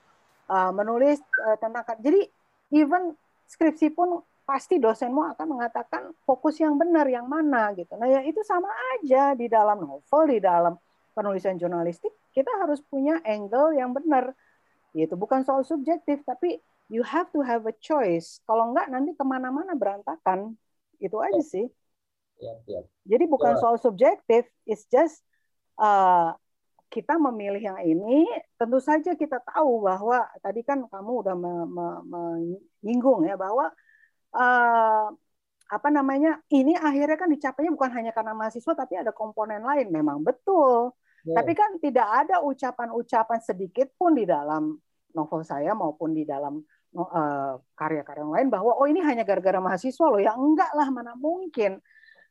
uh, 0.52 0.72
menulis 0.76 1.24
uh, 1.48 1.56
tentang 1.56 1.88
jadi 2.04 2.28
even 2.76 3.16
skripsi 3.48 3.96
pun 3.96 4.20
pasti 4.50 4.82
dosenmu 4.82 5.38
akan 5.38 5.46
mengatakan 5.46 6.10
fokus 6.26 6.58
yang 6.58 6.74
benar 6.74 7.06
yang 7.06 7.30
mana 7.30 7.70
gitu. 7.78 7.94
Nah 8.02 8.10
ya 8.10 8.26
itu 8.26 8.42
sama 8.42 8.74
aja 8.98 9.38
di 9.38 9.46
dalam 9.46 9.78
novel, 9.78 10.22
di 10.26 10.42
dalam 10.42 10.74
penulisan 11.14 11.62
jurnalistik 11.62 12.10
kita 12.34 12.50
harus 12.58 12.82
punya 12.82 13.22
angle 13.22 13.78
yang 13.78 13.94
benar. 13.94 14.34
Itu 14.98 15.14
bukan 15.14 15.46
soal 15.46 15.62
subjektif, 15.62 16.26
tapi 16.26 16.58
you 16.90 17.06
have 17.06 17.30
to 17.30 17.46
have 17.46 17.70
a 17.70 17.76
choice. 17.78 18.42
Kalau 18.50 18.74
enggak 18.74 18.90
nanti 18.90 19.14
ke 19.14 19.22
mana-mana 19.22 19.78
berantakan. 19.78 20.58
Itu 20.98 21.22
aja 21.22 21.46
sih. 21.46 21.70
Ya, 22.42 22.58
ya. 22.66 22.82
Jadi 23.06 23.30
bukan 23.30 23.54
ya. 23.54 23.60
soal 23.62 23.78
subjektif, 23.78 24.50
it's 24.66 24.90
just 24.90 25.22
uh, 25.78 26.34
kita 26.90 27.22
memilih 27.22 27.62
yang 27.62 27.80
ini. 27.86 28.26
Tentu 28.58 28.82
saja 28.82 29.14
kita 29.14 29.38
tahu 29.46 29.86
bahwa 29.86 30.26
tadi 30.42 30.66
kan 30.66 30.90
kamu 30.90 31.12
udah 31.22 31.36
menyinggung 32.02 33.30
ya 33.30 33.38
bahwa 33.38 33.70
uh, 34.36 35.08
apa 35.70 35.90
namanya 35.94 36.42
ini 36.50 36.74
akhirnya 36.74 37.18
kan 37.18 37.30
dicapainya 37.30 37.70
bukan 37.70 37.94
hanya 37.94 38.10
karena 38.10 38.34
mahasiswa 38.34 38.74
tapi 38.74 38.98
ada 38.98 39.14
komponen 39.14 39.62
lain. 39.62 39.94
Memang 39.94 40.26
betul. 40.26 40.94
Yeah. 41.20 41.36
tapi 41.36 41.52
kan 41.52 41.76
tidak 41.84 42.08
ada 42.08 42.40
ucapan-ucapan 42.40 43.44
sedikit 43.44 43.92
pun 44.00 44.16
di 44.16 44.24
dalam 44.24 44.80
novel 45.12 45.44
saya 45.44 45.76
maupun 45.76 46.16
di 46.16 46.24
dalam 46.24 46.64
uh, 46.96 47.60
karya-karya 47.76 48.24
yang 48.24 48.34
lain 48.34 48.48
bahwa 48.48 48.72
oh 48.80 48.88
ini 48.88 49.04
hanya 49.04 49.28
gara-gara 49.28 49.60
mahasiswa 49.60 50.06
loh. 50.08 50.22
Ya 50.22 50.34
enggak 50.34 50.72
lah 50.74 50.88
mana 50.90 51.14
mungkin. 51.20 51.84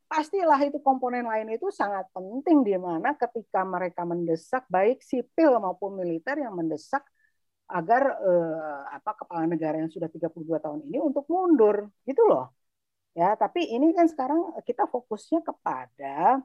Pastilah 0.09 0.57
itu 0.65 0.81
komponen 0.81 1.29
lain 1.29 1.53
itu 1.53 1.69
sangat 1.69 2.09
penting 2.17 2.65
di 2.65 2.81
mana 2.81 3.13
ketika 3.13 3.61
mereka 3.61 4.09
mendesak 4.09 4.65
baik 4.73 5.05
sipil 5.05 5.61
maupun 5.61 6.01
militer 6.01 6.41
yang 6.41 6.57
mendesak 6.57 7.05
agar 7.69 8.03
eh, 8.29 8.81
apa 8.97 9.11
kepala 9.21 9.45
negara 9.53 9.77
yang 9.83 9.91
sudah 9.93 10.09
32 10.09 10.59
tahun 10.65 10.81
ini 10.89 10.99
untuk 11.09 11.25
mundur 11.33 11.77
gitu 12.09 12.23
loh. 12.31 12.53
Ya, 13.19 13.35
tapi 13.35 13.67
ini 13.75 13.93
kan 13.97 14.07
sekarang 14.13 14.41
kita 14.69 14.85
fokusnya 14.89 15.41
kepada 15.45 16.41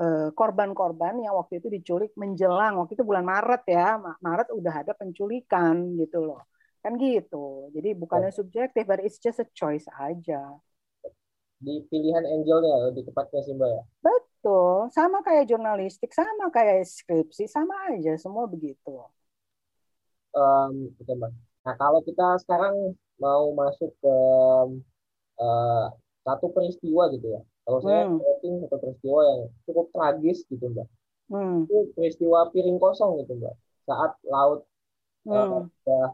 eh, 0.00 0.28
korban-korban 0.38 1.14
yang 1.24 1.34
waktu 1.40 1.60
itu 1.60 1.68
diculik 1.76 2.12
menjelang 2.22 2.80
waktu 2.80 2.92
itu 2.96 3.04
bulan 3.06 3.24
Maret 3.26 3.62
ya. 3.68 4.00
Maret 4.26 4.48
udah 4.58 4.74
ada 4.82 4.92
penculikan 4.96 5.96
gitu 6.00 6.18
loh. 6.24 6.40
Kan 6.82 6.96
gitu. 7.00 7.70
Jadi 7.76 7.88
bukannya 7.96 8.30
subjektif, 8.32 8.82
but 8.88 9.00
it's 9.04 9.18
just 9.20 9.40
a 9.40 9.48
choice 9.56 9.86
aja 9.96 10.40
di 11.64 11.80
pilihan 11.88 12.24
angelnya 12.28 12.92
lebih 12.92 13.08
tepatnya 13.08 13.40
sih 13.40 13.56
mbak 13.56 13.70
ya 13.72 13.82
betul 14.04 14.92
sama 14.92 15.24
kayak 15.24 15.48
jurnalistik 15.48 16.12
sama 16.12 16.52
kayak 16.52 16.84
skripsi 16.84 17.48
sama 17.48 17.88
aja 17.88 18.20
semua 18.20 18.44
begitu 18.44 19.00
um, 20.34 20.90
oke 21.00 21.12
mbak 21.14 21.32
nah 21.64 21.74
kalau 21.80 22.00
kita 22.04 22.36
sekarang 22.44 22.92
mau 23.16 23.54
masuk 23.56 23.90
ke 24.02 24.16
uh, 25.40 25.86
satu 26.26 26.50
peristiwa 26.52 27.08
gitu 27.14 27.38
ya 27.38 27.40
kalau 27.64 27.78
saya 27.80 28.04
hmm. 28.10 28.20
satu 28.20 28.76
peristiwa 28.82 29.20
yang 29.24 29.40
cukup 29.64 29.86
tragis 29.94 30.44
gitu 30.50 30.66
mbak 30.68 30.88
hmm. 31.32 31.64
itu 31.64 31.76
peristiwa 31.96 32.52
piring 32.52 32.76
kosong 32.76 33.22
gitu 33.24 33.38
mbak 33.38 33.54
saat 33.88 34.12
laut 34.28 34.66
hmm. 35.24 35.70
uh, 35.70 36.10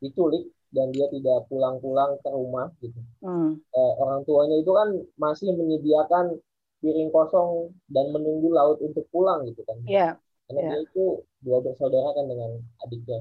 diculik 0.00 0.48
dan 0.70 0.94
dia 0.94 1.06
tidak 1.10 1.50
pulang-pulang 1.50 2.16
ke 2.22 2.28
rumah 2.30 2.70
gitu. 2.78 3.00
Hmm. 3.20 3.58
Eh, 3.58 3.92
orang 3.98 4.22
tuanya 4.22 4.56
itu 4.62 4.70
kan 4.70 4.88
masih 5.18 5.50
menyediakan 5.58 6.38
piring 6.80 7.10
kosong 7.10 7.74
dan 7.90 8.08
menunggu 8.14 8.54
laut 8.54 8.78
untuk 8.80 9.04
pulang 9.10 9.44
gitu 9.50 9.66
kan. 9.66 9.78
Iya. 9.84 9.98
Yeah. 9.98 10.12
Karena 10.46 10.60
yeah. 10.62 10.70
dia 10.70 10.80
itu 10.86 11.04
dua 11.42 11.58
bersaudara 11.62 12.10
kan 12.14 12.26
dengan 12.30 12.50
adiknya. 12.86 13.20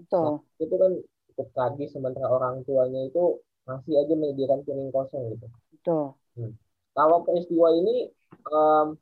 Betul. 0.00 0.24
Nah, 0.24 0.38
itu 0.60 0.74
kan 0.74 0.92
cukup 1.30 1.48
tragis 1.52 1.90
sementara 1.92 2.28
orang 2.28 2.64
tuanya 2.64 3.06
itu 3.06 3.38
masih 3.68 4.00
aja 4.00 4.14
menyediakan 4.16 4.64
piring 4.64 4.90
kosong 4.90 5.36
gitu. 5.36 5.46
Betul. 5.76 6.04
Hmm. 6.36 6.52
Kalau 6.96 7.22
peristiwa 7.22 7.68
ini 7.76 8.10
um, 8.50 8.98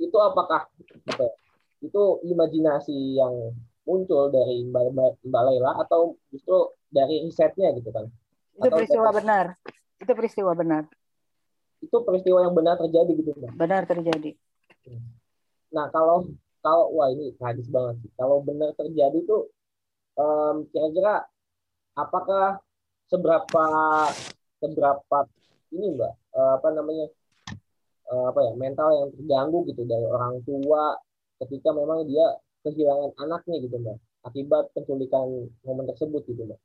itu 0.00 0.16
apakah 0.18 0.66
apa, 1.06 1.22
ya, 1.22 1.32
itu 1.84 2.02
imajinasi 2.26 3.20
yang 3.20 3.54
muncul 3.86 4.32
dari 4.34 4.66
Mbak, 4.66 5.22
Mbak 5.22 5.42
Laila 5.46 5.78
atau 5.86 6.18
justru 6.34 6.74
dari 6.90 7.22
risetnya 7.22 7.70
gitu 7.78 7.94
kan? 7.94 8.10
Itu 8.58 8.66
atau 8.66 8.76
peristiwa 8.80 9.08
dari... 9.12 9.16
benar. 9.22 9.46
Itu 10.02 10.12
peristiwa 10.12 10.52
benar. 10.56 10.82
Itu 11.78 11.96
peristiwa 12.02 12.38
yang 12.42 12.54
benar 12.56 12.74
terjadi 12.80 13.12
gitu 13.14 13.30
kan? 13.38 13.52
Benar 13.54 13.82
terjadi. 13.86 14.34
Nah 15.70 15.86
kalau 15.94 16.26
kalau 16.64 16.90
wah 16.98 17.06
ini 17.14 17.30
tragis 17.38 17.70
banget 17.70 18.02
sih. 18.02 18.10
Kalau 18.18 18.42
benar 18.42 18.74
terjadi 18.74 19.22
tuh 19.22 19.46
um, 20.16 20.66
kira-kira 20.72 21.24
apakah 21.96 22.60
seberapa 23.06 23.66
seberapa 24.58 25.18
ini 25.72 25.94
mbak 25.94 26.12
uh, 26.34 26.52
apa 26.58 26.68
namanya 26.74 27.06
uh, 28.10 28.32
apa 28.32 28.40
ya 28.42 28.52
mental 28.58 28.88
yang 28.92 29.08
terganggu 29.14 29.58
gitu 29.70 29.82
dari 29.86 30.06
orang 30.08 30.42
tua 30.42 30.96
ketika 31.44 31.70
memang 31.70 32.08
dia 32.08 32.26
kehilangan 32.66 33.12
anaknya 33.22 33.56
gitu 33.62 33.76
mbak 33.78 33.96
akibat 34.26 34.64
penculikan 34.74 35.46
momen 35.62 35.86
tersebut 35.86 36.26
gitu 36.26 36.42
mbak. 36.48 36.60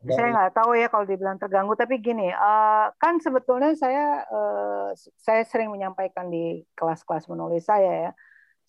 Dan, 0.00 0.16
saya 0.16 0.28
nggak 0.32 0.56
tahu 0.56 0.72
ya 0.80 0.88
kalau 0.88 1.04
dibilang 1.04 1.36
terganggu 1.36 1.76
tapi 1.76 2.00
gini 2.00 2.32
uh, 2.32 2.88
kan 2.96 3.20
sebetulnya 3.20 3.76
saya 3.76 4.24
uh, 4.32 4.88
saya 4.96 5.44
sering 5.44 5.68
menyampaikan 5.68 6.32
di 6.32 6.64
kelas-kelas 6.72 7.28
menulis 7.28 7.68
saya 7.68 8.08
ya 8.08 8.12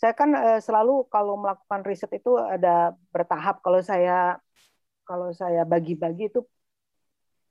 saya 0.02 0.14
kan 0.18 0.34
uh, 0.34 0.58
selalu 0.58 1.06
kalau 1.14 1.38
melakukan 1.38 1.86
riset 1.86 2.10
itu 2.18 2.34
ada 2.42 2.98
bertahap 3.14 3.62
kalau 3.62 3.86
saya 3.86 4.42
kalau 5.06 5.30
saya 5.30 5.62
bagi-bagi 5.62 6.34
itu 6.34 6.42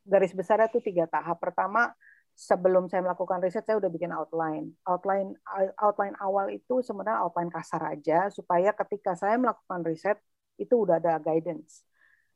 garis 0.03 0.35
besarnya 0.35 0.67
itu 0.67 0.83
tiga 0.83 1.07
tahap 1.07 1.39
pertama 1.39 1.95
sebelum 2.35 2.91
saya 2.91 3.07
melakukan 3.07 3.39
riset 3.39 3.63
saya 3.63 3.79
udah 3.79 3.91
bikin 3.93 4.11
outline. 4.11 4.75
Outline 4.83 5.39
outline 5.79 6.17
awal 6.19 6.51
itu 6.51 6.83
sebenarnya 6.83 7.23
outline 7.23 7.53
kasar 7.55 7.83
aja 7.87 8.27
supaya 8.35 8.75
ketika 8.75 9.15
saya 9.15 9.39
melakukan 9.39 9.87
riset 9.87 10.19
itu 10.59 10.75
udah 10.75 10.99
ada 10.99 11.23
guidance. 11.23 11.87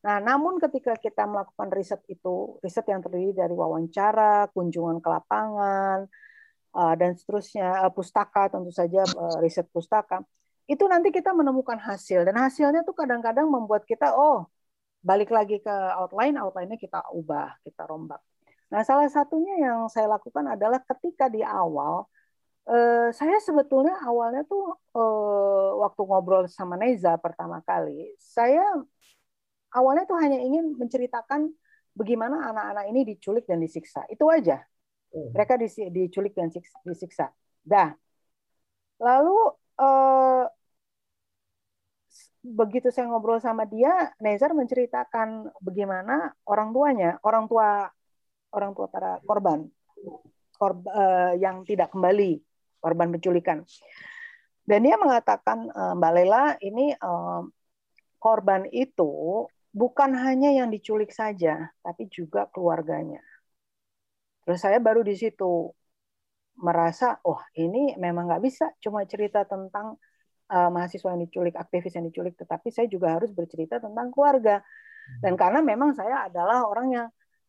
Nah, 0.04 0.20
namun 0.20 0.60
ketika 0.60 1.00
kita 1.00 1.24
melakukan 1.24 1.72
riset 1.72 2.04
itu, 2.12 2.60
riset 2.60 2.84
yang 2.84 3.00
terdiri 3.00 3.32
dari 3.32 3.56
wawancara, 3.56 4.52
kunjungan 4.52 5.00
ke 5.00 5.08
lapangan, 5.08 6.04
uh, 6.74 6.94
dan 6.98 7.14
seterusnya, 7.14 7.86
uh, 7.86 7.92
pustaka 7.94 8.50
tentu 8.50 8.74
saja 8.74 9.06
uh, 9.06 9.38
riset 9.40 9.66
pustaka, 9.70 10.20
itu 10.66 10.84
nanti 10.88 11.08
kita 11.12 11.30
menemukan 11.36 11.76
hasil 11.76 12.24
dan 12.24 12.36
hasilnya 12.40 12.82
tuh 12.88 12.96
kadang-kadang 12.96 13.46
membuat 13.48 13.84
kita 13.84 14.16
oh 14.16 14.48
balik 15.04 15.28
lagi 15.28 15.60
ke 15.60 15.74
outline, 16.00 16.40
outline-nya 16.40 16.80
kita 16.80 17.04
ubah, 17.12 17.60
kita 17.60 17.84
rombak. 17.84 18.24
Nah, 18.72 18.80
salah 18.82 19.06
satunya 19.12 19.60
yang 19.60 19.86
saya 19.92 20.08
lakukan 20.08 20.48
adalah 20.48 20.80
ketika 20.80 21.28
di 21.28 21.44
awal, 21.44 22.08
eh, 22.64 23.12
saya 23.12 23.36
sebetulnya 23.44 24.00
awalnya 24.00 24.42
tuh 24.48 24.80
eh, 24.96 25.70
waktu 25.84 26.00
ngobrol 26.08 26.48
sama 26.48 26.80
Neza 26.80 27.20
pertama 27.20 27.60
kali, 27.60 28.16
saya 28.16 28.64
awalnya 29.76 30.08
tuh 30.08 30.16
hanya 30.24 30.40
ingin 30.40 30.72
menceritakan 30.80 31.52
bagaimana 31.92 32.50
anak-anak 32.50 32.84
ini 32.88 33.00
diculik 33.14 33.44
dan 33.44 33.60
disiksa. 33.60 34.08
Itu 34.08 34.32
aja. 34.32 34.64
Hmm. 35.14 35.30
Mereka 35.30 35.54
diculik 35.94 36.34
dan 36.34 36.50
disiksa. 36.82 37.30
Dah. 37.62 37.94
Lalu 38.98 39.38
eh, 39.78 40.44
begitu 42.44 42.90
saya 42.90 43.08
ngobrol 43.08 43.38
sama 43.38 43.64
dia, 43.64 44.10
Nezar 44.18 44.52
menceritakan 44.52 45.54
bagaimana 45.62 46.34
orang 46.44 46.74
tuanya, 46.74 47.10
orang 47.22 47.46
tua 47.46 47.88
orang 48.52 48.70
tua 48.76 48.86
para 48.92 49.18
korban 49.24 49.66
korban 50.54 50.86
uh, 50.94 51.32
yang 51.34 51.66
tidak 51.66 51.90
kembali 51.90 52.38
korban 52.78 53.10
penculikan. 53.10 53.64
Dan 54.64 54.86
dia 54.86 54.96
mengatakan 55.00 55.68
uh, 55.72 55.92
Mbak 55.98 56.12
Lela 56.14 56.44
ini 56.60 56.92
uh, 56.94 57.42
korban 58.20 58.68
itu 58.70 59.44
bukan 59.74 60.14
hanya 60.14 60.54
yang 60.54 60.70
diculik 60.70 61.10
saja, 61.10 61.72
tapi 61.82 62.06
juga 62.08 62.46
keluarganya. 62.52 63.20
Terus 64.44 64.60
saya 64.60 64.78
baru 64.80 65.00
di 65.00 65.16
situ 65.16 65.72
merasa, 66.60 67.18
oh 67.26 67.40
ini 67.58 67.98
memang 67.98 68.30
nggak 68.30 68.42
bisa 68.44 68.70
cuma 68.78 69.02
cerita 69.08 69.42
tentang 69.42 69.98
uh, 70.52 70.70
mahasiswa 70.70 71.10
yang 71.16 71.22
diculik, 71.26 71.54
aktivis 71.58 71.96
yang 71.96 72.06
diculik, 72.06 72.38
tetapi 72.38 72.68
saya 72.70 72.86
juga 72.86 73.18
harus 73.18 73.32
bercerita 73.34 73.82
tentang 73.82 74.12
keluarga. 74.14 74.62
Dan 75.20 75.36
karena 75.36 75.60
memang 75.60 75.92
saya 75.92 76.28
adalah 76.28 76.64
orang 76.64 76.88
yang 76.92 77.06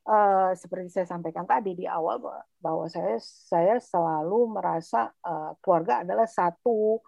uh, 0.08 0.52
seperti 0.56 0.90
saya 0.92 1.08
sampaikan 1.08 1.48
tadi 1.48 1.76
di 1.76 1.86
awal 1.88 2.22
bahwa 2.60 2.86
saya 2.92 3.18
saya 3.22 3.80
selalu 3.80 4.60
merasa 4.60 5.12
uh, 5.24 5.56
keluarga 5.60 6.04
adalah 6.04 6.28
satu 6.28 7.00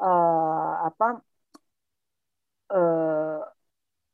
uh, 0.00 0.74
apa 0.88 1.08
uh, 2.72 3.40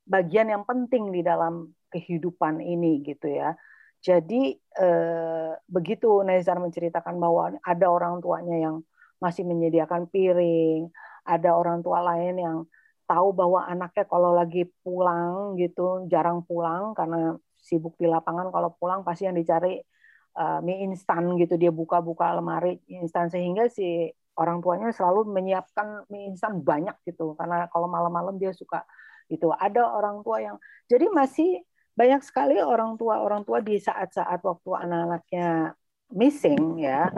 bagian 0.04 0.52
yang 0.52 0.64
penting 0.68 1.10
di 1.10 1.24
dalam 1.24 1.72
kehidupan 1.90 2.60
ini 2.60 3.02
gitu 3.02 3.30
ya. 3.30 3.54
Jadi 4.04 4.52
eh, 4.60 5.52
begitu 5.64 6.20
Nezar 6.28 6.60
menceritakan 6.60 7.16
bahwa 7.16 7.56
ada 7.64 7.86
orang 7.88 8.20
tuanya 8.20 8.56
yang 8.68 8.76
masih 9.16 9.48
menyediakan 9.48 10.12
piring, 10.12 10.92
ada 11.24 11.56
orang 11.56 11.80
tua 11.80 12.04
lain 12.04 12.36
yang 12.36 12.58
tahu 13.08 13.32
bahwa 13.32 13.64
anaknya 13.64 14.04
kalau 14.04 14.36
lagi 14.36 14.68
pulang 14.84 15.56
gitu 15.56 16.04
jarang 16.12 16.44
pulang 16.44 16.92
karena 16.92 17.36
sibuk 17.56 17.96
di 17.96 18.04
lapangan 18.04 18.52
kalau 18.52 18.76
pulang 18.76 19.00
pasti 19.04 19.24
yang 19.24 19.36
dicari 19.36 19.80
uh, 20.36 20.60
mie 20.60 20.84
instan 20.84 21.36
gitu 21.40 21.56
dia 21.56 21.72
buka-buka 21.72 22.36
lemari 22.36 22.76
instan. 22.92 23.32
Sehingga 23.32 23.72
si 23.72 24.12
orang 24.36 24.60
tuanya 24.60 24.92
selalu 24.92 25.32
menyiapkan 25.32 26.04
mie 26.12 26.28
instan 26.28 26.60
banyak 26.60 26.96
gitu 27.08 27.32
karena 27.40 27.72
kalau 27.72 27.88
malam-malam 27.88 28.36
dia 28.36 28.52
suka 28.52 28.84
itu. 29.32 29.48
Ada 29.48 29.80
orang 29.96 30.20
tua 30.20 30.44
yang 30.44 30.56
jadi 30.92 31.08
masih 31.08 31.64
banyak 31.94 32.22
sekali 32.26 32.58
orang 32.58 32.98
tua 32.98 33.22
orang 33.22 33.46
tua 33.46 33.62
di 33.62 33.78
saat-saat 33.78 34.42
waktu 34.42 34.70
anak-anaknya 34.74 35.78
missing 36.10 36.82
ya 36.82 37.10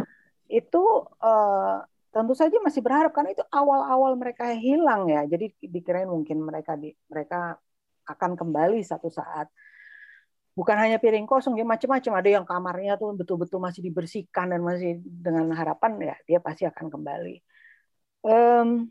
itu 0.47 0.85
uh, 1.21 1.83
tentu 2.17 2.33
saja 2.33 2.57
masih 2.65 2.81
berharap 2.81 3.13
karena 3.13 3.37
itu 3.37 3.45
awal-awal 3.53 4.17
mereka 4.17 4.49
hilang 4.57 5.05
ya. 5.13 5.29
Jadi 5.29 5.53
dikirain 5.61 6.09
mungkin 6.09 6.41
mereka 6.41 6.73
di 6.73 6.97
mereka 7.13 7.61
akan 8.09 8.33
kembali 8.41 8.81
satu 8.81 9.13
saat. 9.13 9.53
Bukan 10.57 10.77
hanya 10.81 10.97
piring 10.97 11.29
kosong 11.29 11.53
dia 11.53 11.69
macam-macam. 11.69 12.13
Ada 12.17 12.31
yang 12.41 12.47
kamarnya 12.49 12.97
tuh 12.97 13.13
betul-betul 13.13 13.61
masih 13.61 13.85
dibersihkan 13.85 14.49
dan 14.49 14.65
masih 14.65 15.05
dengan 15.05 15.53
harapan 15.53 15.93
ya 16.01 16.17
dia 16.25 16.39
pasti 16.41 16.65
akan 16.65 16.89
kembali. 16.89 17.37
Um, 18.25 18.89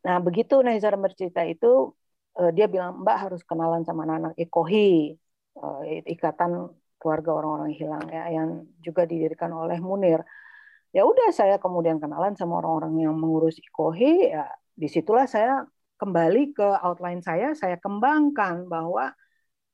nah 0.00 0.16
begitu 0.24 0.64
Nahizar 0.64 0.96
bercerita 0.96 1.44
itu 1.44 1.92
dia 2.34 2.66
bilang 2.66 3.02
Mbak 3.06 3.16
harus 3.18 3.40
kenalan 3.46 3.86
sama 3.86 4.02
anak-anak 4.02 4.34
IKOHI, 4.34 5.14
uh, 5.62 5.86
Ikatan 5.86 6.72
Keluarga 6.98 7.30
Orang-orang 7.36 7.70
Hilang 7.70 8.06
ya, 8.10 8.26
yang 8.32 8.66
juga 8.82 9.06
didirikan 9.06 9.54
oleh 9.54 9.78
Munir. 9.78 10.24
Ya 10.94 11.02
udah 11.06 11.30
saya 11.34 11.58
kemudian 11.58 11.98
kenalan 12.02 12.34
sama 12.34 12.58
orang-orang 12.62 13.06
yang 13.06 13.14
mengurus 13.14 13.58
IKOHI, 13.58 14.34
ya 14.34 14.46
di 14.74 14.90
situlah 14.90 15.26
saya 15.30 15.62
kembali 15.98 16.54
ke 16.54 16.68
outline 16.82 17.22
saya, 17.22 17.54
saya 17.54 17.78
kembangkan 17.78 18.66
bahwa 18.66 19.14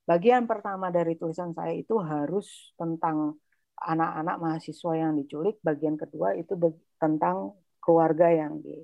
bagian 0.04 0.44
pertama 0.44 0.92
dari 0.92 1.16
tulisan 1.16 1.56
saya 1.56 1.72
itu 1.72 1.96
harus 1.96 2.76
tentang 2.76 3.40
anak-anak 3.80 4.36
mahasiswa 4.36 4.92
yang 4.92 5.16
diculik, 5.16 5.56
bagian 5.64 5.96
kedua 5.96 6.36
itu 6.36 6.52
tentang 7.00 7.56
keluarga 7.80 8.28
yang 8.28 8.60
di 8.60 8.76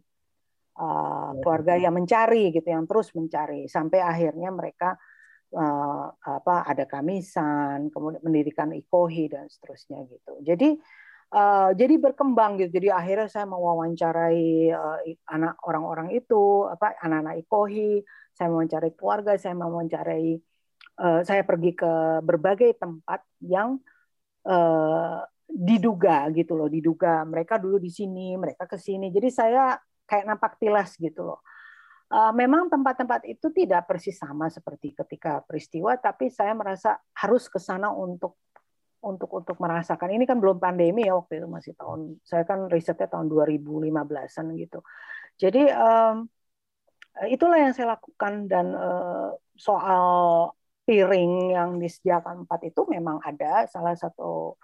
uh, 0.77 1.33
keluarga 1.41 1.75
yang 1.81 1.97
mencari 1.97 2.53
gitu, 2.53 2.69
yang 2.69 2.85
terus 2.85 3.13
mencari 3.17 3.67
sampai 3.67 4.01
akhirnya 4.05 4.53
mereka 4.53 4.95
uh, 5.57 6.13
apa 6.21 6.69
ada 6.69 6.85
kamisan, 6.85 7.89
kemudian 7.91 8.23
mendirikan 8.23 8.71
ikohi 8.77 9.33
dan 9.33 9.49
seterusnya 9.49 10.05
gitu. 10.07 10.33
Jadi 10.45 10.77
uh, 11.35 11.73
jadi 11.73 11.95
berkembang 11.97 12.61
gitu. 12.61 12.77
Jadi 12.79 12.89
akhirnya 12.93 13.29
saya 13.33 13.47
mewawancarai 13.49 14.71
uh, 14.73 14.99
anak 15.33 15.57
orang-orang 15.65 16.13
itu, 16.15 16.69
apa 16.69 16.95
anak-anak 17.01 17.43
ikohi, 17.43 18.05
saya 18.37 18.53
mewawancarai 18.53 18.93
keluarga, 18.95 19.33
saya 19.41 19.57
mewawancarai 19.57 20.29
uh, 21.01 21.21
saya 21.25 21.43
pergi 21.43 21.73
ke 21.73 22.21
berbagai 22.21 22.77
tempat 22.77 23.25
yang 23.41 23.81
uh, 24.45 25.25
diduga 25.47 26.27
gitu 26.35 26.59
loh, 26.59 26.67
diduga 26.67 27.23
mereka 27.23 27.55
dulu 27.57 27.79
di 27.79 27.89
sini, 27.89 28.35
mereka 28.35 28.67
ke 28.67 28.75
sini. 28.77 29.15
Jadi 29.15 29.31
saya 29.31 29.79
kayak 30.07 30.25
nampak 30.25 30.57
tilas 30.63 30.95
gitu 30.97 31.27
loh. 31.27 31.41
Uh, 32.07 32.31
memang 32.31 32.71
tempat-tempat 32.71 33.27
itu 33.27 33.51
tidak 33.51 33.91
persis 33.91 34.15
sama 34.15 34.47
seperti 34.47 34.95
ketika 34.95 35.43
peristiwa, 35.43 35.99
tapi 35.99 36.31
saya 36.31 36.55
merasa 36.55 37.03
harus 37.19 37.51
ke 37.51 37.59
sana 37.59 37.91
untuk 37.91 38.39
untuk 39.03 39.31
untuk 39.35 39.59
merasakan. 39.59 40.15
Ini 40.15 40.23
kan 40.23 40.39
belum 40.39 40.63
pandemi 40.63 41.03
ya 41.03 41.19
waktu 41.19 41.43
itu 41.43 41.51
masih 41.51 41.75
tahun. 41.75 42.23
Saya 42.23 42.47
kan 42.47 42.71
risetnya 42.71 43.11
tahun 43.11 43.27
2015-an 43.27 44.47
gitu. 44.55 44.87
Jadi 45.37 45.67
um, 45.75 46.31
itulah 47.27 47.59
yang 47.59 47.75
saya 47.75 47.99
lakukan 47.99 48.47
dan 48.47 48.71
uh, 48.71 49.35
soal 49.59 50.07
piring 50.87 51.59
yang 51.59 51.71
disediakan 51.83 52.47
empat 52.47 52.71
itu 52.71 52.87
memang 52.87 53.19
ada 53.27 53.67
salah 53.67 53.99
satu 53.99 54.55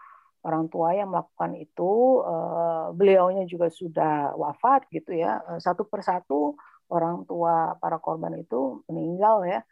orang 0.42 0.66
tua 0.66 0.94
yang 0.94 1.10
melakukan 1.10 1.54
itu 1.54 2.22
uh, 2.22 2.90
beliaunya 2.94 3.46
juga 3.46 3.70
sudah 3.70 4.34
wafat 4.34 4.90
gitu 4.90 5.14
ya. 5.14 5.38
Uh, 5.46 5.62
satu 5.62 5.86
persatu 5.86 6.58
orang 6.90 7.22
tua 7.24 7.78
para 7.78 8.02
korban 8.02 8.34
itu 8.36 8.82
meninggal 8.90 9.46
ya. 9.46 9.62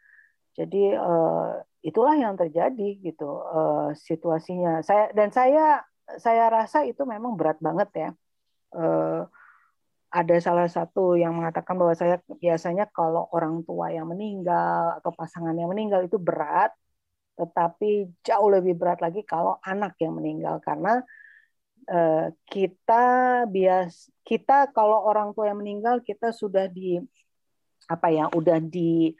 Jadi 0.54 0.94
uh, 0.94 1.58
itulah 1.82 2.14
yang 2.18 2.34
terjadi 2.36 3.00
gitu 3.00 3.40
situasinya. 3.96 4.84
Saya 4.84 5.08
dan 5.16 5.32
saya 5.32 5.80
saya 6.20 6.50
rasa 6.52 6.84
itu 6.84 7.06
memang 7.08 7.38
berat 7.38 7.56
banget 7.62 7.88
ya. 7.94 8.10
Ada 10.10 10.36
salah 10.42 10.66
satu 10.66 11.14
yang 11.14 11.38
mengatakan 11.38 11.78
bahwa 11.78 11.94
saya 11.94 12.18
biasanya 12.42 12.90
kalau 12.90 13.30
orang 13.30 13.62
tua 13.62 13.94
yang 13.94 14.10
meninggal 14.10 14.98
atau 14.98 15.14
pasangan 15.14 15.54
yang 15.54 15.70
meninggal 15.70 16.02
itu 16.02 16.18
berat, 16.18 16.74
tetapi 17.40 18.20
jauh 18.20 18.48
lebih 18.52 18.76
berat 18.76 19.00
lagi 19.00 19.24
kalau 19.24 19.56
anak 19.64 19.96
yang 19.96 20.20
meninggal 20.20 20.60
karena 20.60 21.00
eh, 21.88 22.36
kita 22.44 23.04
bias 23.48 24.12
kita 24.20 24.68
kalau 24.76 25.08
orang 25.08 25.32
tua 25.32 25.48
yang 25.48 25.64
meninggal 25.64 26.04
kita 26.04 26.36
sudah 26.36 26.68
di 26.68 27.00
apa 27.88 28.06
ya 28.12 28.28
udah 28.30 28.60
di 28.60 29.10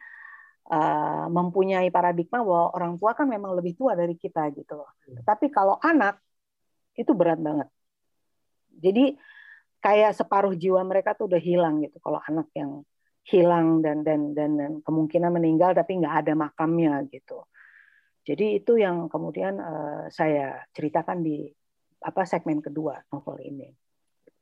uh, 0.71 1.27
mempunyai 1.27 1.91
paradigma 1.91 2.47
bahwa 2.47 2.71
orang 2.73 2.95
tua 2.97 3.13
kan 3.19 3.27
memang 3.27 3.59
lebih 3.59 3.75
tua 3.75 3.99
dari 3.99 4.15
kita 4.15 4.47
gitu 4.55 4.79
loh. 4.79 4.91
Hmm. 5.11 5.27
Tapi 5.27 5.51
kalau 5.51 5.77
anak 5.83 6.23
itu 6.95 7.11
berat 7.11 7.43
banget. 7.43 7.69
Jadi 8.71 9.19
kayak 9.83 10.15
separuh 10.15 10.55
jiwa 10.55 10.81
mereka 10.87 11.19
tuh 11.19 11.27
udah 11.27 11.43
hilang 11.43 11.83
gitu 11.83 11.99
kalau 11.99 12.23
anak 12.23 12.47
yang 12.55 12.87
hilang 13.27 13.81
dan 13.85 14.07
dan 14.07 14.33
dan, 14.33 14.51
dan 14.57 14.73
kemungkinan 14.85 15.33
meninggal 15.33 15.75
tapi 15.75 15.99
nggak 15.99 16.15
ada 16.27 16.33
makamnya 16.39 17.03
gitu. 17.11 17.43
Jadi 18.31 18.63
itu 18.63 18.79
yang 18.79 19.11
kemudian 19.11 19.59
uh, 19.59 20.07
saya 20.07 20.63
ceritakan 20.71 21.19
di 21.19 21.51
apa 22.07 22.23
segmen 22.23 22.63
kedua 22.63 23.03
novel 23.11 23.43
ini. 23.43 23.67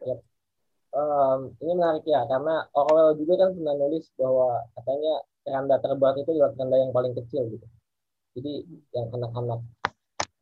Ya. 0.05 0.21
Um, 0.93 1.57
ini 1.65 1.73
menarik 1.73 2.05
ya 2.05 2.29
karena 2.29 2.69
Orwell 2.77 3.17
juga 3.17 3.49
kan 3.49 3.57
pernah 3.57 3.77
nulis 3.81 4.09
bahwa 4.17 4.61
katanya 4.77 5.15
keranda 5.41 5.77
terberat 5.81 6.17
itu 6.21 6.31
adalah 6.37 6.53
keranda 6.53 6.77
yang 6.77 6.93
paling 6.93 7.15
kecil 7.17 7.43
gitu. 7.49 7.67
Jadi 8.37 8.53
yang 8.93 9.09
anak-anak. 9.17 9.61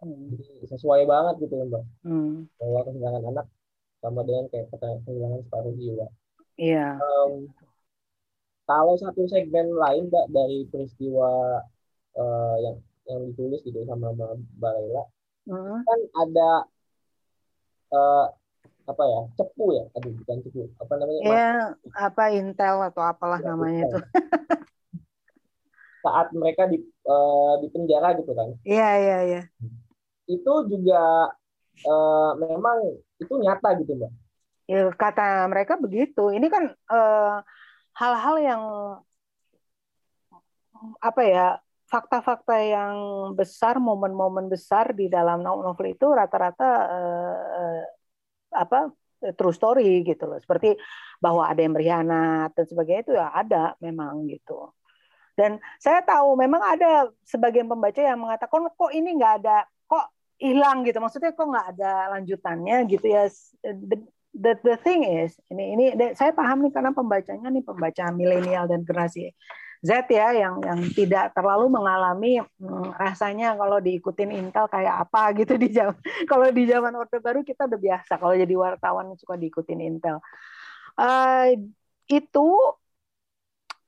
Hmm. 0.02 0.26
Jadi 0.34 0.66
sesuai 0.66 1.06
banget 1.06 1.46
gitu 1.46 1.54
ya 1.54 1.64
mbak. 1.70 1.84
Hmm. 2.02 2.50
Bahwa 2.58 2.80
kehilangan 2.82 3.22
anak 3.30 3.46
sama 4.02 4.20
dengan 4.26 4.44
kayak 4.50 4.66
kehilangan 5.06 5.40
separuh 5.46 5.74
jiwa. 5.78 6.06
Iya. 6.58 6.98
Um, 6.98 7.46
kalau 8.66 8.98
satu 8.98 9.22
segmen 9.30 9.70
lain 9.70 10.10
mbak 10.10 10.26
dari 10.34 10.66
peristiwa 10.66 11.62
uh, 12.18 12.56
yang 12.58 12.82
yang 13.06 13.20
ditulis 13.32 13.60
gitu 13.62 13.86
sama 13.86 14.10
Mbak 14.14 14.72
Laila, 14.74 15.04
uh-huh. 15.50 15.78
kan 15.82 16.00
ada 16.26 16.50
uh, 17.94 18.26
apa 18.86 19.02
ya 19.02 19.20
cepu 19.38 19.66
ya, 19.74 19.84
aduh 19.98 20.12
bukan 20.22 20.38
cepu, 20.46 20.70
apa 20.78 20.92
namanya? 20.98 21.20
Iya, 21.22 21.50
apa 21.94 22.22
Intel 22.34 22.76
atau 22.86 23.02
apalah 23.02 23.40
ya, 23.42 23.54
namanya 23.54 23.86
itu. 23.86 23.98
Saat 26.06 26.30
mereka 26.34 26.70
di 26.70 26.78
uh, 27.06 27.58
di 27.58 27.66
penjara 27.70 28.14
gitu 28.14 28.30
kan? 28.30 28.54
Iya 28.62 28.90
iya 29.02 29.18
iya. 29.26 29.42
Itu 30.30 30.70
juga 30.70 31.34
uh, 31.84 32.30
memang 32.38 32.96
itu 33.20 33.34
nyata 33.36 33.76
gitu 33.80 33.96
mbak 33.96 34.12
ya 34.66 34.90
kata 34.90 35.46
mereka 35.46 35.78
begitu 35.78 36.34
ini 36.34 36.50
kan 36.50 36.74
hal 36.90 37.46
hal-hal 37.94 38.36
yang 38.42 38.62
apa 41.00 41.22
ya 41.22 41.46
fakta-fakta 41.86 42.54
yang 42.58 42.96
besar 43.38 43.78
momen-momen 43.78 44.50
besar 44.50 44.90
di 44.90 45.06
dalam 45.06 45.42
novel 45.42 45.94
itu 45.94 46.06
rata-rata 46.10 46.68
uh, 46.90 47.82
apa 48.50 48.90
true 49.38 49.54
story 49.54 50.02
gitu 50.02 50.26
loh. 50.26 50.38
Seperti 50.42 50.74
bahwa 51.22 51.46
ada 51.48 51.60
yang 51.62 51.72
berkhianat 51.72 52.52
dan 52.52 52.64
sebagainya 52.66 53.02
itu 53.06 53.12
ya 53.16 53.30
ada 53.32 53.78
memang 53.80 54.26
gitu. 54.28 54.74
Dan 55.36 55.60
saya 55.76 56.00
tahu 56.00 56.32
memang 56.34 56.64
ada 56.64 57.12
sebagian 57.28 57.68
pembaca 57.68 58.00
yang 58.00 58.18
mengatakan 58.18 58.72
kok 58.72 58.92
ini 58.92 59.20
nggak 59.20 59.34
ada 59.44 59.68
kok 59.84 60.06
hilang 60.40 60.82
gitu. 60.82 60.98
Maksudnya 60.98 61.32
kok 61.36 61.48
nggak 61.48 61.68
ada 61.76 61.92
lanjutannya 62.18 62.76
gitu 62.88 63.06
ya 63.06 63.28
the, 64.34 64.58
the 64.64 64.76
thing 64.80 65.04
is 65.04 65.36
ini 65.52 65.78
ini 65.78 65.84
saya 66.16 66.32
paham 66.32 66.64
nih 66.64 66.72
karena 66.72 66.90
pembacanya 66.90 67.48
nih 67.52 67.62
pembaca 67.62 68.04
milenial 68.10 68.66
dan 68.66 68.82
generasi 68.82 69.30
Z 69.84 70.08
ya 70.08 70.32
yang 70.32 70.58
yang 70.64 70.80
tidak 70.96 71.36
terlalu 71.36 71.68
mengalami 71.68 72.40
hmm, 72.40 72.96
rasanya 72.96 73.52
kalau 73.54 73.76
diikutin 73.78 74.32
Intel 74.32 74.66
kayak 74.72 75.06
apa 75.08 75.36
gitu 75.36 75.60
di 75.60 75.68
jam 75.68 75.92
kalau 76.30 76.48
di 76.48 76.64
zaman 76.64 76.96
Orde 76.96 77.20
Baru 77.20 77.44
kita 77.44 77.68
udah 77.68 77.80
biasa 77.80 78.16
kalau 78.16 78.34
jadi 78.34 78.54
wartawan 78.56 79.12
suka 79.20 79.36
diikutin 79.36 79.84
Intel. 79.84 80.18
Uh, 80.96 81.52
itu 82.08 82.48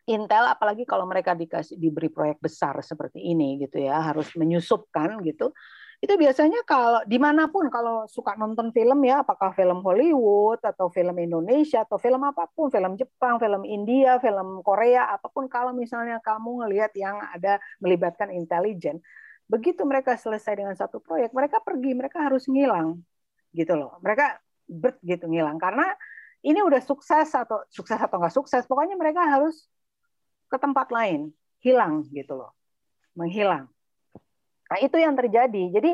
Intel 0.08 0.44
apalagi 0.48 0.84
kalau 0.84 1.08
mereka 1.08 1.32
dikasih 1.32 1.80
diberi 1.80 2.12
proyek 2.12 2.40
besar 2.40 2.76
seperti 2.84 3.24
ini 3.24 3.60
gitu 3.64 3.80
ya 3.80 4.00
harus 4.00 4.28
menyusupkan 4.36 5.20
gitu 5.24 5.56
itu 5.98 6.14
biasanya 6.14 6.62
kalau 6.62 7.02
di 7.10 7.18
mana 7.18 7.50
pun 7.50 7.66
kalau 7.66 8.06
suka 8.06 8.38
nonton 8.38 8.70
film 8.70 9.02
ya 9.02 9.26
apakah 9.26 9.50
film 9.50 9.82
Hollywood 9.82 10.62
atau 10.62 10.86
film 10.94 11.18
Indonesia 11.18 11.82
atau 11.82 11.98
film 11.98 12.22
apa 12.22 12.46
pun 12.54 12.70
film 12.70 12.94
Jepang 12.94 13.42
film 13.42 13.66
India 13.66 14.22
film 14.22 14.62
Korea 14.62 15.10
apa 15.10 15.26
pun 15.26 15.50
kalau 15.50 15.74
misalnya 15.74 16.22
kamu 16.22 16.62
ngelihat 16.62 16.94
yang 16.94 17.18
ada 17.18 17.58
melibatkan 17.82 18.30
intelijen 18.30 19.02
begitu 19.50 19.82
mereka 19.82 20.14
selesai 20.14 20.54
dengan 20.54 20.78
satu 20.78 21.02
proyek 21.02 21.34
mereka 21.34 21.58
pergi 21.58 21.98
mereka 21.98 22.22
harus 22.22 22.46
ngilang 22.46 23.02
gitu 23.56 23.74
loh. 23.74 23.96
Mereka 24.04 24.38
ber 24.68 25.00
gitu 25.00 25.24
ngilang 25.26 25.56
karena 25.56 25.88
ini 26.44 26.60
udah 26.60 26.78
sukses 26.84 27.32
atau 27.32 27.64
sukses 27.72 27.96
atau 27.96 28.20
nggak 28.20 28.34
sukses 28.36 28.62
pokoknya 28.68 28.94
mereka 29.00 29.24
harus 29.24 29.64
ke 30.52 30.56
tempat 30.60 30.92
lain 30.92 31.32
hilang 31.64 32.04
gitu 32.12 32.36
loh 32.36 32.52
menghilang 33.16 33.66
Nah, 34.68 34.78
itu 34.84 34.96
yang 35.00 35.16
terjadi. 35.16 35.64
Jadi 35.72 35.92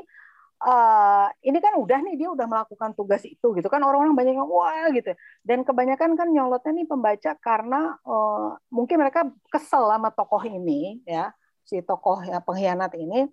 uh, 0.66 1.26
ini 1.46 1.58
kan 1.62 1.78
udah 1.78 1.98
nih 2.02 2.14
dia 2.18 2.28
udah 2.30 2.46
melakukan 2.46 2.94
tugas 2.98 3.22
itu 3.22 3.46
gitu 3.54 3.68
kan 3.70 3.80
orang-orang 3.82 4.14
banyak 4.14 4.34
yang 4.34 4.48
wah 4.50 4.90
gitu. 4.90 5.14
Dan 5.46 5.62
kebanyakan 5.62 6.18
kan 6.18 6.28
nyolotnya 6.30 6.72
nih 6.74 6.86
pembaca 6.86 7.30
karena 7.38 7.96
uh, 8.02 8.58
mungkin 8.68 8.98
mereka 8.98 9.26
kesel 9.50 9.90
sama 9.90 10.10
tokoh 10.10 10.42
ini 10.42 11.02
ya, 11.06 11.30
si 11.62 11.80
tokoh 11.80 12.22
ya 12.26 12.42
pengkhianat 12.42 12.92
ini 12.98 13.30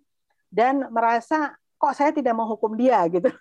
dan 0.51 0.91
merasa 0.91 1.55
kok 1.79 1.95
saya 1.95 2.11
tidak 2.13 2.35
menghukum 2.35 2.75
dia 2.75 3.01
gitu. 3.15 3.31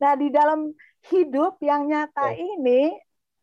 nah, 0.00 0.14
di 0.14 0.30
dalam 0.30 0.72
hidup 1.10 1.58
yang 1.60 1.90
nyata 1.90 2.32
ini 2.32 2.94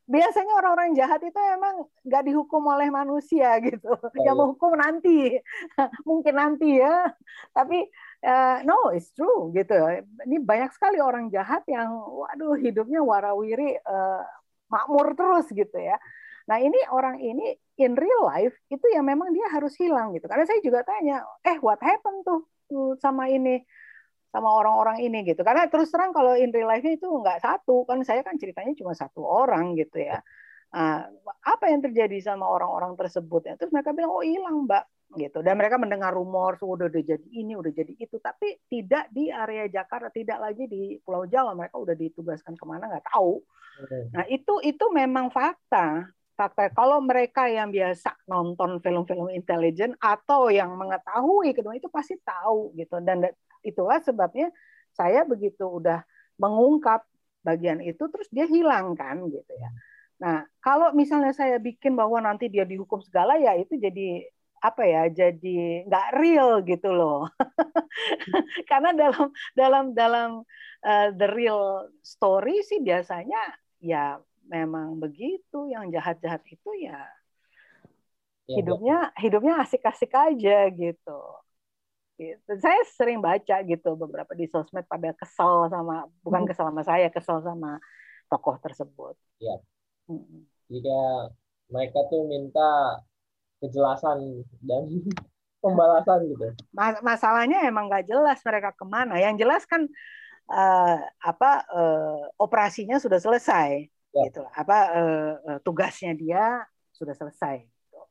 biasanya 0.06 0.54
orang-orang 0.62 0.94
jahat 0.94 1.18
itu 1.26 1.38
emang 1.38 1.90
nggak 2.06 2.24
dihukum 2.30 2.62
oleh 2.70 2.94
manusia 2.94 3.58
gitu. 3.62 3.90
Oh, 3.90 4.24
yang 4.26 4.38
mau 4.38 4.54
hukum 4.54 4.78
nanti, 4.78 5.34
mungkin 6.10 6.34
nanti 6.38 6.78
ya. 6.78 7.10
Tapi 7.52 7.90
uh, 8.22 8.58
no, 8.66 8.94
it's 8.94 9.10
true 9.18 9.50
gitu. 9.54 9.74
Ini 10.26 10.38
banyak 10.42 10.72
sekali 10.78 11.02
orang 11.02 11.34
jahat 11.34 11.66
yang, 11.66 11.90
waduh, 12.06 12.54
hidupnya 12.54 13.02
warawiri 13.02 13.82
uh, 13.82 14.24
makmur 14.70 15.18
terus 15.18 15.50
gitu 15.50 15.78
ya. 15.78 15.98
Nah 16.46 16.62
ini 16.62 16.78
orang 16.94 17.18
ini 17.18 17.58
in 17.82 17.98
real 17.98 18.30
life 18.30 18.54
itu 18.70 18.86
ya 18.94 19.02
memang 19.02 19.34
dia 19.34 19.50
harus 19.50 19.74
hilang 19.74 20.14
gitu. 20.14 20.30
Karena 20.30 20.46
saya 20.46 20.62
juga 20.62 20.86
tanya, 20.86 21.26
eh 21.42 21.58
what 21.62 21.82
happened 21.82 22.22
tuh 22.22 22.46
sama 23.02 23.26
ini? 23.34 23.66
Sama 24.36 24.52
orang-orang 24.52 25.00
ini 25.00 25.24
gitu. 25.24 25.48
Karena 25.48 25.72
terus 25.72 25.88
terang 25.88 26.12
kalau 26.12 26.36
in 26.36 26.52
real 26.52 26.68
life 26.68 26.84
itu 26.84 27.08
nggak 27.08 27.40
satu, 27.40 27.88
kan 27.88 28.04
saya 28.04 28.20
kan 28.20 28.36
ceritanya 28.36 28.76
cuma 28.76 28.92
satu 28.92 29.24
orang 29.24 29.80
gitu 29.80 30.04
ya. 30.04 30.20
Nah, 30.76 31.08
apa 31.48 31.72
yang 31.72 31.80
terjadi 31.80 32.20
sama 32.20 32.44
orang-orang 32.44 33.00
tersebut 33.00 33.48
ya? 33.48 33.56
Terus 33.56 33.72
mereka 33.72 33.96
bilang, 33.96 34.12
oh 34.12 34.20
hilang 34.20 34.68
mbak, 34.68 34.84
gitu. 35.16 35.40
Dan 35.40 35.56
mereka 35.56 35.80
mendengar 35.80 36.12
rumor, 36.12 36.60
sudah 36.60 36.92
udah 36.92 37.00
jadi 37.00 37.28
ini, 37.32 37.56
udah 37.56 37.72
jadi 37.72 37.96
itu, 37.96 38.20
tapi 38.20 38.60
tidak 38.68 39.08
di 39.08 39.32
area 39.32 39.72
Jakarta, 39.72 40.12
tidak 40.12 40.36
lagi 40.44 40.68
di 40.68 41.00
Pulau 41.00 41.24
Jawa. 41.32 41.56
Mereka 41.56 41.80
udah 41.80 41.96
ditugaskan 41.96 42.60
ke 42.60 42.66
mana 42.68 42.92
nggak 42.92 43.08
tahu. 43.08 43.40
Nah 44.12 44.28
itu 44.28 44.60
itu 44.68 44.86
memang 44.92 45.32
fakta. 45.32 46.12
Fakta. 46.36 46.68
Kalau 46.76 47.00
mereka 47.00 47.48
yang 47.48 47.72
biasa 47.72 48.28
nonton 48.28 48.84
film-film 48.84 49.32
intelijen 49.32 49.96
atau 50.04 50.52
yang 50.52 50.76
mengetahui 50.76 51.56
kedua 51.56 51.80
itu 51.80 51.88
pasti 51.88 52.20
tahu 52.20 52.76
gitu. 52.76 53.00
Dan 53.00 53.24
itulah 53.64 54.04
sebabnya 54.04 54.52
saya 54.92 55.24
begitu 55.24 55.64
udah 55.64 56.04
mengungkap 56.36 57.08
bagian 57.40 57.80
itu 57.80 58.04
terus 58.12 58.28
dia 58.36 58.44
hilang 58.52 59.00
kan 59.00 59.24
gitu 59.32 59.52
ya. 59.56 59.70
Nah, 60.16 60.48
kalau 60.60 60.92
misalnya 60.92 61.32
saya 61.32 61.60
bikin 61.60 61.96
bahwa 61.96 62.20
nanti 62.20 62.52
dia 62.52 62.68
dihukum 62.68 63.00
segala 63.04 63.36
ya 63.40 63.56
itu 63.56 63.76
jadi 63.80 64.28
apa 64.64 64.82
ya 64.82 65.04
jadi 65.12 65.86
nggak 65.88 66.08
real 66.20 66.64
gitu 66.68 66.90
loh. 66.92 67.32
Karena 68.70 68.92
dalam 68.92 69.28
dalam 69.54 69.86
dalam 69.96 70.30
uh, 70.84 71.10
the 71.16 71.28
real 71.32 71.88
story 72.04 72.60
sih 72.66 72.82
biasanya 72.82 73.40
ya 73.80 74.20
memang 74.46 74.98
begitu 75.02 75.70
yang 75.70 75.90
jahat-jahat 75.90 76.42
itu 76.48 76.70
ya, 76.82 77.02
ya 78.46 78.56
hidupnya 78.62 79.10
ya. 79.10 79.18
hidupnya 79.20 79.54
asik-asik 79.66 80.14
aja 80.14 80.70
gitu 80.70 81.20
Gitu. 82.16 82.52
Saya 82.64 82.80
sering 82.96 83.20
baca 83.20 83.60
gitu 83.68 83.90
beberapa 84.00 84.32
di 84.32 84.48
sosmed 84.48 84.88
pada 84.88 85.12
kesal 85.20 85.68
sama 85.68 86.08
bukan 86.24 86.48
hmm. 86.48 86.50
kesal 86.52 86.66
sama 86.72 86.84
saya, 86.88 87.08
kesal 87.12 87.44
sama 87.44 87.76
tokoh 88.32 88.56
tersebut. 88.64 89.20
Ya. 89.44 89.60
Hmm. 90.08 90.48
Jika 90.72 91.00
mereka 91.68 92.08
tuh 92.08 92.24
minta 92.32 93.04
kejelasan 93.60 94.48
dan 94.64 94.88
pembalasan 95.64 96.32
gitu. 96.32 96.56
Mas 96.72 97.04
masalahnya 97.04 97.68
emang 97.68 97.92
nggak 97.92 98.08
jelas 98.08 98.40
mereka 98.48 98.72
ke 98.72 98.86
mana. 98.88 99.20
Yang 99.20 99.44
jelas 99.44 99.64
kan 99.68 99.84
uh, 100.48 100.98
apa 101.20 101.52
uh, 101.68 102.32
operasinya 102.40 102.96
sudah 102.96 103.20
selesai, 103.20 103.92
ya. 104.16 104.32
gitu. 104.32 104.44
Apa 104.48 104.78
uh, 104.96 105.60
tugasnya 105.62 106.16
dia 106.16 106.64
sudah 106.96 107.12
selesai. 107.12 107.68
Gitu. 107.68 108.02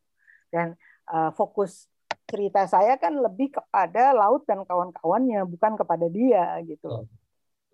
Dan 0.52 0.76
uh, 1.08 1.32
fokus 1.32 1.88
cerita 2.24 2.64
saya 2.64 2.96
kan 2.96 3.12
lebih 3.20 3.52
kepada 3.52 4.16
laut 4.16 4.48
dan 4.48 4.64
kawan-kawannya 4.64 5.44
bukan 5.44 5.76
kepada 5.76 6.06
dia 6.08 6.56
gitu 6.64 7.04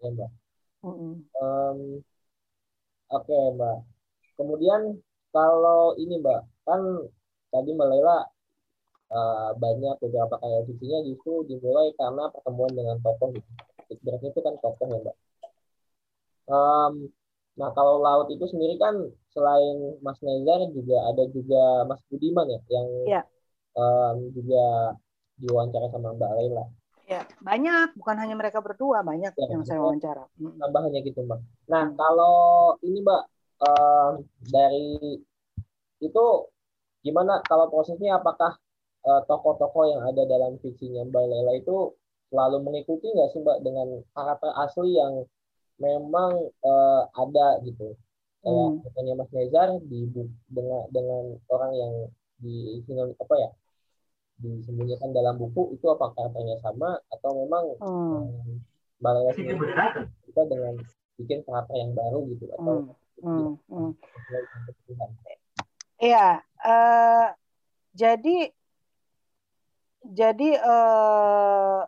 ya, 0.03 0.09
mbak 0.11 0.31
mm 0.83 0.91
-hmm. 0.91 1.13
um, 1.39 1.79
oke 3.15 3.25
okay, 3.25 3.45
mbak 3.55 3.79
kemudian 4.35 4.99
kalau 5.31 5.95
ini 5.97 6.19
mbak 6.19 6.43
kan 6.67 6.81
tadi 7.55 7.71
mbak 7.73 7.89
Lela 7.95 8.27
uh, 9.15 9.51
banyak 9.55 9.95
beberapa 10.03 10.35
kayak 10.43 10.67
fiksinya 10.67 10.99
justru 11.07 11.47
dimulai 11.47 11.95
karena 11.95 12.27
pertemuan 12.35 12.73
dengan 12.75 12.99
tokoh 12.99 13.31
gitu 13.31 13.51
berarti 14.03 14.27
itu 14.35 14.41
kan 14.43 14.55
tokoh 14.59 14.87
ya 14.91 14.99
mbak 14.99 15.17
um, 16.51 16.95
nah 17.59 17.75
kalau 17.75 17.99
laut 17.99 18.31
itu 18.31 18.47
sendiri 18.47 18.79
kan 18.79 18.95
selain 19.35 19.99
Mas 20.03 20.19
Nezar 20.23 20.71
juga 20.71 20.97
ada 21.11 21.25
juga 21.31 21.63
Mas 21.91 22.03
Budiman 22.07 22.47
ya 22.47 22.61
yang 22.71 22.89
yeah 23.07 23.25
um, 23.77 24.17
juga 24.35 24.97
diwawancara 25.39 25.89
sama 25.93 26.15
Mbak 26.17 26.33
Laila. 26.37 26.67
Ya, 27.11 27.27
banyak, 27.43 27.99
bukan 27.99 28.17
hanya 28.23 28.39
mereka 28.39 28.63
berdua, 28.63 29.03
banyak 29.03 29.35
ya, 29.35 29.47
yang 29.51 29.67
saya 29.67 29.83
wawancara. 29.83 30.31
Tambahnya 30.39 31.03
gitu, 31.03 31.27
Mbak. 31.27 31.41
Nah, 31.67 31.91
kalau 31.99 32.79
ini, 32.87 33.03
Mbak, 33.03 33.23
um, 33.67 34.13
dari 34.47 35.19
itu 36.01 36.25
gimana 37.03 37.43
kalau 37.45 37.67
prosesnya 37.69 38.21
apakah 38.23 38.55
uh, 39.05 39.21
tokoh-tokoh 39.27 39.91
yang 39.91 40.03
ada 40.07 40.23
dalam 40.25 40.57
fiksinya 40.63 41.03
Mbak 41.09 41.25
Laila 41.29 41.53
itu 41.59 41.93
selalu 42.31 42.57
mengikuti 42.63 43.11
nggak 43.11 43.29
sih 43.35 43.41
Mbak 43.43 43.59
dengan 43.67 43.89
karakter 44.17 44.53
asli 44.55 44.97
yang 44.97 45.27
memang 45.81 46.53
uh, 46.63 47.03
ada 47.17 47.59
gitu? 47.65 47.97
Kayak 48.41 48.81
hmm. 48.81 49.17
Mas 49.21 49.31
Nezar 49.37 49.69
di 49.85 50.09
dengan 50.49 50.85
dengan 50.93 51.25
orang 51.53 51.73
yang 51.77 51.93
di 52.41 52.81
apa 53.21 53.35
ya 53.37 53.51
disembunyikan 54.41 55.13
dalam 55.13 55.37
buku 55.37 55.77
itu 55.77 55.85
apa 55.93 56.17
karakternya 56.17 56.57
sama 56.65 56.97
atau 57.13 57.31
memang 57.45 57.65
hmm. 57.77 58.25
um, 59.05 59.29
kita 60.25 60.43
dengan 60.49 60.81
bikin 61.21 61.45
karakter 61.45 61.77
yang 61.77 61.93
baru 61.93 62.25
gitu 62.33 62.49
atau 62.57 62.97
hmm. 63.21 63.53
Hmm. 63.69 63.93
Iya, 66.01 66.41
uh, 66.65 67.29
jadi 67.93 68.49
jadi 70.01 70.51
uh, 70.65 71.85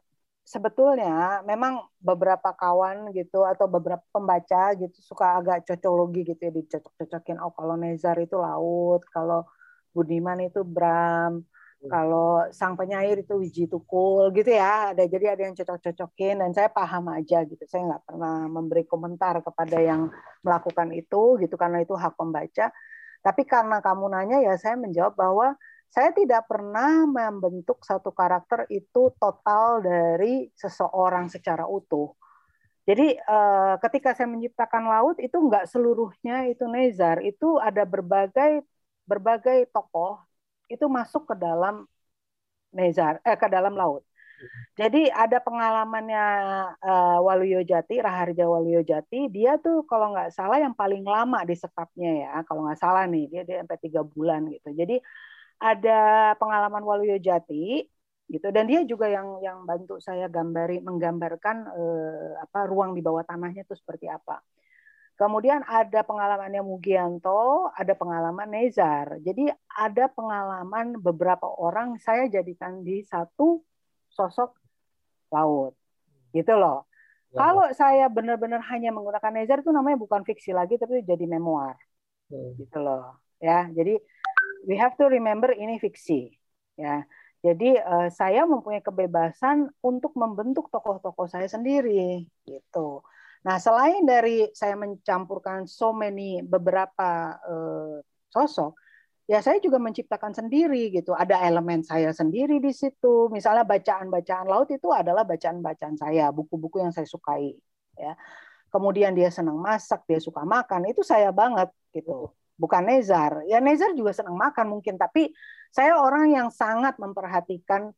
sebetulnya 0.53 1.41
memang 1.49 1.81
beberapa 1.97 2.53
kawan 2.53 3.09
gitu 3.17 3.49
atau 3.49 3.65
beberapa 3.73 4.05
pembaca 4.13 4.77
gitu 4.77 4.99
suka 5.01 5.41
agak 5.41 5.65
cocologi 5.65 6.29
gitu 6.29 6.41
ya 6.45 6.53
dicocok-cocokin. 6.53 7.41
Oh 7.41 7.57
kalau 7.57 7.75
Nezar 7.81 8.21
itu 8.21 8.37
laut, 8.37 9.01
kalau 9.09 9.49
Budiman 9.97 10.41
itu 10.45 10.61
Bram, 10.65 11.45
kalau 11.89 12.47
sang 12.53 12.77
penyair 12.77 13.25
itu 13.25 13.35
Wiji 13.41 13.65
Tukul 13.67 14.31
gitu 14.37 14.53
ya 14.55 14.95
ada 14.95 15.03
jadi 15.09 15.35
ada 15.35 15.43
yang 15.49 15.57
cocok-cocokin 15.57 16.45
dan 16.45 16.51
saya 16.53 16.69
paham 16.69 17.09
aja 17.09 17.49
gitu. 17.49 17.65
Saya 17.65 17.89
nggak 17.89 18.05
pernah 18.13 18.45
memberi 18.47 18.85
komentar 18.85 19.41
kepada 19.41 19.81
yang 19.81 20.13
melakukan 20.45 20.93
itu 20.93 21.41
gitu 21.41 21.55
karena 21.57 21.81
itu 21.81 21.97
hak 21.97 22.13
pembaca. 22.21 22.69
Tapi 23.25 23.43
karena 23.49 23.81
kamu 23.81 24.05
nanya 24.13 24.39
ya 24.45 24.55
saya 24.61 24.77
menjawab 24.77 25.17
bahwa 25.17 25.57
saya 25.93 26.11
tidak 26.17 26.49
pernah 26.49 27.05
membentuk 27.05 27.85
satu 27.85 28.11
karakter 28.17 28.65
itu 28.73 29.13
total 29.21 29.85
dari 29.85 30.49
seseorang 30.57 31.29
secara 31.29 31.69
utuh 31.69 32.17
jadi 32.89 33.15
eh, 33.15 33.75
ketika 33.85 34.11
saya 34.17 34.27
menciptakan 34.27 34.85
laut 34.91 35.17
itu 35.23 35.37
nggak 35.39 35.71
seluruhnya 35.71 36.51
itu 36.51 36.65
Nezar 36.67 37.23
itu 37.23 37.47
ada 37.63 37.87
berbagai 37.87 38.67
berbagai 39.07 39.71
tokoh 39.71 40.19
itu 40.67 40.85
masuk 40.91 41.23
ke 41.31 41.35
dalam 41.39 41.87
Nezar 42.73 43.21
eh 43.29 43.37
ke 43.39 43.47
dalam 43.53 43.75
laut. 43.77 44.03
Jadi 44.75 45.07
ada 45.13 45.39
pengalamannya 45.39 46.25
uh, 46.83 47.19
Waluyo 47.23 47.63
Jati, 47.63 48.03
Raharja 48.03 48.43
Waluyo 48.51 48.83
Jati, 48.83 49.31
dia 49.31 49.55
tuh 49.63 49.87
kalau 49.87 50.11
nggak 50.11 50.35
salah 50.35 50.59
yang 50.59 50.75
paling 50.75 51.07
lama 51.07 51.39
di 51.47 51.55
sekapnya 51.55 52.11
ya, 52.27 52.31
kalau 52.49 52.67
nggak 52.67 52.81
salah 52.83 53.05
nih 53.07 53.31
dia 53.31 53.43
dia 53.47 53.57
sampai 53.63 53.79
tiga 53.79 54.03
bulan 54.03 54.41
gitu. 54.51 54.69
Jadi 54.75 54.99
ada 55.63 56.35
pengalaman 56.43 56.83
Waluyo 56.83 57.23
Jati 57.23 57.87
gitu 58.27 58.49
dan 58.51 58.65
dia 58.67 58.83
juga 58.83 59.07
yang 59.07 59.39
yang 59.45 59.63
bantu 59.63 60.01
saya 60.03 60.27
gambari 60.27 60.81
menggambarkan 60.83 61.57
uh, 61.69 62.31
apa 62.43 62.67
ruang 62.67 62.97
di 62.97 63.05
bawah 63.05 63.23
tanahnya 63.23 63.63
itu 63.63 63.79
seperti 63.79 64.11
apa. 64.11 64.43
Kemudian 65.13 65.63
ada 65.69 66.03
pengalamannya 66.03 66.65
Mugianto, 66.65 67.71
ada 67.77 67.95
pengalaman 67.95 68.49
Nezar. 68.49 69.21
Jadi 69.21 69.47
ada 69.71 70.09
pengalaman 70.11 70.99
beberapa 70.99 71.47
orang 71.47 72.01
saya 72.01 72.27
jadikan 72.27 72.81
di 72.83 73.05
satu 73.07 73.61
sosok 74.09 74.57
laut. 75.31 75.77
Gitu 76.33 76.57
loh. 76.57 76.89
Ya, 77.31 77.39
Kalau 77.39 77.71
saya 77.77 78.09
benar-benar 78.09 78.65
hanya 78.73 78.91
menggunakan 78.91 79.31
Nezar 79.37 79.61
itu 79.61 79.71
namanya 79.71 80.01
bukan 80.01 80.25
fiksi 80.25 80.57
lagi 80.57 80.81
tapi 80.81 81.05
jadi 81.05 81.29
memoir. 81.29 81.77
Hmm. 82.33 82.57
Gitu 82.57 82.81
loh. 82.81 83.21
Ya, 83.37 83.69
jadi 83.69 84.01
we 84.67 84.79
have 84.79 84.95
to 84.99 85.07
remember 85.11 85.51
ini 85.53 85.79
fiksi. 85.79 86.33
Ya. 86.79 87.05
Jadi 87.43 87.75
uh, 87.75 88.07
saya 88.15 88.47
mempunyai 88.47 88.87
kebebasan 88.87 89.67
untuk 89.83 90.15
membentuk 90.15 90.71
tokoh-tokoh 90.71 91.27
saya 91.27 91.51
sendiri 91.51 92.31
gitu. 92.47 93.03
Nah, 93.43 93.59
selain 93.59 94.07
dari 94.07 94.47
saya 94.55 94.79
mencampurkan 94.79 95.67
so 95.67 95.91
many 95.91 96.39
beberapa 96.47 97.35
uh, 97.43 97.99
sosok, 98.31 98.79
ya 99.27 99.43
saya 99.43 99.59
juga 99.59 99.83
menciptakan 99.83 100.31
sendiri 100.31 100.95
gitu. 100.95 101.19
Ada 101.19 101.43
elemen 101.51 101.83
saya 101.83 102.15
sendiri 102.15 102.63
di 102.63 102.71
situ. 102.71 103.27
Misalnya 103.35 103.67
bacaan-bacaan 103.67 104.47
laut 104.47 104.71
itu 104.71 104.95
adalah 104.95 105.27
bacaan-bacaan 105.27 105.99
saya, 105.99 106.31
buku-buku 106.31 106.79
yang 106.79 106.95
saya 106.95 107.07
sukai. 107.11 107.59
Ya. 107.99 108.17
kemudian 108.73 109.13
dia 109.13 109.29
senang 109.29 109.61
masak, 109.61 110.01
dia 110.09 110.17
suka 110.17 110.49
makan, 110.49 110.89
itu 110.89 111.05
saya 111.05 111.29
banget 111.29 111.69
gitu. 111.93 112.33
Bukan 112.63 112.87
Nezar. 112.87 113.43
Ya 113.51 113.59
Nezar 113.59 113.91
juga 113.99 114.15
senang 114.15 114.39
makan 114.39 114.79
mungkin, 114.79 114.95
tapi 114.95 115.35
saya 115.75 115.99
orang 115.99 116.31
yang 116.31 116.49
sangat 116.55 116.95
memperhatikan 117.03 117.91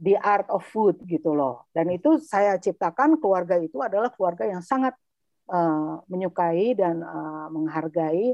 the 0.00 0.16
art 0.16 0.48
of 0.48 0.64
food 0.64 0.96
gitu 1.04 1.36
loh. 1.36 1.68
Dan 1.76 1.92
itu 1.92 2.16
saya 2.16 2.56
ciptakan 2.56 3.20
keluarga 3.20 3.60
itu 3.60 3.76
adalah 3.84 4.08
keluarga 4.08 4.48
yang 4.48 4.64
sangat 4.64 4.96
uh, 5.52 6.00
menyukai 6.08 6.72
dan 6.72 7.04
uh, 7.04 7.52
menghargai 7.52 8.32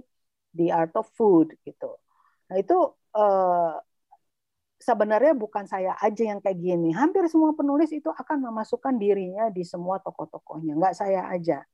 the 0.55 0.71
art 0.71 0.95
of 0.95 1.11
food 1.19 1.59
gitu. 1.67 1.99
Nah 2.47 2.57
itu 2.63 2.79
uh, 3.19 3.75
sebenarnya 4.79 5.35
bukan 5.35 5.67
saya 5.67 5.99
aja 5.99 6.23
yang 6.31 6.39
kayak 6.39 6.63
gini. 6.63 6.95
Hampir 6.95 7.27
semua 7.27 7.51
penulis 7.59 7.91
itu 7.91 8.07
akan 8.07 8.47
memasukkan 8.47 8.95
dirinya 9.03 9.51
di 9.51 9.67
semua 9.67 9.99
tokoh-tokohnya, 9.99 10.79
nggak 10.79 10.95
saya 10.95 11.27
aja. 11.27 11.67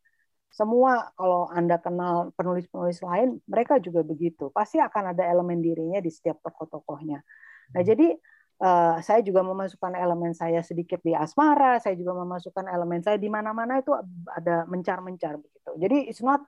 Semua 0.52 1.08
kalau 1.16 1.48
Anda 1.48 1.80
kenal 1.80 2.28
penulis-penulis 2.36 3.00
lain, 3.00 3.40
mereka 3.48 3.80
juga 3.80 4.04
begitu. 4.04 4.52
Pasti 4.52 4.76
akan 4.76 5.16
ada 5.16 5.24
elemen 5.24 5.64
dirinya 5.64 5.96
di 5.98 6.12
setiap 6.12 6.44
tokoh-tokohnya. 6.44 7.24
Nah, 7.72 7.82
jadi 7.82 8.12
uh, 8.60 9.00
saya 9.00 9.24
juga 9.24 9.40
memasukkan 9.40 9.96
elemen 9.96 10.36
saya 10.36 10.60
sedikit 10.60 11.00
di 11.00 11.16
asmara, 11.16 11.80
saya 11.80 11.96
juga 11.96 12.12
memasukkan 12.20 12.68
elemen 12.68 13.00
saya 13.00 13.16
di 13.16 13.32
mana-mana 13.32 13.80
itu 13.80 13.96
ada 14.28 14.68
mencar-mencar 14.68 15.40
begitu. 15.40 15.70
Jadi 15.80 15.98
it's 16.12 16.20
not 16.20 16.44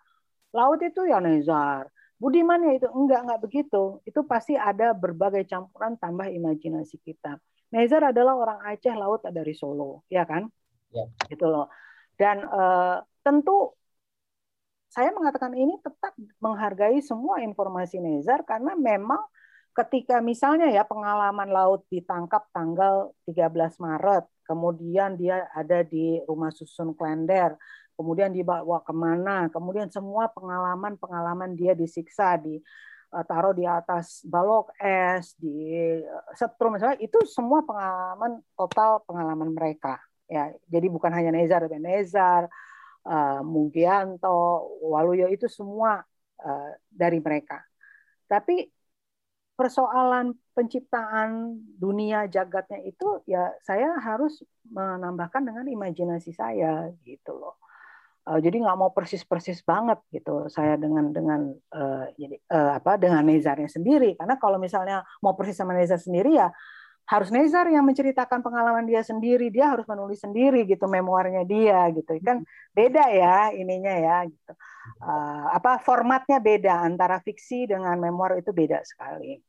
laut 0.53 0.85
itu 0.85 1.09
ya 1.09 1.19
Nezar, 1.25 1.89
Budiman 2.15 2.63
ya 2.63 2.73
itu 2.79 2.89
enggak 2.89 3.21
enggak 3.27 3.41
begitu. 3.43 3.83
Itu 4.07 4.23
pasti 4.25 4.55
ada 4.55 4.95
berbagai 4.95 5.45
campuran 5.51 5.99
tambah 5.99 6.31
imajinasi 6.31 7.03
kita. 7.03 7.37
Nezar 7.75 8.15
adalah 8.15 8.39
orang 8.39 8.59
Aceh 8.65 8.95
laut 8.95 9.27
dari 9.27 9.53
Solo, 9.53 10.07
ya 10.07 10.23
kan? 10.23 10.47
Ya. 10.95 11.05
Gitu 11.27 11.45
loh. 11.45 11.67
Dan 12.15 12.47
uh, 12.47 13.03
tentu 13.27 13.75
saya 14.95 15.11
mengatakan 15.11 15.51
ini 15.59 15.75
tetap 15.83 16.15
menghargai 16.39 17.03
semua 17.03 17.43
informasi 17.43 17.99
Nezar 17.99 18.47
karena 18.47 18.79
memang 18.79 19.19
ketika 19.75 20.23
misalnya 20.23 20.71
ya 20.71 20.87
pengalaman 20.87 21.51
laut 21.51 21.83
ditangkap 21.91 22.47
tanggal 22.55 23.11
13 23.27 23.83
Maret, 23.83 24.25
kemudian 24.47 25.19
dia 25.19 25.51
ada 25.51 25.83
di 25.83 26.23
rumah 26.31 26.55
susun 26.55 26.95
Klender, 26.95 27.59
kemudian 27.99 28.31
dibawa 28.31 28.87
ke 28.87 28.95
mana, 28.95 29.51
kemudian 29.51 29.91
semua 29.91 30.31
pengalaman-pengalaman 30.31 31.59
dia 31.59 31.75
disiksa 31.75 32.39
di 32.39 32.63
eh, 33.11 33.25
taruh 33.27 33.51
di 33.51 33.67
atas 33.67 34.23
balok 34.23 34.71
es, 34.79 35.35
di 35.35 35.75
eh, 35.75 36.07
setrum 36.39 36.79
misalnya 36.79 37.03
itu 37.03 37.19
semua 37.27 37.67
pengalaman 37.67 38.39
total 38.55 39.03
pengalaman 39.03 39.51
mereka 39.51 39.99
ya. 40.31 40.55
Jadi 40.71 40.87
bukan 40.87 41.11
hanya 41.11 41.35
Nezar 41.35 41.67
dan 41.67 41.83
Nezar, 41.83 42.47
uh, 43.07 43.41
Mugianto, 43.45 44.69
Waluyo 44.85 45.29
itu 45.29 45.47
semua 45.49 46.03
uh, 46.41 46.71
dari 46.89 47.21
mereka. 47.21 47.61
Tapi 48.25 48.67
persoalan 49.55 50.35
penciptaan 50.51 51.55
dunia 51.79 52.27
jagatnya 52.27 52.83
itu 52.83 53.23
ya 53.23 53.55
saya 53.63 53.95
harus 54.03 54.43
menambahkan 54.67 55.47
dengan 55.47 55.67
imajinasi 55.71 56.35
saya 56.35 56.91
gitu 57.07 57.39
loh. 57.39 57.55
Uh, 58.25 58.41
jadi 58.41 58.57
nggak 58.57 58.79
mau 58.81 58.89
persis-persis 58.89 59.61
banget 59.69 60.01
gitu 60.09 60.49
saya 60.49 60.81
dengan 60.81 61.13
dengan 61.13 61.53
uh, 61.77 62.09
jadi 62.17 62.41
uh, 62.49 62.81
apa 62.81 62.97
dengan 62.97 63.21
Nezarnya 63.21 63.69
sendiri 63.69 64.17
karena 64.17 64.41
kalau 64.41 64.57
misalnya 64.57 65.05
mau 65.21 65.37
persis 65.37 65.61
sama 65.61 65.77
Nezar 65.77 66.01
sendiri 66.01 66.41
ya 66.41 66.49
harus 67.05 67.29
Nezar 67.29 67.69
yang 67.69 67.85
menceritakan 67.85 68.41
pengalaman 68.41 68.89
dia 68.89 69.05
sendiri 69.05 69.53
dia 69.53 69.73
harus 69.73 69.85
menulis 69.85 70.25
sendiri 70.25 70.65
gitu 70.65 70.89
memoirnya 70.89 71.45
dia 71.45 71.89
gitu. 71.93 72.17
Kan 72.25 72.45
beda 72.73 73.05
ya 73.13 73.53
ininya 73.53 73.93
ya 73.93 74.17
gitu. 74.29 74.53
Uh, 75.01 75.49
apa 75.57 75.81
formatnya 75.81 76.41
beda 76.41 76.85
antara 76.85 77.21
fiksi 77.21 77.69
dengan 77.69 77.97
memoir 78.01 78.41
itu 78.41 78.53
beda 78.53 78.81
sekali 78.85 79.41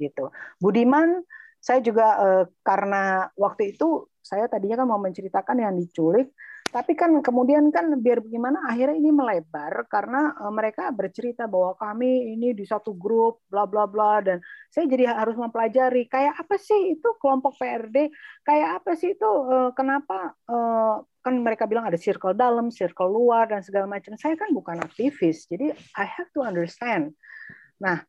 gitu. 0.00 0.32
Budiman 0.56 1.20
saya 1.60 1.84
juga 1.84 2.06
uh, 2.16 2.44
karena 2.64 3.28
waktu 3.36 3.76
itu 3.76 4.08
saya 4.24 4.48
tadinya 4.48 4.80
kan 4.80 4.88
mau 4.88 5.00
menceritakan 5.00 5.56
yang 5.60 5.74
diculik 5.76 6.32
tapi 6.70 6.94
kan 6.94 7.10
kemudian 7.18 7.74
kan 7.74 7.90
biar 7.98 8.22
bagaimana 8.22 8.62
akhirnya 8.70 8.94
ini 8.94 9.10
melebar 9.10 9.90
karena 9.90 10.38
uh, 10.38 10.54
mereka 10.54 10.94
bercerita 10.94 11.50
bahwa 11.50 11.74
kami 11.74 12.38
ini 12.38 12.54
di 12.54 12.62
satu 12.62 12.94
grup 12.94 13.42
bla 13.50 13.66
bla 13.66 13.90
bla 13.90 14.22
dan 14.22 14.38
saya 14.70 14.86
jadi 14.86 15.10
harus 15.10 15.34
mempelajari 15.34 16.06
kayak 16.06 16.38
apa 16.38 16.54
sih 16.62 16.94
itu 16.94 17.08
kelompok 17.18 17.58
PRD 17.58 18.14
kayak 18.46 18.82
apa 18.82 18.94
sih 18.94 19.18
itu 19.18 19.26
uh, 19.26 19.74
kenapa 19.74 20.38
uh, 20.46 21.02
kan 21.20 21.34
mereka 21.42 21.66
bilang 21.66 21.90
ada 21.90 21.98
circle 21.98 22.32
dalam 22.32 22.72
circle 22.72 23.12
luar 23.12 23.50
dan 23.50 23.60
segala 23.60 23.84
macam. 23.84 24.16
Saya 24.16 24.38
kan 24.38 24.54
bukan 24.54 24.78
aktivis 24.80 25.50
jadi 25.50 25.74
I 25.98 26.06
have 26.06 26.30
to 26.38 26.46
understand. 26.46 27.18
Nah 27.82 28.00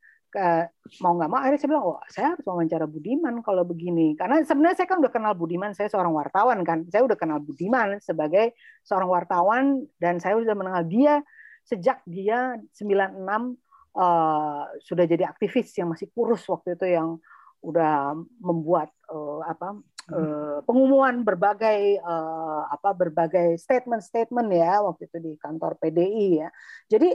mau 1.03 1.13
nggak 1.15 1.29
mau 1.29 1.39
akhirnya 1.39 1.59
saya 1.59 1.69
bilang 1.75 1.85
oh 1.85 1.99
saya 2.07 2.25
harus 2.35 2.45
wawancara 2.47 2.87
Budiman 2.87 3.43
kalau 3.43 3.63
begini. 3.67 4.15
Karena 4.15 4.39
sebenarnya 4.41 4.83
saya 4.83 4.87
kan 4.87 4.97
udah 5.03 5.11
kenal 5.11 5.33
Budiman 5.35 5.71
saya 5.75 5.91
seorang 5.91 6.13
wartawan 6.15 6.59
kan. 6.63 6.87
Saya 6.87 7.03
udah 7.03 7.17
kenal 7.19 7.39
Budiman 7.43 7.99
sebagai 7.99 8.55
seorang 8.87 9.09
wartawan 9.11 9.85
dan 9.99 10.23
saya 10.23 10.39
sudah 10.39 10.55
mengenal 10.55 10.83
dia 10.87 11.19
sejak 11.67 12.01
dia 12.09 12.57
96 12.73 13.21
uh, 13.95 14.63
sudah 14.81 15.05
jadi 15.05 15.29
aktivis 15.29 15.71
yang 15.77 15.91
masih 15.91 16.09
kurus 16.11 16.43
waktu 16.47 16.75
itu 16.75 16.87
yang 16.87 17.19
udah 17.61 18.17
membuat 18.41 18.89
uh, 19.13 19.45
apa 19.45 19.77
uh, 20.09 20.59
pengumuman 20.65 21.21
berbagai 21.21 22.01
uh, 22.01 22.65
apa 22.73 22.89
berbagai 22.97 23.61
statement-statement 23.61 24.49
ya 24.49 24.81
waktu 24.81 25.05
itu 25.05 25.17
di 25.21 25.31
kantor 25.37 25.77
PDI 25.77 26.27
ya. 26.41 26.49
Jadi 26.89 27.13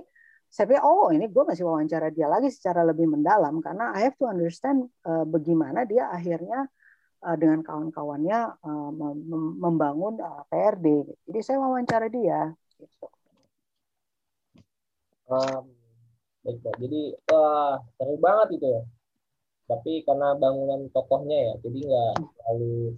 saya 0.50 0.64
pikir 0.70 0.82
oh 0.82 1.12
ini 1.12 1.26
gue 1.28 1.44
masih 1.44 1.64
wawancara 1.66 2.08
dia 2.14 2.30
lagi 2.30 2.48
secara 2.48 2.86
lebih 2.86 3.06
mendalam 3.10 3.60
karena 3.60 3.92
I 3.92 4.08
have 4.08 4.16
to 4.16 4.26
understand 4.30 4.88
uh, 5.04 5.26
bagaimana 5.26 5.84
dia 5.84 6.08
akhirnya 6.08 6.70
uh, 7.26 7.36
dengan 7.36 7.60
kawan-kawannya 7.66 8.38
uh, 8.62 8.90
membangun 9.58 10.22
uh, 10.22 10.46
PRD. 10.46 10.86
Jadi 11.26 11.40
saya 11.42 11.58
wawancara 11.58 12.06
dia. 12.06 12.54
Gitu. 12.78 13.06
Um, 15.26 15.66
baik, 16.46 16.58
baik. 16.62 16.76
Jadi 16.78 17.00
wah 17.26 17.82
seru 17.98 18.14
banget 18.22 18.48
itu 18.60 18.66
ya. 18.70 18.82
Tapi 19.66 20.06
karena 20.06 20.38
bangunan 20.38 20.86
tokohnya 20.94 21.38
ya, 21.50 21.54
jadi 21.66 21.78
nggak 21.90 22.12
terlalu 22.38 22.94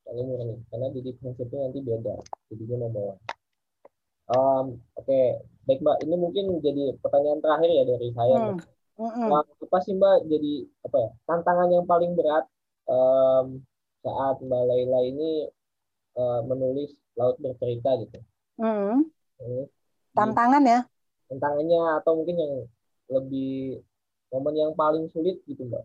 terlalu 0.00 0.22
murni. 0.24 0.56
Karena 0.72 0.86
jadi 0.96 1.10
prinsipnya 1.20 1.60
nanti 1.68 1.80
beda. 1.84 2.14
Jadi 2.48 2.62
dia 2.64 2.78
membawa. 2.80 3.14
Um, 4.26 4.82
Oke, 4.98 5.06
okay. 5.06 5.26
baik 5.70 5.80
Mbak. 5.82 5.98
Ini 6.02 6.14
mungkin 6.18 6.44
jadi 6.58 6.84
pertanyaan 6.98 7.38
terakhir 7.38 7.70
ya 7.70 7.84
dari 7.86 8.08
saya. 8.10 8.36
Hmm. 8.42 8.58
Hmm. 8.96 9.28
Nah, 9.28 9.44
apa 9.44 9.78
sih 9.84 9.92
Mbak 9.92 10.24
jadi 10.26 10.54
apa 10.88 10.96
ya 10.96 11.10
tantangan 11.28 11.68
yang 11.68 11.84
paling 11.84 12.16
berat 12.16 12.48
um, 12.88 13.60
saat 14.00 14.40
Mbak 14.40 14.62
Laila 14.66 15.00
ini 15.04 15.52
uh, 16.16 16.40
menulis 16.48 16.96
Laut 17.14 17.36
Bercerita 17.38 17.92
gitu? 18.02 18.18
Hmm. 18.56 19.04
Tantangan 20.16 20.64
ya? 20.64 20.80
Tantangannya 21.28 21.82
atau 22.00 22.12
mungkin 22.16 22.36
yang 22.40 22.54
lebih 23.12 23.84
momen 24.32 24.54
yang 24.56 24.72
paling 24.72 25.06
sulit 25.12 25.38
gitu 25.44 25.68
Mbak? 25.68 25.84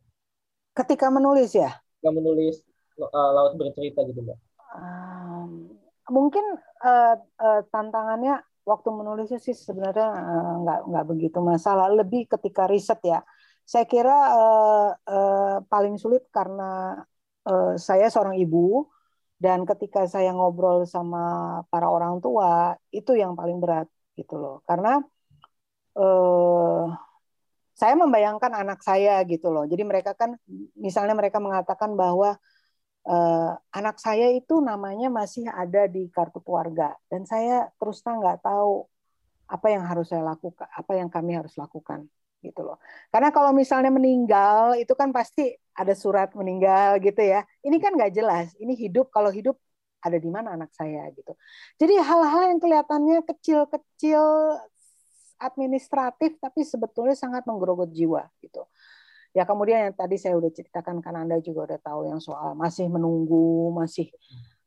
Ketika 0.81 1.11
menulis 1.11 1.51
ya? 1.51 1.83
Ketika 1.99 2.09
menulis 2.15 2.63
uh, 2.97 3.31
Laut 3.35 3.53
Bercerita 3.59 4.01
gitu 4.07 4.23
Mbak? 4.23 4.39
Um, 4.71 5.75
mungkin 6.07 6.43
uh, 6.82 7.15
uh, 7.17 7.61
tantangannya 7.69 8.41
waktu 8.65 8.89
menulisnya 8.93 9.39
sih 9.41 9.55
sebenarnya 9.57 10.07
uh, 10.09 10.53
nggak 10.65 10.79
nggak 10.89 11.05
begitu 11.07 11.39
masalah. 11.41 11.88
Lebih 11.93 12.29
ketika 12.29 12.65
riset 12.69 12.99
ya. 13.05 13.21
Saya 13.65 13.86
kira 13.88 14.17
uh, 14.36 14.89
uh, 14.97 15.57
paling 15.69 15.95
sulit 15.95 16.27
karena 16.34 17.01
uh, 17.47 17.73
saya 17.79 18.11
seorang 18.11 18.36
ibu 18.36 18.89
dan 19.41 19.65
ketika 19.65 20.05
saya 20.05 20.36
ngobrol 20.36 20.86
sama 20.86 21.57
para 21.71 21.88
orang 21.89 22.21
tua 22.21 22.77
itu 22.93 23.17
yang 23.17 23.34
paling 23.34 23.57
berat 23.57 23.88
gitu 24.17 24.38
loh. 24.38 24.55
Karena 24.69 25.01
uh, 25.97 26.86
saya 27.73 27.97
membayangkan 27.97 28.53
anak 28.53 28.86
saya 28.86 29.17
gitu 29.25 29.49
loh. 29.49 29.65
Jadi 29.65 29.82
mereka 29.82 30.13
kan 30.13 30.38
misalnya 30.77 31.17
mereka 31.17 31.41
mengatakan 31.41 31.97
bahwa 31.97 32.38
uh, 33.07 33.53
anak 33.73 33.97
saya 33.97 34.29
itu 34.33 34.59
namanya 34.61 35.07
masih 35.09 35.47
ada 35.49 35.87
di 35.89 36.09
kartu 36.11 36.41
keluarga 36.43 36.93
dan 37.09 37.25
saya 37.25 37.69
terus 37.81 38.01
terang 38.03 38.21
nggak 38.21 38.41
tahu 38.45 38.85
apa 39.51 39.67
yang 39.67 39.83
harus 39.83 40.07
saya 40.07 40.23
lakukan, 40.23 40.67
apa 40.71 40.91
yang 40.95 41.11
kami 41.11 41.35
harus 41.35 41.51
lakukan 41.59 42.07
gitu 42.39 42.63
loh. 42.63 42.79
Karena 43.11 43.29
kalau 43.35 43.51
misalnya 43.51 43.91
meninggal 43.91 44.79
itu 44.79 44.95
kan 44.95 45.11
pasti 45.11 45.51
ada 45.75 45.91
surat 45.91 46.31
meninggal 46.33 47.03
gitu 47.03 47.19
ya. 47.19 47.43
Ini 47.59 47.77
kan 47.83 47.93
nggak 47.99 48.15
jelas. 48.15 48.55
Ini 48.57 48.73
hidup 48.79 49.11
kalau 49.11 49.29
hidup 49.29 49.59
ada 50.01 50.17
di 50.17 50.29
mana 50.31 50.57
anak 50.57 50.71
saya 50.73 51.05
gitu. 51.13 51.35
Jadi 51.77 51.99
hal-hal 51.99 52.55
yang 52.55 52.59
kelihatannya 52.63 53.19
kecil-kecil 53.27 54.23
administratif 55.41 56.37
tapi 56.41 56.61
sebetulnya 56.65 57.13
sangat 57.13 57.45
menggerogot 57.45 57.91
jiwa 57.93 58.25
gitu. 58.41 58.65
Ya 59.32 59.47
kemudian 59.47 59.89
yang 59.89 59.95
tadi 59.95 60.19
saya 60.19 60.36
udah 60.36 60.51
ceritakan 60.51 60.99
kan 60.99 61.15
Anda 61.15 61.39
juga 61.39 61.71
udah 61.71 61.79
tahu 61.79 62.01
yang 62.11 62.19
soal 62.19 62.51
masih 62.55 62.91
menunggu, 62.91 63.71
masih 63.71 64.11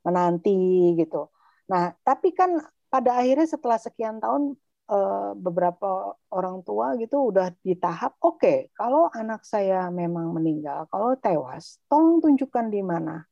menanti 0.04 0.96
gitu. 0.96 1.28
Nah, 1.68 1.92
tapi 2.04 2.32
kan 2.32 2.60
pada 2.88 3.20
akhirnya 3.20 3.48
setelah 3.48 3.78
sekian 3.80 4.22
tahun 4.22 4.56
eh, 4.88 5.30
beberapa 5.36 6.16
orang 6.32 6.64
tua 6.64 6.96
gitu 7.00 7.32
udah 7.32 7.50
di 7.64 7.74
tahap 7.74 8.14
oke 8.22 8.38
okay, 8.40 8.56
kalau 8.76 9.10
anak 9.10 9.42
saya 9.42 9.90
memang 9.90 10.30
meninggal 10.36 10.86
kalau 10.92 11.16
tewas 11.18 11.82
tolong 11.90 12.22
tunjukkan 12.22 12.70
di 12.70 12.82
mana 12.84 13.24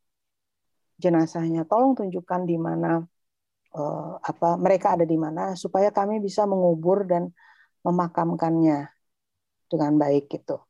jenazahnya 1.02 1.62
tolong 1.66 1.94
tunjukkan 1.98 2.42
di 2.46 2.56
mana 2.58 3.02
uh, 3.74 4.14
apa 4.22 4.54
mereka 4.60 4.94
ada 4.94 5.02
di 5.02 5.18
mana 5.18 5.58
supaya 5.58 5.90
kami 5.90 6.22
bisa 6.22 6.46
mengubur 6.46 7.02
dan 7.08 7.32
memakamkannya 7.82 8.86
dengan 9.66 9.92
baik 9.98 10.30
gitu 10.30 10.62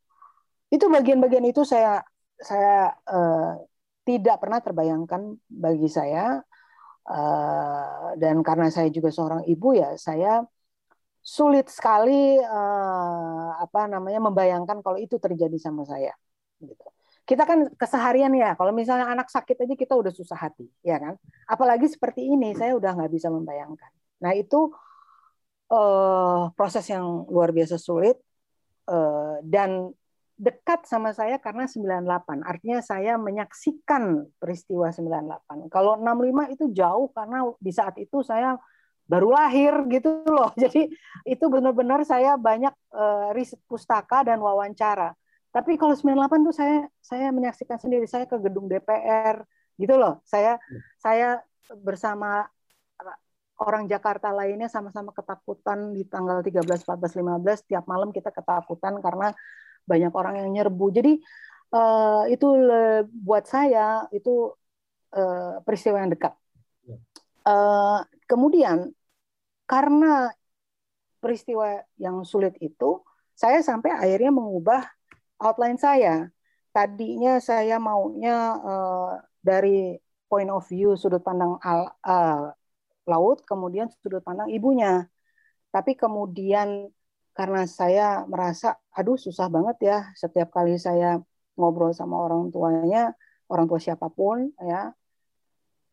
itu 0.73 0.85
bagian-bagian 0.89 1.45
itu 1.45 1.61
saya 1.61 2.01
saya 2.41 2.97
uh, 3.05 3.61
tidak 4.01 4.41
pernah 4.41 4.59
terbayangkan 4.59 5.37
bagi 5.47 5.87
saya. 5.87 6.41
Uh, 7.03 8.15
dan 8.15 8.39
karena 8.47 8.71
saya 8.71 8.87
juga 8.87 9.11
seorang 9.11 9.43
ibu 9.43 9.75
ya 9.75 9.91
saya 9.99 10.39
sulit 11.19 11.67
sekali 11.67 12.39
uh, 12.39 13.59
apa 13.59 13.91
namanya 13.91 14.23
membayangkan 14.23 14.79
kalau 14.79 14.95
itu 14.95 15.19
terjadi 15.19 15.55
sama 15.59 15.83
saya 15.83 16.15
gitu. 16.63 16.87
Kita 17.27 17.43
kan 17.43 17.71
keseharian 17.75 18.31
ya 18.35 18.55
kalau 18.55 18.71
misalnya 18.71 19.11
anak 19.11 19.27
sakit 19.27 19.67
aja 19.67 19.75
kita 19.75 19.99
udah 19.99 20.15
susah 20.15 20.47
hati 20.47 20.63
ya 20.79 20.95
kan? 20.95 21.19
Apalagi 21.43 21.91
seperti 21.91 22.23
ini 22.23 22.55
saya 22.55 22.71
udah 22.79 22.95
nggak 22.95 23.11
bisa 23.11 23.27
membayangkan. 23.27 23.91
Nah 24.23 24.31
itu 24.31 24.71
uh, 25.75 26.55
proses 26.55 26.87
yang 26.87 27.27
luar 27.27 27.51
biasa 27.51 27.75
sulit 27.75 28.15
uh, 28.87 29.43
dan 29.43 29.91
dekat 30.33 30.89
sama 30.89 31.13
saya 31.13 31.37
karena 31.37 31.69
98 31.69 32.41
artinya 32.41 32.79
saya 32.81 33.21
menyaksikan 33.21 34.25
peristiwa 34.41 34.89
98 34.89 35.69
kalau 35.69 35.95
65 36.01 36.53
itu 36.57 36.65
jauh 36.73 37.07
karena 37.13 37.45
di 37.61 37.71
saat 37.71 37.95
itu 38.01 38.25
saya 38.25 38.57
baru 39.03 39.35
lahir 39.35 39.73
gitu 39.91 40.23
loh. 40.27 40.51
Jadi 40.63 40.89
itu 41.27 41.45
benar-benar 41.51 42.07
saya 42.07 42.39
banyak 42.39 42.73
uh, 42.95 43.35
riset 43.35 43.59
pustaka 43.67 44.23
dan 44.23 44.39
wawancara. 44.39 45.13
Tapi 45.53 45.77
kalau 45.77 45.93
98 45.93 46.47
tuh 46.49 46.55
saya 46.55 46.87
saya 47.03 47.29
menyaksikan 47.29 47.77
sendiri. 47.77 48.09
Saya 48.09 48.25
ke 48.25 48.39
gedung 48.41 48.65
DPR 48.65 49.43
gitu 49.77 49.95
loh. 49.99 50.23
Saya 50.25 50.57
hmm. 50.57 50.81
saya 50.97 51.27
bersama 51.83 52.47
orang 53.61 53.85
Jakarta 53.85 54.33
lainnya 54.33 54.67
sama-sama 54.67 55.13
ketakutan 55.13 55.93
di 55.93 56.03
tanggal 56.09 56.41
13, 56.41 56.65
14, 56.83 57.21
15 57.21 57.69
tiap 57.69 57.85
malam 57.85 58.09
kita 58.09 58.33
ketakutan 58.33 58.97
karena 58.99 59.29
banyak 59.83 60.13
orang 60.15 60.39
yang 60.39 60.49
nyerbu. 60.51 60.85
Jadi 60.91 61.13
uh, 61.73 62.23
itu 62.29 62.47
buat 63.23 63.43
saya 63.47 64.07
itu 64.15 64.53
uh, 65.15 65.59
peristiwa 65.65 65.99
yang 66.01 66.11
dekat. 66.11 66.33
Uh, 67.43 67.99
kemudian 68.23 68.95
karena 69.67 70.31
peristiwa 71.19 71.83
yang 71.95 72.23
sulit 72.27 72.55
itu, 72.59 72.99
saya 73.35 73.63
sampai 73.63 73.95
akhirnya 73.95 74.31
mengubah 74.31 74.87
outline 75.39 75.79
saya. 75.79 76.27
Tadinya 76.73 77.37
saya 77.37 77.77
maunya 77.79 78.57
uh, 78.59 79.11
dari 79.39 79.99
point 80.27 80.49
of 80.49 80.65
view 80.65 80.97
sudut 80.97 81.21
pandang 81.21 81.59
al, 81.61 81.93
uh, 82.01 82.49
laut, 83.05 83.45
kemudian 83.45 83.87
sudut 84.01 84.23
pandang 84.23 84.49
ibunya. 84.51 85.07
Tapi 85.69 85.93
kemudian 85.93 86.89
karena 87.33 87.65
saya 87.65 88.25
merasa, 88.29 88.77
aduh 88.93 89.17
susah 89.17 89.49
banget 89.49 89.77
ya 89.81 89.97
setiap 90.13 90.53
kali 90.53 90.77
saya 90.77 91.17
ngobrol 91.57 91.93
sama 91.93 92.21
orang 92.21 92.53
tuanya, 92.53 93.13
orang 93.49 93.65
tua 93.65 93.81
siapa 93.81 94.09
pun, 94.09 94.53
ya 94.61 94.93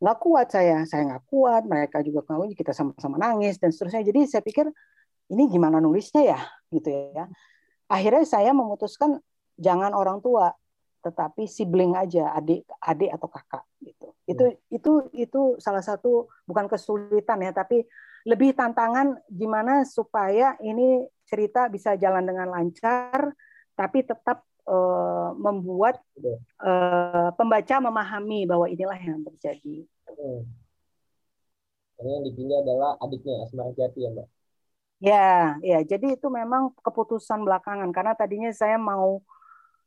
nggak 0.01 0.19
kuat 0.21 0.49
saya, 0.49 0.85
saya 0.89 1.05
nggak 1.13 1.25
kuat, 1.29 1.69
mereka 1.69 2.01
juga 2.01 2.25
nggak 2.25 2.57
kita 2.57 2.73
sama-sama 2.73 3.21
nangis 3.21 3.61
dan 3.61 3.69
seterusnya. 3.69 4.01
Jadi 4.01 4.21
saya 4.25 4.41
pikir 4.41 4.69
ini 5.29 5.45
gimana 5.53 5.77
nulisnya 5.77 6.25
ya, 6.25 6.41
gitu 6.73 6.89
ya. 6.89 7.29
Akhirnya 7.89 8.25
saya 8.25 8.57
memutuskan 8.57 9.21
jangan 9.61 9.93
orang 9.93 10.25
tua 10.25 10.57
tetapi 11.01 11.49
sibling 11.49 11.97
aja 11.97 12.37
adik 12.37 12.69
adik 12.77 13.09
atau 13.17 13.29
kakak 13.33 13.65
gitu 13.81 14.13
itu 14.29 14.45
hmm. 14.45 14.77
itu 14.77 14.93
itu 15.17 15.43
salah 15.57 15.81
satu 15.81 16.29
bukan 16.45 16.69
kesulitan 16.69 17.41
ya 17.41 17.57
tapi 17.57 17.89
lebih 18.29 18.53
tantangan 18.53 19.17
gimana 19.33 19.89
supaya 19.89 20.61
ini 20.61 21.09
cerita 21.31 21.71
bisa 21.71 21.95
jalan 21.95 22.27
dengan 22.27 22.51
lancar 22.51 23.31
tapi 23.79 24.03
tetap 24.03 24.43
uh, 24.67 25.31
membuat 25.39 26.03
uh, 26.61 27.31
pembaca 27.39 27.81
memahami 27.81 28.45
bahwa 28.45 28.67
inilah 28.69 28.99
yang 28.99 29.23
terjadi. 29.25 29.87
Hmm. 30.11 30.43
Karena 31.97 32.11
yang 32.21 32.25
dipilih 32.33 32.57
adalah 32.65 32.91
adiknya 33.01 33.45
Asmara 33.45 33.73
Jati 33.73 34.01
ya 34.05 34.11
mbak. 34.13 34.29
Ya, 35.01 35.57
ya. 35.65 35.81
Jadi 35.81 36.17
itu 36.17 36.29
memang 36.29 36.77
keputusan 36.85 37.41
belakangan 37.41 37.89
karena 37.89 38.13
tadinya 38.13 38.53
saya 38.53 38.77
mau 38.77 39.25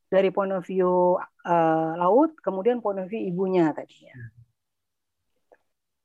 dari 0.09 0.29
point 0.29 0.53
of 0.53 0.65
view 0.65 1.17
uh, 1.45 1.91
laut, 1.97 2.37
kemudian 2.41 2.81
point 2.81 3.01
of 3.01 3.09
view 3.09 3.21
ibunya 3.21 3.73
tadinya. 3.73 4.13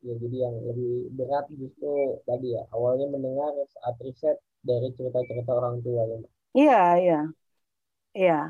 Ya, 0.01 0.14
jadi 0.16 0.36
yang 0.49 0.57
lebih 0.64 1.12
berat 1.12 1.45
justru 1.53 2.22
tadi 2.24 2.57
ya, 2.57 2.64
awalnya 2.72 3.12
mendengar 3.12 3.53
saat 3.68 3.97
riset 4.01 4.41
dari 4.63 4.89
cerita-cerita 4.95 5.51
orang 5.55 5.81
tua 5.83 6.03
ya. 6.05 6.19
Iya, 6.55 6.83
iya. 6.99 7.21
Iya. 8.17 8.41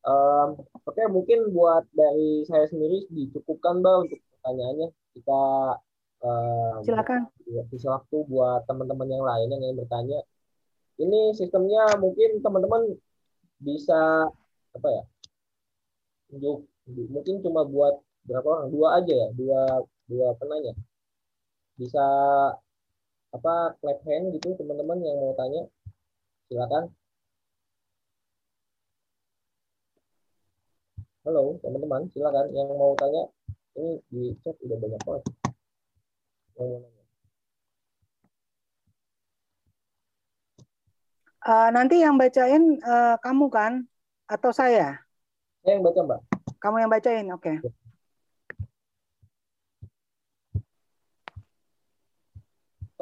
Um, 0.00 0.64
Oke, 0.84 0.96
okay, 0.96 1.06
mungkin 1.12 1.52
buat 1.52 1.84
dari 1.92 2.44
saya 2.48 2.64
sendiri 2.68 3.04
dicukupkan 3.12 3.84
Mbak 3.84 3.96
untuk 4.08 4.18
pertanyaannya. 4.40 4.88
Kita 5.16 5.42
um, 6.24 6.80
silakan. 6.84 7.28
Bisa 7.68 7.92
waktu 7.92 8.16
buat 8.26 8.64
teman-teman 8.64 9.08
yang 9.08 9.24
lain 9.24 9.48
yang 9.52 9.62
ingin 9.62 9.78
bertanya. 9.80 10.20
Ini 11.00 11.32
sistemnya 11.36 11.96
mungkin 11.96 12.44
teman-teman 12.44 12.96
bisa 13.60 14.28
apa 14.72 14.88
ya 14.88 15.04
untuk 16.32 16.64
mungkin 16.88 17.42
cuma 17.44 17.66
buat 17.66 18.00
berapa 18.24 18.46
orang 18.46 18.68
dua 18.72 18.88
aja 19.02 19.14
ya 19.14 19.28
dua 19.34 19.84
dua 20.06 20.28
penanya 20.38 20.72
bisa 21.76 22.04
apa 23.30 23.78
clap 23.78 23.98
hand 24.06 24.34
gitu 24.34 24.54
teman-teman 24.58 24.98
yang 25.02 25.16
mau 25.18 25.32
tanya 25.38 25.62
silakan 26.50 26.90
halo 31.24 31.58
teman-teman 31.62 32.02
silakan 32.10 32.46
yang 32.50 32.68
mau 32.74 32.92
tanya 32.98 33.22
ini 33.78 34.02
di 34.10 34.22
chat 34.42 34.56
udah 34.66 34.76
banyak 34.78 35.00
banget 35.06 35.24
yang 36.58 36.68
mau 36.70 36.80
nanya 36.82 36.98
Uh, 41.40 41.72
nanti 41.72 42.04
yang 42.04 42.20
bacain 42.20 42.76
uh, 42.84 43.16
kamu 43.16 43.48
kan? 43.48 43.88
atau 44.30 44.50
saya? 44.54 45.02
Saya 45.66 45.72
yang 45.76 45.82
baca, 45.82 46.00
Mbak. 46.06 46.20
Kamu 46.62 46.76
yang 46.78 46.90
bacain, 46.90 47.26
oke. 47.34 47.42
Okay. 47.42 47.56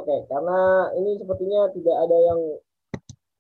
Okay, 0.09 0.21
karena 0.33 0.59
ini 0.97 1.11
sepertinya 1.21 1.61
tidak 1.77 1.97
ada 2.09 2.17
yang 2.17 2.41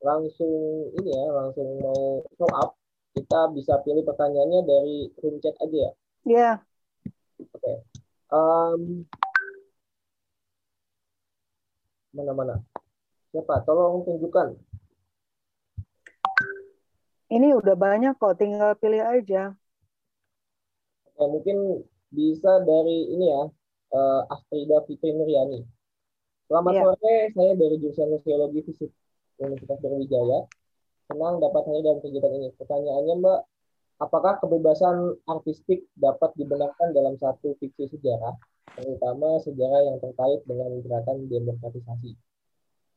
langsung 0.05 0.53
ini 1.01 1.11
ya, 1.11 1.25
langsung 1.33 1.67
mau 1.81 2.21
show 2.37 2.51
up, 2.53 2.77
kita 3.17 3.49
bisa 3.57 3.81
pilih 3.83 4.05
pertanyaannya 4.05 4.61
dari 4.69 4.97
room 5.25 5.41
chat 5.41 5.57
aja 5.65 5.77
ya. 5.77 5.81
Iya. 5.81 5.93
Yeah. 6.29 6.55
Oke. 7.49 7.57
Okay. 7.57 7.77
Um, 8.29 9.09
mana-mana? 12.13 12.61
Siapa? 13.33 13.65
Tolong 13.65 14.05
tunjukkan 14.05 14.69
ini 17.29 17.53
udah 17.53 17.77
banyak 17.77 18.17
kok, 18.17 18.41
tinggal 18.41 18.73
pilih 18.81 19.05
aja. 19.05 19.53
Ya, 21.19 21.25
mungkin 21.29 21.85
bisa 22.09 22.65
dari 22.65 23.13
ini 23.13 23.29
ya, 23.29 23.43
uh, 23.93 24.23
Astrida 24.33 24.81
Fitri 24.89 25.13
Nuryani. 25.13 25.61
Selamat 26.49 26.73
ya. 26.73 26.83
sore, 26.89 27.17
saya 27.37 27.53
dari 27.61 27.77
jurusan 27.77 28.09
Sosiologi 28.17 28.65
Fisik 28.65 28.89
Universitas 29.37 29.85
Brawijaya. 29.85 30.49
Senang 31.05 31.45
dapat 31.45 31.63
hadir 31.69 31.85
dalam 31.85 32.01
kegiatan 32.01 32.33
ini. 32.41 32.49
Pertanyaannya 32.57 33.15
Mbak, 33.21 33.41
apakah 34.01 34.41
kebebasan 34.41 35.21
artistik 35.29 35.85
dapat 35.93 36.33
dibenarkan 36.41 36.97
dalam 36.97 37.21
satu 37.21 37.53
fiksi 37.61 37.93
sejarah, 37.93 38.33
terutama 38.81 39.37
sejarah 39.45 39.93
yang 39.93 39.97
terkait 40.01 40.41
dengan 40.49 40.73
gerakan 40.81 41.29
demokratisasi? 41.29 42.17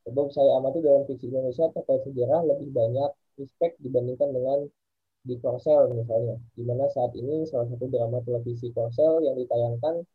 Sebab 0.08 0.32
saya 0.32 0.56
amati 0.56 0.80
dalam 0.80 1.04
fiksi 1.04 1.28
Indonesia 1.28 1.68
terkait 1.76 2.08
sejarah 2.08 2.48
lebih 2.56 2.72
banyak 2.72 3.12
respect 3.36 3.76
dibandingkan 3.84 4.32
dengan 4.32 4.64
di 5.28 5.36
Korsel 5.44 5.92
misalnya, 5.92 6.40
di 6.56 6.64
mana 6.64 6.88
saat 6.88 7.12
ini 7.20 7.44
salah 7.52 7.68
satu 7.68 7.92
drama 7.92 8.24
televisi 8.24 8.72
Korsel 8.72 9.28
yang 9.28 9.36
ditayangkan 9.36 10.08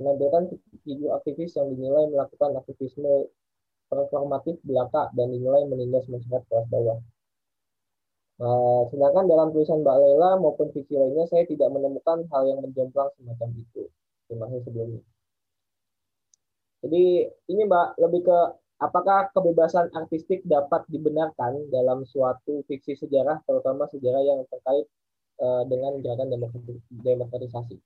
menampilkan 0.00 0.48
figur 0.82 1.12
aktivis 1.12 1.52
yang 1.60 1.68
dinilai 1.76 2.08
melakukan 2.08 2.56
aktivisme 2.56 3.28
performatif 3.92 4.56
belaka 4.64 5.12
dan 5.12 5.28
dinilai 5.28 5.68
menindas 5.68 6.08
masyarakat 6.08 6.48
kelas 6.48 6.66
bawah. 6.72 6.98
Nah, 8.40 8.88
sedangkan 8.88 9.28
dalam 9.28 9.52
tulisan 9.52 9.84
Mbak 9.84 9.96
Lela 10.00 10.40
maupun 10.40 10.72
fiksi 10.72 10.96
lainnya 10.96 11.28
saya 11.28 11.44
tidak 11.44 11.68
menemukan 11.68 12.24
hal 12.32 12.48
yang 12.48 12.64
menjomplang 12.64 13.12
semacam 13.20 13.48
itu. 13.52 13.92
Terima 14.24 14.48
kasih 14.48 14.64
sebelumnya. 14.64 15.02
Jadi 16.80 17.04
ini 17.52 17.62
Mbak 17.68 18.00
lebih 18.00 18.20
ke 18.24 18.38
apakah 18.80 19.28
kebebasan 19.36 19.92
artistik 19.92 20.40
dapat 20.48 20.88
dibenarkan 20.88 21.68
dalam 21.68 22.08
suatu 22.08 22.64
fiksi 22.64 22.96
sejarah, 22.96 23.44
terutama 23.44 23.84
sejarah 23.92 24.24
yang 24.24 24.40
terkait 24.48 24.88
uh, 25.44 25.68
dengan 25.68 26.00
gerakan 26.00 26.32
demokratisasi? 26.88 27.76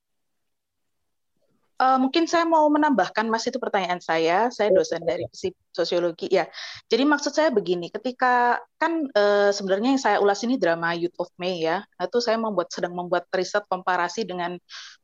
Uh, 1.85 2.01
mungkin 2.01 2.25
saya 2.25 2.49
mau 2.49 2.65
menambahkan, 2.73 3.29
Mas, 3.29 3.45
itu 3.45 3.61
pertanyaan 3.61 4.01
saya. 4.01 4.49
Saya 4.49 4.73
dosen 4.73 5.05
dari 5.05 5.29
sosiologi. 5.69 6.33
Ya, 6.33 6.49
jadi 6.89 7.05
maksud 7.05 7.37
saya 7.37 7.53
begini, 7.53 7.93
ketika 7.93 8.57
kan 8.81 9.05
uh, 9.13 9.53
sebenarnya 9.53 9.93
yang 9.93 10.01
saya 10.01 10.17
ulas 10.17 10.41
ini 10.49 10.57
drama 10.57 10.97
Youth 10.97 11.13
of 11.21 11.29
May 11.37 11.61
ya, 11.61 11.85
itu 12.01 12.25
saya 12.25 12.41
membuat 12.41 12.73
sedang 12.73 12.97
membuat 12.97 13.29
riset 13.37 13.69
komparasi 13.69 14.25
dengan 14.25 14.57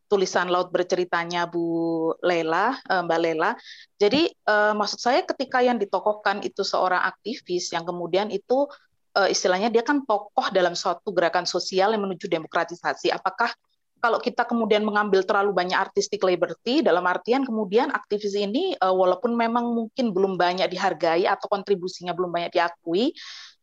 tulisan 0.09 0.49
laut 0.49 0.73
berceritanya 0.73 1.45
Bu 1.45 2.17
Lela, 2.25 2.81
uh, 2.89 3.05
Mbak 3.05 3.21
Lela. 3.21 3.53
Jadi 4.01 4.33
uh, 4.49 4.73
maksud 4.73 5.05
saya 5.05 5.21
ketika 5.29 5.61
yang 5.61 5.77
ditokohkan 5.77 6.41
itu 6.41 6.65
seorang 6.65 7.05
aktivis 7.05 7.77
yang 7.77 7.85
kemudian 7.85 8.33
itu 8.33 8.65
uh, 9.21 9.29
istilahnya 9.29 9.69
dia 9.69 9.85
kan 9.85 10.01
tokoh 10.09 10.49
dalam 10.49 10.73
suatu 10.73 11.13
gerakan 11.13 11.45
sosial 11.45 11.93
yang 11.93 12.09
menuju 12.09 12.25
demokratisasi. 12.25 13.13
Apakah 13.13 13.53
kalau 14.01 14.19
kita 14.19 14.49
kemudian 14.49 14.83
mengambil 14.83 15.23
terlalu 15.23 15.53
banyak 15.53 15.77
artistic 15.77 16.25
liberty 16.25 16.81
dalam 16.81 17.05
artian 17.05 17.45
kemudian 17.45 17.93
aktivis 17.93 18.35
ini 18.35 18.75
uh, 18.81 18.93
walaupun 18.93 19.37
memang 19.37 19.71
mungkin 19.71 20.11
belum 20.11 20.41
banyak 20.41 20.67
dihargai 20.73 21.29
atau 21.29 21.47
kontribusinya 21.47 22.17
belum 22.17 22.33
banyak 22.33 22.57
diakui 22.57 23.13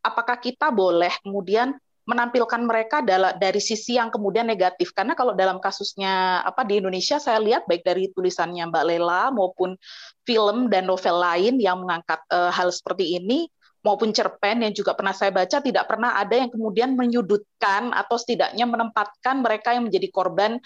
apakah 0.00 0.38
kita 0.38 0.70
boleh 0.70 1.10
kemudian 1.26 1.74
menampilkan 2.08 2.64
mereka 2.64 3.04
dari 3.36 3.60
sisi 3.60 4.00
yang 4.00 4.08
kemudian 4.08 4.48
negatif? 4.48 4.96
Karena 4.96 5.12
kalau 5.12 5.36
dalam 5.36 5.60
kasusnya 5.60 6.40
apa 6.40 6.64
di 6.64 6.80
Indonesia 6.80 7.20
saya 7.20 7.36
lihat 7.36 7.68
baik 7.68 7.84
dari 7.84 8.08
tulisannya 8.08 8.64
Mbak 8.72 8.84
Lela 8.88 9.28
maupun 9.28 9.76
film 10.24 10.72
dan 10.72 10.88
novel 10.88 11.20
lain 11.20 11.60
yang 11.60 11.84
mengangkat 11.84 12.24
uh, 12.32 12.48
hal 12.48 12.72
seperti 12.72 13.20
ini 13.20 13.52
maupun 13.82 14.10
cerpen 14.10 14.66
yang 14.66 14.74
juga 14.74 14.94
pernah 14.94 15.14
saya 15.14 15.30
baca 15.30 15.62
tidak 15.62 15.84
pernah 15.86 16.18
ada 16.18 16.34
yang 16.34 16.50
kemudian 16.50 16.98
menyudutkan 16.98 17.94
atau 17.94 18.18
setidaknya 18.18 18.66
menempatkan 18.66 19.40
mereka 19.40 19.74
yang 19.74 19.86
menjadi 19.86 20.08
korban 20.10 20.58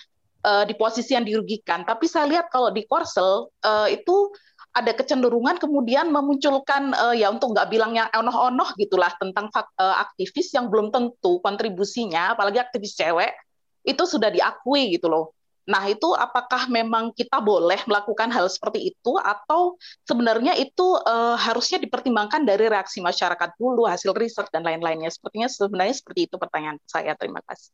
uh, 0.45 0.65
di 0.65 0.75
posisi 0.75 1.15
yang 1.15 1.27
dirugikan. 1.27 1.85
Tapi 1.85 2.09
saya 2.09 2.29
lihat 2.29 2.49
kalau 2.49 2.73
di 2.73 2.85
Korsel 2.89 3.49
uh, 3.49 3.89
itu 3.89 4.33
ada 4.73 4.97
kecenderungan 4.97 5.61
kemudian 5.61 6.09
memunculkan 6.09 6.97
uh, 6.97 7.13
ya 7.13 7.29
untuk 7.29 7.53
nggak 7.53 7.69
bilang 7.69 7.93
yang 7.93 8.09
onoh-onoh 8.09 8.73
gitulah 8.81 9.13
tentang 9.21 9.53
uh, 9.53 9.97
aktivis 10.01 10.49
yang 10.57 10.73
belum 10.73 10.89
tentu 10.89 11.45
kontribusinya, 11.45 12.33
apalagi 12.33 12.57
aktivis 12.57 12.97
cewek 12.97 13.37
itu 13.85 14.03
sudah 14.09 14.33
diakui 14.33 14.97
gitu 14.97 15.13
loh. 15.13 15.37
Nah, 15.63 15.87
itu 15.87 16.11
apakah 16.19 16.67
memang 16.67 17.15
kita 17.15 17.39
boleh 17.39 17.79
melakukan 17.87 18.35
hal 18.35 18.51
seperti 18.51 18.91
itu 18.91 19.13
atau 19.15 19.79
sebenarnya 20.03 20.59
itu 20.59 20.99
uh, 21.07 21.39
harusnya 21.39 21.79
dipertimbangkan 21.79 22.43
dari 22.43 22.67
reaksi 22.67 22.99
masyarakat 22.99 23.55
dulu, 23.55 23.87
hasil 23.87 24.11
riset 24.19 24.51
dan 24.51 24.67
lain-lainnya. 24.67 25.11
Sepertinya 25.15 25.47
sebenarnya 25.47 25.95
seperti 25.95 26.27
itu 26.27 26.35
pertanyaan 26.35 26.83
saya. 26.91 27.15
Terima 27.15 27.39
kasih. 27.47 27.71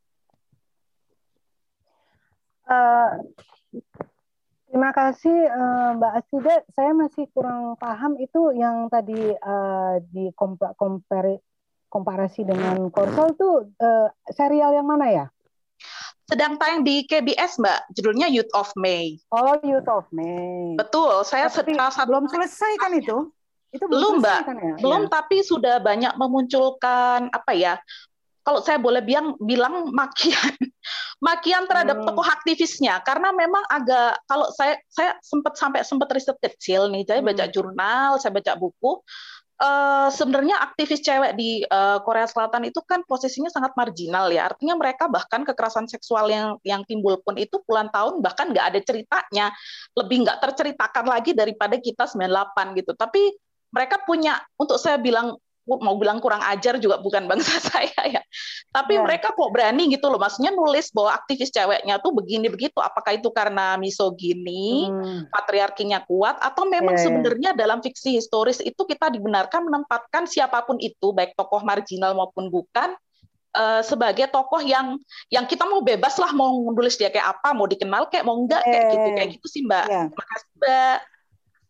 Uh, 2.68 3.10
terima 4.68 4.92
kasih 4.92 5.38
uh, 5.48 5.90
Mbak 5.96 6.12
Asida. 6.20 6.56
Saya 6.76 6.92
masih 6.92 7.24
kurang 7.32 7.80
paham 7.80 8.20
itu 8.20 8.52
yang 8.52 8.92
tadi 8.92 9.32
uh, 9.32 9.96
di 10.12 10.28
komparasi 11.88 12.44
dengan 12.44 12.92
Korsel 12.92 13.32
itu 13.32 13.72
uh, 13.80 14.12
serial 14.28 14.76
yang 14.76 14.84
mana 14.84 15.08
ya? 15.08 15.26
Sedang 16.28 16.60
tayang 16.60 16.84
di 16.84 17.08
KBS, 17.08 17.56
Mbak. 17.56 17.96
Judulnya 17.96 18.28
Youth 18.28 18.52
of 18.52 18.68
May. 18.76 19.16
Oh, 19.32 19.56
Youth 19.64 19.88
of 19.88 20.04
May. 20.12 20.76
Betul. 20.76 21.24
Saya 21.24 21.48
tapi 21.48 21.72
saat 21.72 22.04
belum 22.04 22.28
selesai 22.28 22.76
kan 22.76 22.92
itu? 22.92 23.32
Itu 23.72 23.88
belum, 23.88 24.20
belum 24.20 24.22
Mbak. 24.22 24.40
Kan 24.44 24.56
ya? 24.60 24.74
Belum, 24.76 25.02
ya. 25.08 25.10
tapi 25.10 25.40
sudah 25.40 25.80
banyak 25.80 26.12
memunculkan 26.20 27.32
apa 27.32 27.52
ya? 27.56 27.80
Kalau 28.44 28.60
saya 28.60 28.80
boleh 28.80 29.04
bilang 29.04 29.36
bilang 29.40 29.92
makian, 29.92 30.56
makian 31.28 31.68
terhadap 31.68 32.00
hmm. 32.00 32.06
tokoh 32.08 32.24
aktivisnya, 32.24 33.04
karena 33.04 33.28
memang 33.28 33.60
agak 33.68 34.24
kalau 34.24 34.48
saya 34.56 34.80
saya 34.88 35.20
sempat 35.20 35.52
sampai 35.60 35.84
sempat 35.84 36.08
riset 36.16 36.36
kecil 36.40 36.88
nih, 36.88 37.04
saya 37.04 37.20
baca 37.20 37.44
hmm. 37.44 37.52
jurnal, 37.52 38.16
saya 38.16 38.32
baca 38.32 38.56
buku, 38.56 39.04
uh, 39.58 40.08
sebenarnya 40.08 40.58
aktivis 40.62 41.02
cewek 41.02 41.34
di 41.34 41.62
uh, 41.66 41.98
Korea 42.02 42.26
Selatan 42.26 42.66
itu 42.66 42.80
kan 42.86 43.02
posisinya 43.04 43.50
sangat 43.50 43.74
marginal 43.74 44.30
ya. 44.30 44.48
Artinya 44.50 44.78
mereka 44.78 45.10
bahkan 45.10 45.42
kekerasan 45.42 45.90
seksual 45.90 46.30
yang 46.30 46.56
yang 46.62 46.82
timbul 46.86 47.18
pun 47.22 47.34
itu 47.36 47.60
puluhan 47.66 47.90
tahun 47.90 48.22
bahkan 48.22 48.54
nggak 48.54 48.66
ada 48.74 48.80
ceritanya, 48.82 49.46
lebih 49.98 50.26
nggak 50.26 50.38
terceritakan 50.42 51.04
lagi 51.10 51.34
daripada 51.34 51.76
kita 51.78 52.06
98 52.06 52.78
gitu. 52.78 52.92
Tapi 52.94 53.22
mereka 53.68 54.00
punya 54.06 54.40
untuk 54.56 54.80
saya 54.80 54.96
bilang 54.96 55.36
mau 55.68 56.00
bilang 56.00 56.16
kurang 56.24 56.40
ajar 56.40 56.80
juga 56.80 56.96
bukan 57.04 57.28
bangsa 57.28 57.60
saya 57.68 58.00
ya. 58.08 58.22
Tapi 58.72 58.96
yeah. 58.96 59.04
mereka 59.04 59.36
kok 59.36 59.50
berani 59.52 59.92
gitu 59.92 60.08
loh, 60.08 60.16
maksudnya 60.16 60.52
nulis 60.52 60.88
bahwa 60.96 61.12
aktivis 61.12 61.52
ceweknya 61.52 62.00
tuh 62.00 62.16
begini 62.16 62.48
begitu. 62.48 62.80
Apakah 62.80 63.20
itu 63.20 63.28
karena 63.28 63.76
misogini, 63.76 64.88
hmm. 64.88 65.28
patriarkinya 65.28 66.04
kuat, 66.08 66.40
atau 66.40 66.64
memang 66.64 66.96
yeah, 66.96 67.04
iya. 67.04 67.06
sebenarnya 67.08 67.50
yeah. 67.52 67.60
dalam 67.60 67.78
fiksi 67.84 68.16
historis 68.16 68.64
itu 68.64 68.80
kita 68.88 69.12
dibenarkan 69.12 69.68
menempatkan 69.68 70.24
siapa 70.24 70.64
pun 70.64 70.80
itu, 70.80 71.12
baik 71.12 71.36
tokoh 71.36 71.60
marginal 71.60 72.16
maupun 72.16 72.48
bukan, 72.48 72.96
uh, 73.56 73.80
sebagai 73.84 74.28
tokoh 74.28 74.60
yang 74.60 75.00
yang 75.32 75.44
kita 75.48 75.64
mau 75.64 75.80
bebas 75.80 76.16
lah 76.20 76.32
mau 76.36 76.52
menulis 76.68 76.96
dia 77.00 77.08
kayak 77.08 77.38
apa, 77.38 77.56
mau 77.56 77.66
dikenal 77.68 78.08
kayak 78.12 78.24
mau 78.24 78.36
enggak 78.36 78.64
kayak 78.64 78.84
gitu, 78.92 79.08
kayak 79.16 79.28
gitu 79.38 79.46
sih 79.48 79.62
Mbak. 79.64 79.86
Yeah. 79.88 80.06
Terima 80.12 80.24
kasih 80.24 80.50
Mbak. 80.58 80.98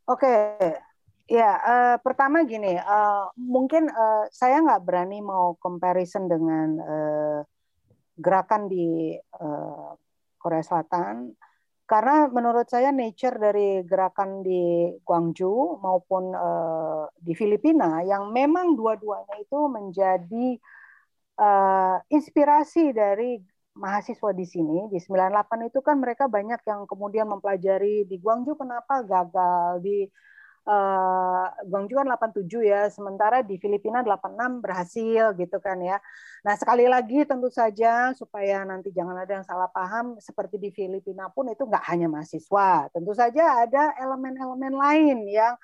Oke, 0.08 0.24
okay. 0.24 0.87
Ya, 1.28 1.60
uh, 1.60 1.96
pertama 2.00 2.40
gini, 2.48 2.72
uh, 2.80 3.28
mungkin 3.36 3.84
uh, 3.92 4.24
saya 4.32 4.64
nggak 4.64 4.80
berani 4.80 5.20
mau 5.20 5.60
comparison 5.60 6.24
dengan 6.24 6.68
uh, 6.80 7.40
gerakan 8.16 8.64
di 8.72 9.12
uh, 9.36 9.92
Korea 10.40 10.64
Selatan, 10.64 11.36
karena 11.84 12.32
menurut 12.32 12.64
saya 12.72 12.96
nature 12.96 13.36
dari 13.36 13.84
gerakan 13.84 14.40
di 14.40 14.88
Gwangju 15.04 15.84
maupun 15.84 16.32
uh, 16.32 17.12
di 17.20 17.36
Filipina 17.36 18.00
yang 18.08 18.32
memang 18.32 18.72
dua-duanya 18.72 19.36
itu 19.36 19.58
menjadi 19.68 20.56
uh, 21.36 21.96
inspirasi 22.08 22.96
dari 22.96 23.36
mahasiswa 23.76 24.32
di 24.32 24.48
sini 24.48 24.88
di 24.88 24.96
98 24.96 25.68
itu 25.68 25.80
kan 25.84 26.00
mereka 26.00 26.24
banyak 26.24 26.60
yang 26.64 26.88
kemudian 26.88 27.28
mempelajari 27.28 28.08
di 28.08 28.16
Gwangju 28.16 28.56
kenapa 28.56 29.04
gagal 29.04 29.84
di 29.84 30.08
uh, 30.68 31.46
Guangzhou 31.64 32.04
kan 32.04 32.08
87 32.12 32.44
ya, 32.68 32.92
sementara 32.92 33.40
di 33.40 33.56
Filipina 33.56 34.04
86 34.04 34.60
berhasil 34.64 35.24
gitu 35.40 35.56
kan 35.64 35.80
ya. 35.80 35.96
Nah 36.44 36.54
sekali 36.60 36.84
lagi 36.84 37.24
tentu 37.24 37.48
saja 37.48 38.12
supaya 38.12 38.62
nanti 38.68 38.92
jangan 38.92 39.16
ada 39.16 39.40
yang 39.40 39.46
salah 39.48 39.72
paham, 39.72 40.20
seperti 40.20 40.60
di 40.60 40.70
Filipina 40.70 41.32
pun 41.32 41.48
itu 41.48 41.64
nggak 41.64 41.84
hanya 41.88 42.06
mahasiswa, 42.12 42.92
tentu 42.92 43.12
saja 43.16 43.64
ada 43.64 43.96
elemen-elemen 43.96 44.74
lain 44.76 45.18
yang 45.32 45.56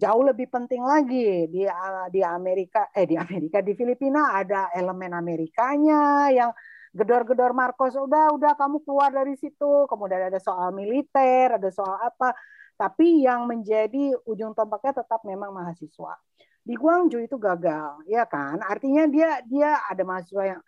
jauh 0.00 0.24
lebih 0.24 0.48
penting 0.48 0.80
lagi. 0.80 1.46
Di 1.52 1.68
di 2.10 2.20
Amerika 2.24 2.88
eh 2.96 3.04
di 3.04 3.20
Amerika 3.20 3.60
di 3.60 3.76
Filipina 3.76 4.32
ada 4.40 4.72
elemen 4.72 5.12
Amerikanya 5.12 6.32
yang 6.32 6.50
gedor-gedor 6.90 7.54
Marcos 7.54 7.94
udah 7.94 8.34
udah 8.34 8.52
kamu 8.56 8.80
keluar 8.82 9.12
dari 9.12 9.36
situ. 9.36 9.84
Kemudian 9.86 10.32
ada 10.32 10.40
soal 10.40 10.72
militer 10.72 11.60
ada 11.60 11.68
soal 11.68 12.00
apa 12.00 12.32
tapi 12.80 13.28
yang 13.28 13.44
menjadi 13.44 14.16
ujung 14.24 14.56
tombaknya 14.56 15.04
tetap 15.04 15.20
memang 15.28 15.52
mahasiswa. 15.52 16.16
Di 16.64 16.72
Guangzhou 16.80 17.20
itu 17.20 17.36
gagal, 17.36 18.08
ya 18.08 18.24
kan? 18.24 18.56
Artinya 18.64 19.04
dia 19.04 19.44
dia 19.44 19.84
ada 19.84 20.00
mahasiswa 20.00 20.56
yang 20.56 20.60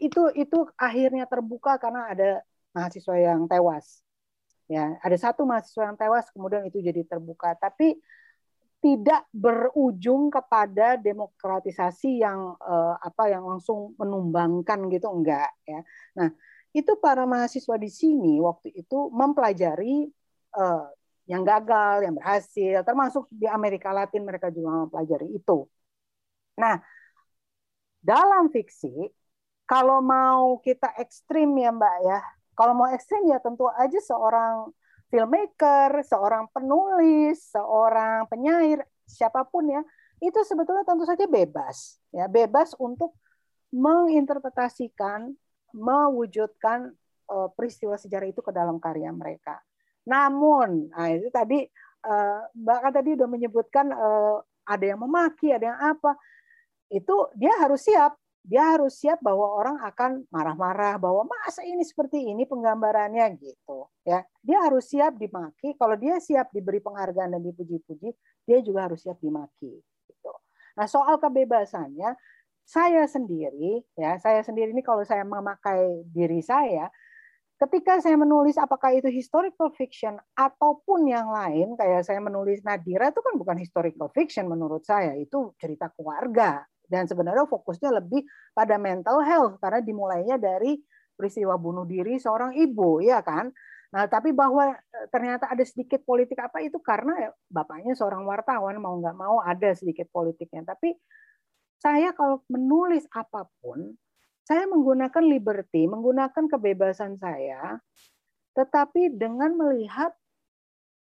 itu 0.00 0.32
itu 0.32 0.64
akhirnya 0.80 1.28
terbuka 1.28 1.76
karena 1.76 2.08
ada 2.08 2.40
mahasiswa 2.72 3.16
yang 3.20 3.44
tewas. 3.44 4.00
Ya, 4.64 4.96
ada 5.04 5.16
satu 5.20 5.44
mahasiswa 5.44 5.92
yang 5.92 5.98
tewas 6.00 6.32
kemudian 6.32 6.64
itu 6.64 6.80
jadi 6.80 7.04
terbuka, 7.04 7.52
tapi 7.60 8.00
tidak 8.80 9.28
berujung 9.32 10.32
kepada 10.32 10.96
demokratisasi 10.96 12.24
yang 12.24 12.56
eh, 12.64 12.94
apa 12.96 13.28
yang 13.28 13.44
langsung 13.44 13.92
menumbangkan 14.00 14.88
gitu 14.88 15.12
enggak 15.12 15.52
ya. 15.68 15.80
Nah, 16.16 16.32
itu 16.72 16.96
para 16.96 17.28
mahasiswa 17.28 17.76
di 17.76 17.90
sini 17.92 18.40
waktu 18.40 18.72
itu 18.72 19.12
mempelajari 19.12 20.08
eh, 20.56 20.86
yang 21.26 21.42
gagal, 21.42 22.06
yang 22.06 22.14
berhasil, 22.14 22.86
termasuk 22.86 23.26
di 23.28 23.50
Amerika 23.50 23.90
Latin 23.90 24.22
mereka 24.22 24.50
juga 24.54 24.86
mempelajari 24.86 25.26
itu. 25.34 25.66
Nah, 26.56 26.78
dalam 27.98 28.48
fiksi, 28.54 29.10
kalau 29.66 29.98
mau 29.98 30.62
kita 30.62 30.94
ekstrim 31.02 31.50
ya 31.58 31.74
Mbak 31.74 31.96
ya, 32.06 32.18
kalau 32.54 32.72
mau 32.78 32.88
ekstrim 32.94 33.26
ya 33.26 33.42
tentu 33.42 33.66
aja 33.66 33.98
seorang 33.98 34.70
filmmaker, 35.10 36.06
seorang 36.06 36.46
penulis, 36.54 37.50
seorang 37.50 38.30
penyair, 38.30 38.86
siapa 39.06 39.42
pun 39.42 39.66
ya, 39.66 39.82
itu 40.22 40.38
sebetulnya 40.46 40.86
tentu 40.86 41.04
saja 41.04 41.26
bebas, 41.26 41.98
ya 42.14 42.30
bebas 42.30 42.72
untuk 42.78 43.18
menginterpretasikan, 43.74 45.34
mewujudkan 45.74 46.94
uh, 47.28 47.50
peristiwa 47.52 47.98
sejarah 47.98 48.30
itu 48.30 48.40
ke 48.40 48.54
dalam 48.54 48.78
karya 48.78 49.10
mereka. 49.10 49.60
Namun, 50.06 50.88
nah 50.94 51.10
itu 51.10 51.28
tadi 51.34 51.66
uh, 52.06 52.40
Mbak 52.54 52.78
kan 52.78 52.92
tadi 52.94 53.10
udah 53.18 53.28
menyebutkan 53.28 53.86
uh, 53.90 54.38
ada 54.66 54.84
yang 54.86 55.02
memaki, 55.02 55.50
ada 55.50 55.74
yang 55.74 55.80
apa. 55.82 56.14
Itu 56.90 57.30
dia 57.34 57.52
harus 57.58 57.82
siap. 57.82 58.14
Dia 58.46 58.78
harus 58.78 58.94
siap 58.94 59.18
bahwa 59.26 59.42
orang 59.58 59.82
akan 59.82 60.22
marah-marah 60.30 61.02
bahwa 61.02 61.26
masa 61.26 61.66
ini 61.66 61.82
seperti 61.82 62.30
ini 62.30 62.46
penggambarannya 62.46 63.34
gitu 63.42 63.90
ya. 64.06 64.22
Dia 64.38 64.62
harus 64.62 64.86
siap 64.86 65.18
dimaki. 65.18 65.74
Kalau 65.74 65.98
dia 65.98 66.22
siap 66.22 66.54
diberi 66.54 66.78
penghargaan 66.78 67.34
dan 67.34 67.42
dipuji-puji, 67.42 68.14
dia 68.46 68.58
juga 68.62 68.86
harus 68.86 69.02
siap 69.02 69.18
dimaki 69.18 69.82
gitu. 70.06 70.32
Nah, 70.78 70.86
soal 70.86 71.18
kebebasannya 71.18 72.14
saya 72.62 73.02
sendiri 73.10 73.82
ya, 73.98 74.18
saya 74.22 74.46
sendiri 74.46 74.70
ini 74.70 74.82
kalau 74.82 75.02
saya 75.02 75.26
memakai 75.26 76.06
diri 76.06 76.38
saya, 76.38 76.86
ketika 77.56 78.04
saya 78.04 78.20
menulis 78.20 78.60
apakah 78.60 78.92
itu 78.92 79.08
historical 79.08 79.72
fiction 79.72 80.20
ataupun 80.36 81.08
yang 81.08 81.32
lain 81.32 81.72
kayak 81.72 82.04
saya 82.04 82.20
menulis 82.20 82.60
Nadira 82.60 83.08
itu 83.08 83.20
kan 83.24 83.34
bukan 83.40 83.56
historical 83.56 84.12
fiction 84.12 84.44
menurut 84.44 84.84
saya 84.84 85.16
itu 85.16 85.56
cerita 85.56 85.88
keluarga. 85.96 86.64
Dan 86.86 87.10
sebenarnya 87.10 87.50
fokusnya 87.50 87.98
lebih 87.98 88.22
pada 88.54 88.78
mental 88.78 89.18
health 89.24 89.58
karena 89.58 89.82
dimulainya 89.82 90.38
dari 90.38 90.78
peristiwa 91.18 91.58
bunuh 91.58 91.82
diri 91.82 92.20
seorang 92.20 92.54
ibu 92.54 93.02
ya 93.02 93.24
kan? 93.26 93.50
Nah 93.90 94.06
tapi 94.06 94.30
bahwa 94.30 94.70
e, 94.70 94.98
ternyata 95.10 95.50
ada 95.50 95.64
sedikit 95.66 96.06
politik 96.06 96.38
apa 96.38 96.62
itu 96.62 96.78
karena 96.78 97.32
bapaknya 97.50 97.96
seorang 97.98 98.22
wartawan 98.22 98.78
mau 98.78 98.94
nggak 99.02 99.16
mau 99.18 99.42
ada 99.42 99.74
sedikit 99.74 100.06
politiknya. 100.14 100.62
Tapi 100.62 100.94
saya 101.82 102.14
kalau 102.14 102.46
menulis 102.46 103.02
apa 103.10 103.50
pun 103.58 103.96
saya 104.46 104.62
menggunakan 104.70 105.22
liberty, 105.26 105.90
menggunakan 105.90 106.46
kebebasan 106.46 107.18
saya, 107.18 107.82
tetapi 108.54 109.10
dengan 109.10 109.58
melihat 109.58 110.14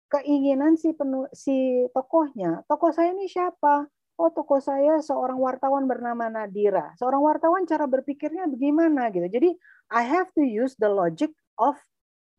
keinginan 0.08 0.80
si 0.80 0.96
penu, 0.96 1.28
si 1.36 1.84
tokohnya. 1.92 2.64
Tokoh 2.72 2.96
saya 2.96 3.12
ini 3.12 3.28
siapa? 3.28 3.84
Oh, 4.18 4.32
tokoh 4.34 4.64
saya 4.64 4.98
seorang 5.04 5.38
wartawan 5.38 5.86
bernama 5.86 6.32
Nadira. 6.32 6.96
Seorang 6.98 7.22
wartawan 7.22 7.68
cara 7.68 7.86
berpikirnya 7.86 8.48
bagaimana 8.50 9.12
gitu. 9.14 9.28
Jadi 9.28 9.50
I 9.94 10.04
have 10.08 10.32
to 10.34 10.42
use 10.42 10.74
the 10.80 10.90
logic 10.90 11.36
of 11.60 11.78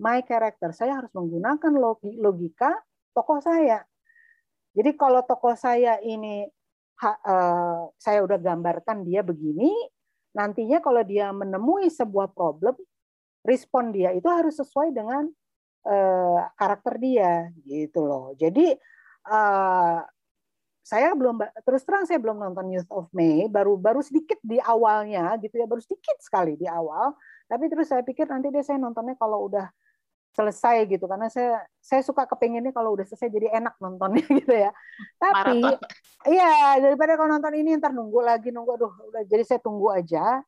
my 0.00 0.24
character. 0.24 0.72
Saya 0.72 0.98
harus 0.98 1.12
menggunakan 1.12 1.70
logika 2.18 2.72
tokoh 3.12 3.38
saya. 3.44 3.84
Jadi 4.72 4.96
kalau 4.96 5.22
tokoh 5.22 5.54
saya 5.54 6.00
ini 6.02 6.48
uh, 7.04 7.82
saya 7.94 8.18
udah 8.26 8.38
gambarkan 8.40 9.06
dia 9.06 9.22
begini, 9.22 9.70
nantinya 10.38 10.78
kalau 10.78 11.02
dia 11.02 11.34
menemui 11.34 11.90
sebuah 11.90 12.30
problem, 12.30 12.78
respon 13.42 13.90
dia 13.90 14.14
itu 14.14 14.30
harus 14.30 14.54
sesuai 14.54 14.94
dengan 14.94 15.26
uh, 15.82 16.40
karakter 16.54 16.94
dia 17.02 17.50
gitu 17.66 18.06
loh. 18.06 18.38
Jadi 18.38 18.78
uh, 19.26 19.98
saya 20.86 21.12
belum 21.12 21.42
terus 21.66 21.82
terang 21.84 22.06
saya 22.06 22.16
belum 22.22 22.38
nonton 22.38 22.70
Youth 22.70 22.88
of 22.94 23.10
May, 23.10 23.50
baru 23.50 23.74
baru 23.76 24.00
sedikit 24.00 24.38
di 24.40 24.62
awalnya 24.62 25.34
gitu 25.42 25.58
ya, 25.58 25.66
baru 25.66 25.82
sedikit 25.82 26.16
sekali 26.22 26.54
di 26.54 26.70
awal. 26.70 27.18
Tapi 27.50 27.64
terus 27.66 27.90
saya 27.90 28.06
pikir 28.06 28.30
nanti 28.30 28.48
deh 28.54 28.62
saya 28.62 28.78
nontonnya 28.78 29.18
kalau 29.18 29.50
udah 29.50 29.68
selesai 30.38 30.86
gitu 30.86 31.10
karena 31.10 31.26
saya 31.26 31.66
saya 31.82 32.06
suka 32.06 32.22
kepengennya 32.30 32.70
kalau 32.70 32.94
udah 32.94 33.02
selesai 33.02 33.26
jadi 33.26 33.58
enak 33.58 33.74
nontonnya 33.82 34.22
gitu 34.38 34.54
ya. 34.54 34.70
Tapi 35.18 35.66
iya 36.30 36.78
daripada 36.78 37.18
kalau 37.18 37.34
nonton 37.34 37.58
ini 37.58 37.74
ntar 37.82 37.90
nunggu 37.90 38.22
lagi 38.22 38.54
nunggu 38.54 38.78
aduh 38.78 38.92
udah 39.10 39.22
jadi 39.26 39.42
saya 39.42 39.58
tunggu 39.58 39.90
aja. 39.90 40.38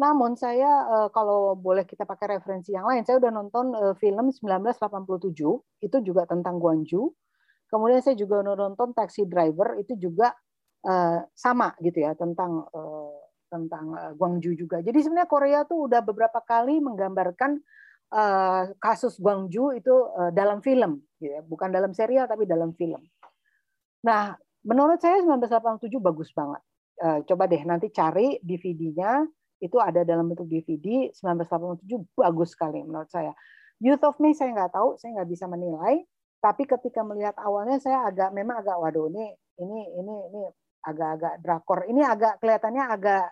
Namun 0.00 0.40
saya 0.40 0.68
eh, 0.88 1.08
kalau 1.12 1.52
boleh 1.52 1.84
kita 1.84 2.08
pakai 2.08 2.40
referensi 2.40 2.72
yang 2.72 2.88
lain 2.88 3.04
saya 3.04 3.20
udah 3.20 3.28
nonton 3.28 3.76
eh, 3.76 3.94
film 4.00 4.32
1987 4.32 5.84
itu 5.84 5.96
juga 6.00 6.24
tentang 6.24 6.56
Guangzhou. 6.56 7.12
Kemudian 7.68 8.00
saya 8.00 8.16
juga 8.16 8.40
nonton 8.40 8.96
Taxi 8.96 9.28
Driver 9.28 9.76
itu 9.76 10.00
juga 10.00 10.32
eh, 10.80 11.20
sama 11.36 11.76
gitu 11.84 12.00
ya 12.00 12.16
tentang 12.16 12.64
tentang 13.46 14.16
Guangzhou 14.16 14.56
juga. 14.56 14.80
Jadi 14.80 15.04
sebenarnya 15.04 15.28
Korea 15.28 15.60
tuh 15.68 15.92
udah 15.92 16.00
beberapa 16.00 16.40
kali 16.40 16.80
menggambarkan 16.80 17.60
uh, 18.12 18.70
kasus 18.78 19.18
Guangzhou 19.18 19.74
itu 19.74 19.90
uh, 19.92 20.30
dalam 20.30 20.62
film, 20.62 21.02
gitu 21.18 21.32
ya. 21.32 21.40
bukan 21.42 21.72
dalam 21.72 21.90
serial 21.96 22.30
tapi 22.30 22.46
dalam 22.46 22.74
film. 22.76 23.02
Nah, 24.06 24.36
menurut 24.62 25.02
saya 25.02 25.22
1987 25.24 25.90
bagus 25.98 26.30
banget. 26.30 26.62
Uh, 26.96 27.20
coba 27.28 27.44
deh 27.44 27.60
nanti 27.66 27.92
cari 27.92 28.40
DVD-nya, 28.40 29.26
itu 29.60 29.76
ada 29.80 30.04
dalam 30.04 30.28
bentuk 30.28 30.48
DVD 30.48 31.12
1987 31.12 32.16
bagus 32.16 32.52
sekali 32.52 32.84
menurut 32.84 33.08
saya. 33.08 33.32
Youth 33.80 34.04
of 34.04 34.16
Me 34.20 34.32
saya 34.32 34.52
nggak 34.52 34.72
tahu, 34.72 34.96
saya 35.00 35.20
nggak 35.20 35.30
bisa 35.32 35.44
menilai. 35.48 36.04
Tapi 36.40 36.68
ketika 36.68 37.00
melihat 37.00 37.36
awalnya 37.40 37.80
saya 37.80 38.06
agak 38.08 38.30
memang 38.32 38.60
agak 38.60 38.76
waduh 38.76 39.08
ini 39.08 39.32
ini 39.60 39.80
ini 39.96 40.16
ini 40.32 40.40
agak-agak 40.84 41.34
drakor. 41.42 41.80
Ini 41.88 42.02
agak 42.04 42.38
kelihatannya 42.40 42.84
agak 42.86 43.24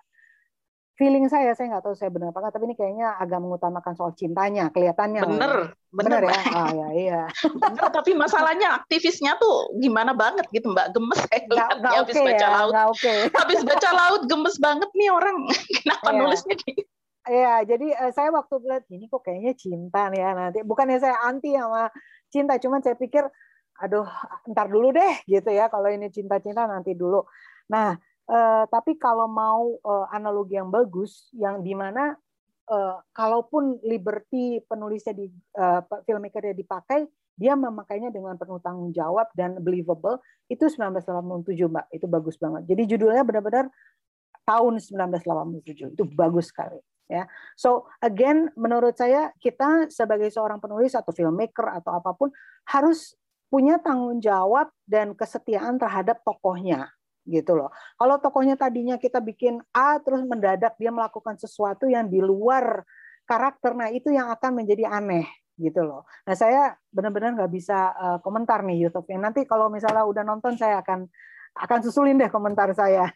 feeling 0.94 1.26
saya 1.26 1.50
saya 1.58 1.74
nggak 1.74 1.84
tahu 1.90 1.94
saya 1.98 2.10
benar 2.14 2.30
apa 2.30 2.38
enggak 2.38 2.54
tapi 2.54 2.64
ini 2.70 2.76
kayaknya 2.78 3.06
agak 3.18 3.42
mengutamakan 3.42 3.92
soal 3.98 4.14
cintanya 4.14 4.70
kelihatannya 4.70 5.20
bener 5.26 5.54
bener, 5.90 6.22
bener 6.22 6.22
ya 6.30 6.40
ah 6.54 6.70
ya 6.70 6.88
iya 6.94 7.20
bener 7.42 7.90
tapi 7.90 8.14
masalahnya 8.14 8.78
aktivisnya 8.78 9.34
tuh 9.42 9.74
gimana 9.82 10.14
banget 10.14 10.46
gitu 10.54 10.70
mbak 10.70 10.94
gemes 10.94 11.18
saya 11.26 11.40
nggak, 11.50 11.70
habis 11.82 12.14
okay 12.14 12.26
baca 12.30 12.46
ya, 12.46 12.48
laut 12.54 12.74
okay. 12.94 13.18
habis 13.34 13.60
baca 13.66 13.88
laut 13.90 14.22
gemes 14.30 14.56
banget 14.62 14.90
nih 14.94 15.10
orang 15.10 15.36
kenapa 15.82 16.08
yeah. 16.10 16.18
nulisnya 16.18 16.56
gitu 16.62 16.86
Iya, 17.24 17.64
jadi 17.64 17.88
uh, 17.96 18.12
saya 18.12 18.28
waktu 18.36 18.60
lihat 18.68 18.84
ini 18.92 19.08
kok 19.08 19.24
kayaknya 19.24 19.56
cinta 19.56 20.12
nih 20.12 20.20
ya 20.20 20.30
nanti. 20.36 20.60
Bukannya 20.60 21.00
saya 21.00 21.24
anti 21.24 21.56
sama 21.56 21.88
cinta, 22.28 22.60
cuman 22.60 22.84
saya 22.84 23.00
pikir, 23.00 23.24
aduh, 23.80 24.04
ntar 24.52 24.68
dulu 24.68 24.92
deh 24.92 25.24
gitu 25.24 25.48
ya. 25.48 25.72
Kalau 25.72 25.88
ini 25.88 26.12
cinta-cinta 26.12 26.68
nanti 26.68 26.92
dulu. 26.92 27.24
Nah, 27.72 27.96
Uh, 28.24 28.64
tapi 28.72 28.96
kalau 28.96 29.28
mau 29.28 29.76
uh, 29.84 30.08
analogi 30.08 30.56
yang 30.56 30.72
bagus, 30.72 31.28
yang 31.36 31.60
di 31.60 31.76
mana 31.76 32.16
uh, 32.72 32.96
kalaupun 33.12 33.84
liberty 33.84 34.64
penulisnya 34.64 35.12
di 35.12 35.28
uh, 35.60 35.84
filmmakernya 36.08 36.56
dipakai, 36.56 37.04
dia 37.36 37.52
memakainya 37.52 38.08
dengan 38.08 38.38
penuh 38.40 38.62
tanggung 38.64 38.96
jawab 38.96 39.28
dan 39.36 39.60
believable. 39.60 40.24
Itu 40.48 40.72
1987 40.72 41.68
mbak, 41.68 41.86
itu 41.92 42.06
bagus 42.08 42.36
banget. 42.40 42.62
Jadi 42.64 42.82
judulnya 42.96 43.22
benar-benar 43.28 43.68
tahun 44.48 44.80
1987 44.80 45.92
itu 45.92 46.04
bagus 46.16 46.48
sekali. 46.48 46.80
Ya, 47.04 47.28
so 47.52 47.84
again, 48.00 48.48
menurut 48.56 48.96
saya 48.96 49.28
kita 49.36 49.92
sebagai 49.92 50.32
seorang 50.32 50.56
penulis 50.56 50.96
atau 50.96 51.12
filmmaker 51.12 51.68
atau 51.68 52.00
apa 52.00 52.16
pun 52.16 52.32
harus 52.64 53.12
punya 53.52 53.76
tanggung 53.76 54.24
jawab 54.24 54.72
dan 54.88 55.12
kesetiaan 55.12 55.76
terhadap 55.76 56.24
tokohnya 56.24 56.88
gitu 57.24 57.56
loh. 57.56 57.72
Kalau 57.96 58.20
tokohnya 58.20 58.54
tadinya 58.54 59.00
kita 59.00 59.18
bikin 59.20 59.60
A 59.72 59.98
terus 60.00 60.22
mendadak 60.24 60.76
dia 60.76 60.92
melakukan 60.92 61.40
sesuatu 61.40 61.88
yang 61.88 62.08
di 62.08 62.20
luar 62.20 62.84
karakter, 63.24 63.72
nah 63.72 63.88
itu 63.88 64.12
yang 64.12 64.28
akan 64.28 64.64
menjadi 64.64 64.88
aneh 64.92 65.24
gitu 65.56 65.80
loh. 65.86 66.04
Nah 66.28 66.34
saya 66.36 66.76
benar-benar 66.92 67.34
nggak 67.34 67.52
bisa 67.52 67.94
uh, 67.96 68.18
komentar 68.20 68.60
nih 68.66 68.84
YouTube. 68.84 69.08
Nanti 69.16 69.48
kalau 69.48 69.72
misalnya 69.72 70.04
udah 70.04 70.22
nonton 70.26 70.58
saya 70.60 70.84
akan 70.84 71.08
akan 71.54 71.78
susulin 71.86 72.20
deh 72.20 72.28
komentar 72.28 72.68
saya. 72.76 73.08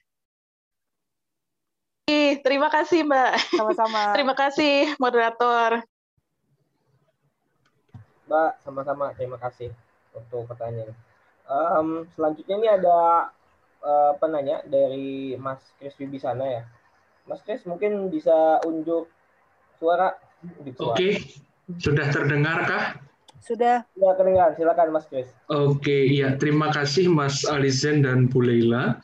Terima 2.40 2.72
kasih 2.72 3.04
Mbak. 3.04 3.32
Sama-sama. 3.52 4.02
Terima 4.16 4.34
kasih 4.34 4.96
moderator. 4.96 5.84
Mbak, 8.28 8.52
sama-sama. 8.64 9.06
Terima 9.16 9.36
kasih 9.36 9.68
untuk 10.16 10.48
pertanyaan. 10.48 10.96
Um, 11.48 12.04
selanjutnya 12.12 12.56
ini 12.60 12.68
ada 12.68 13.28
uh, 13.88 14.12
penanya 14.20 14.60
dari 14.68 15.34
Mas 15.40 15.64
Kris 15.80 15.96
Wibisana 15.96 16.44
ya. 16.44 16.62
Mas 17.24 17.40
Kris 17.44 17.64
mungkin 17.64 18.12
bisa 18.12 18.60
unjuk 18.68 19.08
suara. 19.80 20.12
Oke, 20.44 20.76
okay. 20.76 21.12
sudah 21.80 22.12
terdengarkah? 22.12 23.00
Sudah. 23.42 23.82
Ya, 23.96 24.10
terdengar. 24.14 24.54
Silakan 24.54 24.88
Mas 24.92 25.08
Kris. 25.08 25.28
Oke, 25.48 25.80
okay, 25.80 26.02
ya 26.12 26.36
terima 26.36 26.70
kasih 26.70 27.08
Mas 27.08 27.42
Alizen 27.48 28.04
dan 28.04 28.28
Bu 28.28 28.44
Leila. 28.44 29.00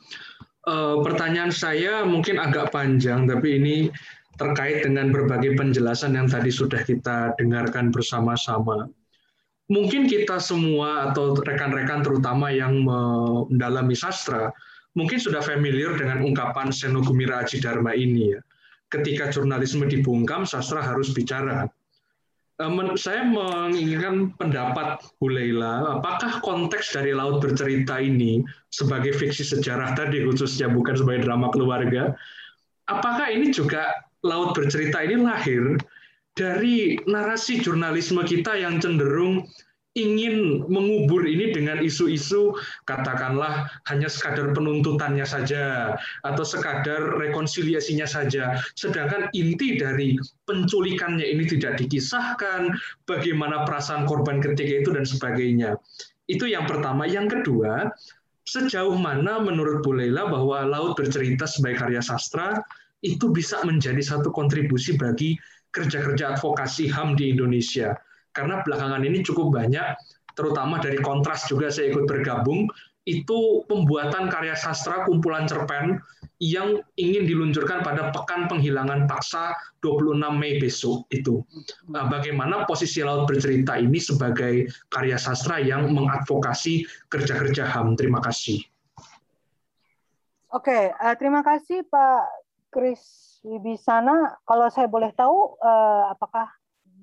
Uh, 0.64 1.04
pertanyaan 1.04 1.52
saya 1.52 2.08
mungkin 2.08 2.40
agak 2.40 2.72
panjang, 2.72 3.28
tapi 3.28 3.60
ini 3.60 3.76
terkait 4.40 4.82
dengan 4.82 5.12
berbagai 5.12 5.54
penjelasan 5.54 6.16
yang 6.16 6.26
tadi 6.26 6.48
sudah 6.48 6.80
kita 6.82 7.36
dengarkan 7.36 7.92
bersama-sama 7.92 8.88
mungkin 9.72 10.04
kita 10.04 10.36
semua 10.36 11.10
atau 11.10 11.32
rekan-rekan 11.32 12.04
terutama 12.04 12.52
yang 12.52 12.84
mendalami 12.84 13.96
sastra 13.96 14.52
mungkin 14.94 15.18
sudah 15.18 15.42
familiar 15.42 15.98
dengan 15.98 16.22
ungkapan 16.22 16.70
Senogumira 16.70 17.42
Aji 17.42 17.62
Dharma 17.62 17.92
ini 17.94 18.34
ya. 18.34 18.40
Ketika 18.90 19.30
jurnalisme 19.34 19.90
dibungkam, 19.90 20.46
sastra 20.46 20.78
harus 20.78 21.10
bicara. 21.10 21.66
Eh, 22.62 22.70
saya 22.94 23.26
menginginkan 23.26 24.30
pendapat 24.38 25.02
Bu 25.18 25.34
Leila, 25.34 25.98
apakah 25.98 26.38
konteks 26.38 26.94
dari 26.94 27.10
Laut 27.10 27.42
Bercerita 27.42 27.98
ini 27.98 28.46
sebagai 28.70 29.10
fiksi 29.10 29.42
sejarah 29.42 29.98
tadi 29.98 30.22
khususnya 30.22 30.70
bukan 30.70 30.94
sebagai 30.94 31.26
drama 31.26 31.50
keluarga, 31.50 32.14
apakah 32.86 33.26
ini 33.34 33.50
juga 33.50 33.90
Laut 34.22 34.54
Bercerita 34.54 35.02
ini 35.02 35.18
lahir 35.18 35.74
dari 36.38 36.94
narasi 37.10 37.58
jurnalisme 37.58 38.22
kita 38.22 38.54
yang 38.54 38.78
cenderung 38.78 39.50
ingin 39.94 40.66
mengubur 40.66 41.22
ini 41.22 41.54
dengan 41.54 41.78
isu-isu 41.78 42.58
katakanlah 42.82 43.70
hanya 43.86 44.10
sekadar 44.10 44.50
penuntutannya 44.50 45.22
saja 45.22 45.94
atau 46.26 46.44
sekadar 46.44 47.14
rekonsiliasinya 47.22 48.06
saja. 48.06 48.58
Sedangkan 48.74 49.30
inti 49.38 49.78
dari 49.78 50.18
penculikannya 50.50 51.24
ini 51.24 51.46
tidak 51.46 51.78
dikisahkan 51.78 52.74
bagaimana 53.06 53.62
perasaan 53.62 54.04
korban 54.10 54.42
ketika 54.42 54.82
itu 54.82 54.90
dan 54.90 55.06
sebagainya. 55.06 55.78
Itu 56.26 56.50
yang 56.50 56.66
pertama. 56.66 57.06
Yang 57.06 57.40
kedua 57.40 57.94
sejauh 58.44 58.98
mana 58.98 59.40
menurut 59.40 59.80
Bu 59.86 59.96
Leila 59.96 60.28
bahwa 60.28 60.66
Laut 60.68 60.98
Bercerita 60.98 61.46
sebagai 61.48 61.86
karya 61.86 62.02
sastra 62.02 62.60
itu 63.00 63.30
bisa 63.30 63.62
menjadi 63.62 64.02
satu 64.02 64.34
kontribusi 64.34 64.98
bagi 64.98 65.38
kerja-kerja 65.70 66.36
advokasi 66.38 66.90
HAM 66.90 67.14
di 67.14 67.30
Indonesia 67.34 67.94
karena 68.34 68.60
belakangan 68.66 69.06
ini 69.06 69.22
cukup 69.22 69.54
banyak, 69.54 69.94
terutama 70.34 70.82
dari 70.82 70.98
kontras 70.98 71.46
juga 71.46 71.70
saya 71.70 71.94
ikut 71.94 72.04
bergabung, 72.10 72.66
itu 73.04 73.62
pembuatan 73.68 74.32
karya 74.32 74.56
sastra 74.56 75.04
kumpulan 75.04 75.44
cerpen 75.44 76.00
yang 76.42 76.82
ingin 76.98 77.28
diluncurkan 77.28 77.84
pada 77.84 78.10
pekan 78.10 78.50
penghilangan 78.50 79.06
paksa 79.06 79.54
26 79.84 80.18
Mei 80.34 80.58
besok 80.58 81.06
itu. 81.14 81.44
Nah, 81.88 82.10
bagaimana 82.10 82.66
posisi 82.66 83.04
Laut 83.04 83.28
Bercerita 83.28 83.78
ini 83.78 84.00
sebagai 84.00 84.66
karya 84.90 85.20
sastra 85.20 85.62
yang 85.62 85.92
mengadvokasi 85.94 86.84
kerja-kerja 87.12 87.70
HAM? 87.70 87.94
Terima 87.94 88.18
kasih. 88.18 88.60
Oke, 90.50 90.90
uh, 90.90 91.14
terima 91.18 91.42
kasih 91.42 91.86
Pak 91.86 92.24
Kris 92.72 93.02
Wibisana. 93.46 94.38
Kalau 94.42 94.66
saya 94.72 94.90
boleh 94.90 95.10
tahu, 95.14 95.58
uh, 95.60 96.14
apakah 96.14 96.50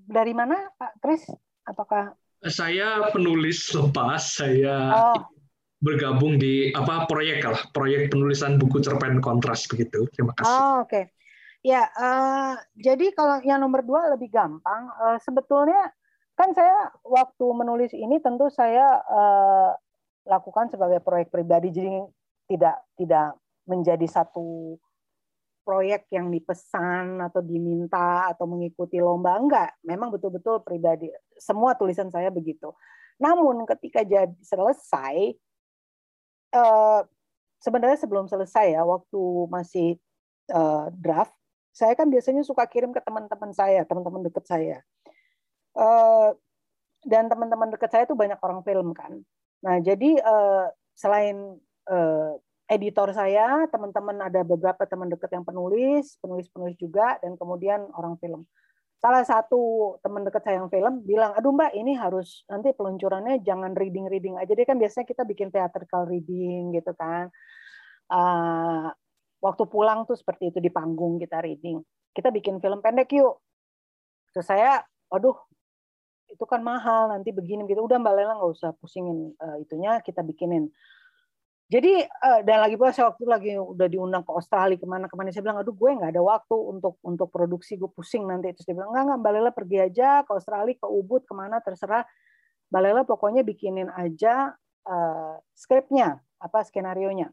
dari 0.07 0.33
mana 0.33 0.69
Pak 0.77 1.01
Kris? 1.01 1.27
Apakah 1.65 2.17
saya 2.49 3.13
penulis 3.13 3.69
lepas, 3.69 4.41
saya 4.41 4.75
oh. 5.13 5.29
bergabung 5.77 6.41
di 6.41 6.73
apa 6.73 7.05
proyek 7.05 7.45
lah, 7.45 7.61
proyek 7.69 8.09
penulisan 8.09 8.57
buku 8.57 8.81
cerpen 8.81 9.21
kontras 9.21 9.69
begitu. 9.69 10.09
Terima 10.17 10.33
kasih. 10.33 10.49
Oh, 10.49 10.81
oke. 10.81 10.89
Okay. 10.89 11.03
Ya, 11.61 11.85
uh, 11.93 12.57
jadi 12.73 13.13
kalau 13.13 13.37
yang 13.45 13.61
nomor 13.61 13.85
dua 13.85 14.09
lebih 14.09 14.33
gampang. 14.33 14.89
Uh, 14.97 15.21
sebetulnya 15.21 15.93
kan 16.33 16.57
saya 16.57 16.89
waktu 17.05 17.45
menulis 17.53 17.93
ini 17.93 18.17
tentu 18.17 18.49
saya 18.49 19.05
uh, 19.05 19.69
lakukan 20.25 20.73
sebagai 20.73 20.97
proyek 21.05 21.29
pribadi, 21.29 21.69
jadi 21.69 22.09
tidak 22.49 22.81
tidak 22.97 23.37
menjadi 23.69 24.09
satu 24.09 24.81
proyek 25.61 26.09
yang 26.09 26.33
dipesan 26.33 27.21
atau 27.21 27.39
diminta 27.41 28.29
atau 28.33 28.49
mengikuti 28.49 28.97
lomba 28.97 29.37
enggak. 29.37 29.77
Memang 29.85 30.09
betul-betul 30.09 30.65
pribadi 30.65 31.09
semua 31.37 31.77
tulisan 31.77 32.09
saya 32.09 32.33
begitu. 32.33 32.73
Namun 33.21 33.63
ketika 33.69 34.01
jadi 34.01 34.33
selesai 34.41 35.37
eh, 36.51 37.01
sebenarnya 37.61 37.97
sebelum 38.01 38.25
selesai 38.25 38.73
ya 38.73 38.81
waktu 38.81 39.21
masih 39.47 39.89
eh, 40.49 40.85
draft 40.97 41.33
saya 41.71 41.95
kan 41.95 42.11
biasanya 42.11 42.43
suka 42.43 42.67
kirim 42.67 42.91
ke 42.91 42.99
teman-teman 42.99 43.55
saya 43.55 43.85
teman-teman 43.85 44.25
dekat 44.25 44.45
saya. 44.49 44.77
Eh, 45.77 46.29
dan 47.05 47.29
teman-teman 47.29 47.69
dekat 47.73 47.89
saya 47.89 48.03
itu 48.05 48.13
banyak 48.13 48.37
orang 48.41 48.61
film 48.61 48.93
kan. 48.93 49.21
Nah 49.65 49.77
jadi 49.81 50.21
selain 50.97 51.57
editor 52.71 53.11
saya, 53.11 53.67
teman-teman 53.67 54.31
ada 54.31 54.47
beberapa 54.47 54.87
teman 54.87 55.11
dekat 55.11 55.35
yang 55.35 55.43
penulis, 55.43 56.15
penulis-penulis 56.23 56.79
juga, 56.79 57.19
dan 57.19 57.35
kemudian 57.35 57.83
orang 57.99 58.15
film. 58.23 58.47
Salah 59.01 59.25
satu 59.27 59.97
teman 59.99 60.23
dekat 60.23 60.45
saya 60.45 60.63
yang 60.63 60.71
film 60.71 61.03
bilang, 61.03 61.35
aduh 61.35 61.51
mbak 61.51 61.73
ini 61.75 61.97
harus 61.97 62.45
nanti 62.47 62.71
peluncurannya 62.71 63.41
jangan 63.41 63.73
reading-reading 63.75 64.37
aja. 64.37 64.53
Dia 64.53 64.63
kan 64.63 64.77
biasanya 64.77 65.09
kita 65.09 65.25
bikin 65.25 65.49
theatrical 65.49 66.05
reading 66.05 66.71
gitu 66.77 66.93
kan. 66.93 67.27
Uh, 68.07 68.93
waktu 69.41 69.65
pulang 69.65 70.05
tuh 70.05 70.13
seperti 70.13 70.53
itu 70.53 70.61
di 70.61 70.69
panggung 70.69 71.17
kita 71.17 71.41
reading. 71.41 71.81
Kita 72.13 72.29
bikin 72.29 72.61
film 72.61 72.79
pendek 72.79 73.09
yuk. 73.17 73.41
Terus 74.37 74.45
saya, 74.45 74.85
aduh 75.09 75.35
itu 76.29 76.45
kan 76.45 76.61
mahal 76.61 77.09
nanti 77.09 77.33
begini 77.33 77.65
gitu. 77.67 77.81
Udah 77.81 77.97
mbak 77.97 78.13
Lela 78.15 78.37
nggak 78.37 78.53
usah 78.53 78.71
pusingin 78.77 79.33
uh, 79.41 79.57
itunya, 79.59 79.97
kita 80.05 80.21
bikinin 80.21 80.69
jadi 81.71 82.03
uh, 82.03 82.43
dan 82.43 82.67
lagi 82.67 82.75
pula 82.75 82.91
saya 82.91 83.07
waktu 83.07 83.23
itu 83.23 83.31
lagi 83.31 83.51
udah 83.55 83.87
diundang 83.87 84.27
ke 84.27 84.31
Australia 84.35 84.75
ke 84.75 84.83
mana 84.83 85.07
ke 85.07 85.15
mana 85.15 85.31
saya 85.31 85.47
bilang 85.47 85.63
aduh 85.63 85.71
gue 85.71 85.87
nggak 85.95 86.11
ada 86.11 86.19
waktu 86.19 86.51
untuk 86.51 86.99
untuk 86.99 87.31
produksi 87.31 87.79
gue 87.79 87.87
pusing 87.87 88.27
nanti. 88.27 88.51
Terus 88.51 88.67
dia 88.67 88.75
bilang 88.75 88.91
nggak 88.91 89.03
nggak 89.07 89.19
Mbak 89.23 89.31
Lela 89.31 89.51
pergi 89.55 89.77
aja 89.79 90.09
ke 90.27 90.31
Australia 90.35 90.75
ke 90.75 90.87
Ubud 90.91 91.23
ke 91.23 91.31
mana 91.31 91.63
terserah. 91.63 92.03
Mbak 92.75 92.81
Lela 92.83 93.01
pokoknya 93.07 93.47
bikinin 93.47 93.87
aja 93.87 94.51
uh, 94.83 95.39
skripnya 95.55 96.19
apa 96.43 96.59
skenario 96.67 97.07
nya 97.15 97.31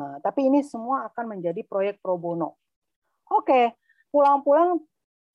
uh, 0.00 0.16
tapi 0.24 0.48
ini 0.48 0.64
semua 0.64 1.04
akan 1.12 1.36
menjadi 1.36 1.60
proyek 1.68 2.00
pro 2.00 2.16
bono. 2.16 2.56
Oke 3.28 3.44
okay. 3.44 3.64
pulang-pulang 4.08 4.80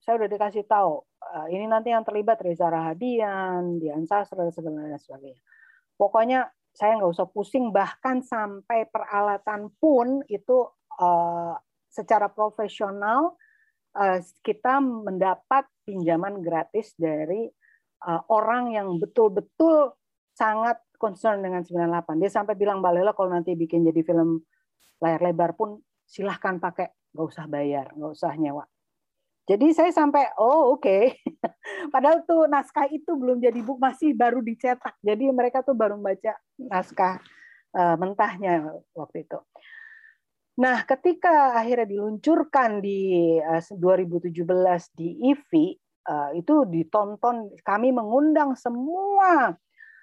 saya 0.02 0.18
udah 0.18 0.26
dikasih 0.26 0.66
tahu 0.66 0.98
uh, 1.22 1.46
ini 1.46 1.70
nanti 1.70 1.94
yang 1.94 2.02
terlibat 2.02 2.42
Reza 2.42 2.66
Rahadian 2.66 3.78
Dian 3.78 4.10
Sastra 4.10 4.42
dan 4.42 4.50
sebagainya 4.50 4.98
pokoknya 5.94 6.50
saya 6.74 6.96
nggak 6.96 7.12
usah 7.12 7.28
pusing 7.28 7.74
bahkan 7.74 8.22
sampai 8.22 8.86
peralatan 8.88 9.70
pun 9.82 10.22
itu 10.30 10.66
uh, 10.98 11.54
secara 11.90 12.30
profesional 12.30 13.34
uh, 13.98 14.18
kita 14.46 14.78
mendapat 14.78 15.66
pinjaman 15.82 16.38
gratis 16.40 16.94
dari 16.94 17.50
uh, 18.06 18.22
orang 18.30 18.74
yang 18.74 18.88
betul-betul 19.02 19.98
sangat 20.34 20.78
concern 21.00 21.40
dengan 21.40 21.64
98. 21.64 22.20
Dia 22.20 22.30
sampai 22.30 22.54
bilang 22.54 22.84
Mbak 22.84 23.16
kalau 23.16 23.32
nanti 23.32 23.56
bikin 23.56 23.84
jadi 23.88 24.00
film 24.04 24.44
layar 25.00 25.20
lebar 25.24 25.56
pun 25.56 25.80
silahkan 26.04 26.60
pakai, 26.60 26.92
nggak 27.16 27.26
usah 27.26 27.44
bayar, 27.48 27.88
nggak 27.96 28.12
usah 28.12 28.32
nyewa. 28.36 28.64
Jadi 29.48 29.72
saya 29.74 29.90
sampai 29.90 30.30
oh 30.38 30.76
oke. 30.76 30.84
Okay. 30.84 31.16
Padahal 31.90 32.22
tuh 32.24 32.46
naskah 32.46 32.86
itu 32.88 33.12
belum 33.18 33.42
jadi 33.42 33.60
buku 33.60 33.82
masih 33.82 34.14
baru 34.14 34.40
dicetak. 34.40 34.96
Jadi 35.02 35.28
mereka 35.34 35.60
tuh 35.66 35.74
baru 35.74 35.98
baca 35.98 36.38
naskah 36.56 37.18
uh, 37.74 37.96
mentahnya 37.98 38.80
waktu 38.94 39.26
itu. 39.28 39.38
Nah, 40.60 40.84
ketika 40.84 41.56
akhirnya 41.56 41.88
diluncurkan 41.88 42.84
di 42.84 43.36
uh, 43.40 43.58
eh, 43.58 43.74
2017 43.74 44.44
di 44.92 45.08
IFI 45.32 45.66
uh, 46.06 46.30
eh, 46.32 46.40
itu 46.40 46.54
ditonton 46.68 47.54
kami 47.64 47.92
mengundang 47.92 48.56
semua 48.56 49.56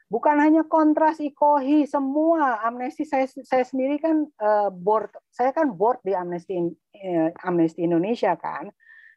bukan 0.07 0.39
hanya 0.39 0.63
kontras 0.63 1.19
ikohi 1.19 1.83
semua 1.83 2.63
amnesti 2.63 3.03
saya 3.03 3.27
saya 3.27 3.63
sendiri 3.67 3.99
kan 3.99 4.23
uh, 4.39 4.71
board 4.71 5.11
saya 5.27 5.51
kan 5.51 5.75
board 5.75 5.99
di 5.99 6.15
amnesti 6.15 6.55
uh, 6.63 7.29
amnesti 7.43 7.83
Indonesia 7.83 8.39
kan 8.39 8.71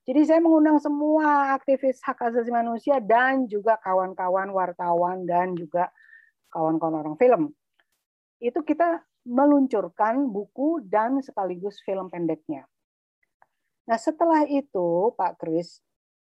jadi 0.09 0.21
saya 0.25 0.41
mengundang 0.41 0.81
semua 0.81 1.53
aktivis 1.53 2.01
hak 2.01 2.33
asasi 2.33 2.49
manusia 2.49 2.97
dan 3.05 3.45
juga 3.45 3.77
kawan-kawan 3.85 4.49
wartawan 4.49 5.29
dan 5.29 5.53
juga 5.53 5.93
kawan-kawan 6.49 7.05
orang 7.05 7.17
film. 7.21 7.43
Itu 8.41 8.65
kita 8.65 9.05
meluncurkan 9.29 10.33
buku 10.33 10.81
dan 10.89 11.21
sekaligus 11.21 11.85
film 11.85 12.09
pendeknya. 12.09 12.65
Nah 13.85 14.01
setelah 14.01 14.49
itu 14.49 15.13
Pak 15.21 15.37
Kris, 15.37 15.85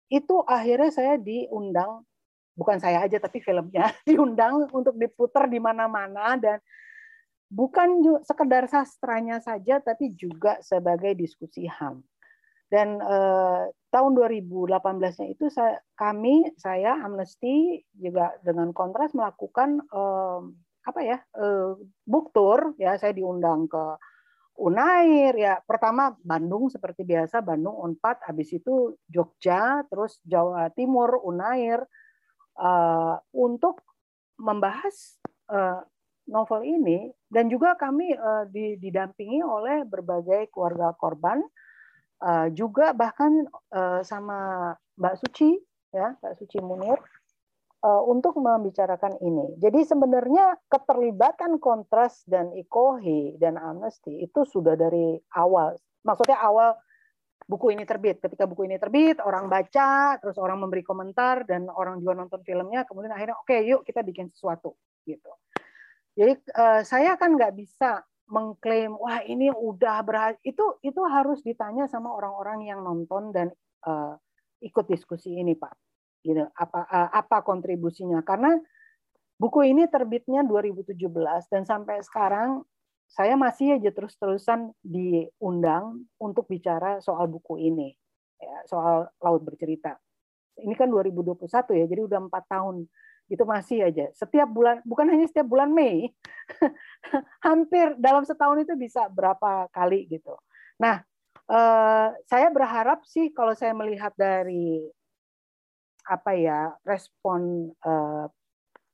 itu 0.07 0.35
akhirnya 0.47 0.87
saya 0.87 1.13
diundang, 1.19 2.07
bukan 2.55 2.79
saya 2.79 3.03
aja 3.03 3.19
tapi 3.19 3.43
filmnya, 3.43 3.91
diundang 4.07 4.71
untuk 4.71 4.95
diputar 4.95 5.51
di 5.51 5.59
mana-mana 5.59 6.39
dan 6.39 6.57
bukan 7.51 8.23
sekedar 8.23 8.71
sastranya 8.71 9.43
saja 9.43 9.83
tapi 9.83 10.15
juga 10.15 10.55
sebagai 10.63 11.11
diskusi 11.19 11.67
HAM. 11.67 11.99
Dan 12.67 12.99
eh, 12.99 13.63
tahun 13.71 14.11
2018-nya 14.19 15.27
itu 15.31 15.47
saya, 15.47 15.79
kami, 15.95 16.51
saya 16.59 16.99
Amnesty 16.99 17.79
juga 17.95 18.35
dengan 18.43 18.75
Kontras 18.75 19.15
melakukan 19.15 19.79
eh, 19.87 20.39
apa 20.87 20.99
ya 21.03 21.19
eh, 21.19 21.71
book 22.07 22.31
tour 22.31 22.75
ya 22.79 22.95
saya 22.95 23.15
diundang 23.15 23.71
ke 23.71 23.83
Unair 24.57 25.37
ya. 25.37 25.61
Pertama 25.61 26.17
Bandung 26.25 26.67
seperti 26.67 27.05
biasa 27.05 27.45
Bandung 27.45 27.77
Unpad 27.77 28.25
habis 28.25 28.49
itu 28.51 28.97
Jogja 29.05 29.85
terus 29.87 30.17
Jawa 30.25 30.73
Timur 30.73 31.21
Unair. 31.23 31.85
Uh, 32.57 33.21
untuk 33.37 33.85
membahas 34.41 35.21
uh, 35.53 35.85
novel 36.25 36.65
ini 36.65 37.13
dan 37.29 37.53
juga 37.53 37.77
kami 37.77 38.17
uh, 38.17 38.49
didampingi 38.81 39.45
oleh 39.45 39.85
berbagai 39.85 40.49
keluarga 40.49 40.89
korban 40.97 41.45
uh, 42.21 42.47
juga 42.53 42.93
bahkan 42.93 43.45
uh, 43.73 44.01
sama 44.01 44.71
Mbak 44.97 45.15
Suci 45.21 45.57
ya 45.93 46.17
Mbak 46.19 46.33
Suci 46.37 46.57
Munir 46.61 46.99
uh, 47.85 48.03
untuk 48.05 48.37
membicarakan 48.39 49.17
ini. 49.21 49.57
Jadi 49.61 49.85
sebenarnya 49.85 50.57
keterlibatan 50.67 51.61
kontras 51.61 52.25
dan 52.25 52.53
ikohi 52.53 53.37
dan 53.37 53.55
amnesty 53.55 54.23
itu 54.23 54.43
sudah 54.47 54.73
dari 54.73 55.17
awal. 55.37 55.77
Maksudnya 56.03 56.39
awal 56.41 56.77
buku 57.47 57.73
ini 57.73 57.87
terbit. 57.87 58.19
Ketika 58.19 58.43
buku 58.43 58.67
ini 58.67 58.75
terbit, 58.75 59.23
orang 59.23 59.47
baca, 59.47 60.19
terus 60.19 60.35
orang 60.37 60.59
memberi 60.59 60.83
komentar 60.83 61.47
dan 61.47 61.71
orang 61.71 62.03
juga 62.03 62.19
nonton 62.19 62.43
filmnya, 62.43 62.83
kemudian 62.83 63.15
akhirnya 63.15 63.39
oke 63.39 63.47
okay, 63.47 63.63
yuk 63.63 63.81
kita 63.87 64.03
bikin 64.03 64.27
sesuatu 64.33 64.75
gitu. 65.07 65.31
Jadi 66.17 66.33
uh, 66.57 66.81
saya 66.81 67.13
kan 67.15 67.37
nggak 67.37 67.53
bisa 67.53 68.01
mengklaim 68.27 68.95
wah 68.99 69.23
ini 69.23 69.47
udah 69.51 70.03
berhasil 70.03 70.39
itu 70.43 70.63
itu 70.83 71.01
harus 71.07 71.39
ditanya 71.43 71.87
sama 71.87 72.11
orang-orang 72.11 72.67
yang 72.67 72.83
nonton 72.83 73.31
dan 73.31 73.47
uh, 73.87 74.19
ikut 74.59 74.85
diskusi 74.87 75.35
ini 75.39 75.55
pak. 75.55 75.73
Gitu 76.23 76.43
apa 76.43 76.79
uh, 76.87 77.09
apa 77.11 77.41
kontribusinya? 77.41 78.19
Karena 78.27 78.55
buku 79.39 79.63
ini 79.71 79.87
terbitnya 79.87 80.43
2017 80.43 80.97
dan 81.47 81.63
sampai 81.63 82.03
sekarang 82.03 82.67
saya 83.07 83.39
masih 83.39 83.79
aja 83.79 83.87
terus-terusan 83.95 84.75
diundang 84.83 86.03
untuk 86.19 86.51
bicara 86.51 86.99
soal 86.99 87.31
buku 87.31 87.55
ini 87.55 87.95
ya, 88.35 88.57
soal 88.67 89.07
laut 89.23 89.41
bercerita. 89.47 89.95
Ini 90.57 90.73
kan 90.75 90.91
2021 90.91 91.47
ya 91.79 91.85
jadi 91.87 92.01
udah 92.03 92.19
empat 92.27 92.43
tahun 92.51 92.89
itu 93.27 93.43
masih 93.43 93.87
aja. 93.87 94.07
Setiap 94.15 94.47
bulan 94.47 94.79
bukan 94.87 95.07
hanya 95.11 95.27
setiap 95.27 95.47
bulan 95.47 95.71
Mei 95.71 96.11
hampir 97.47 97.95
dalam 97.99 98.23
setahun 98.23 98.63
itu 98.63 98.73
bisa 98.79 99.07
berapa 99.11 99.67
kali 99.71 100.07
gitu. 100.07 100.35
Nah 100.79 101.03
eh, 101.47 102.07
saya 102.27 102.47
berharap 102.51 103.03
sih 103.03 103.31
kalau 103.35 103.51
saya 103.55 103.75
melihat 103.75 104.15
dari 104.15 104.83
apa 106.07 106.31
ya 106.39 106.71
respon 106.87 107.71
eh, 107.71 108.25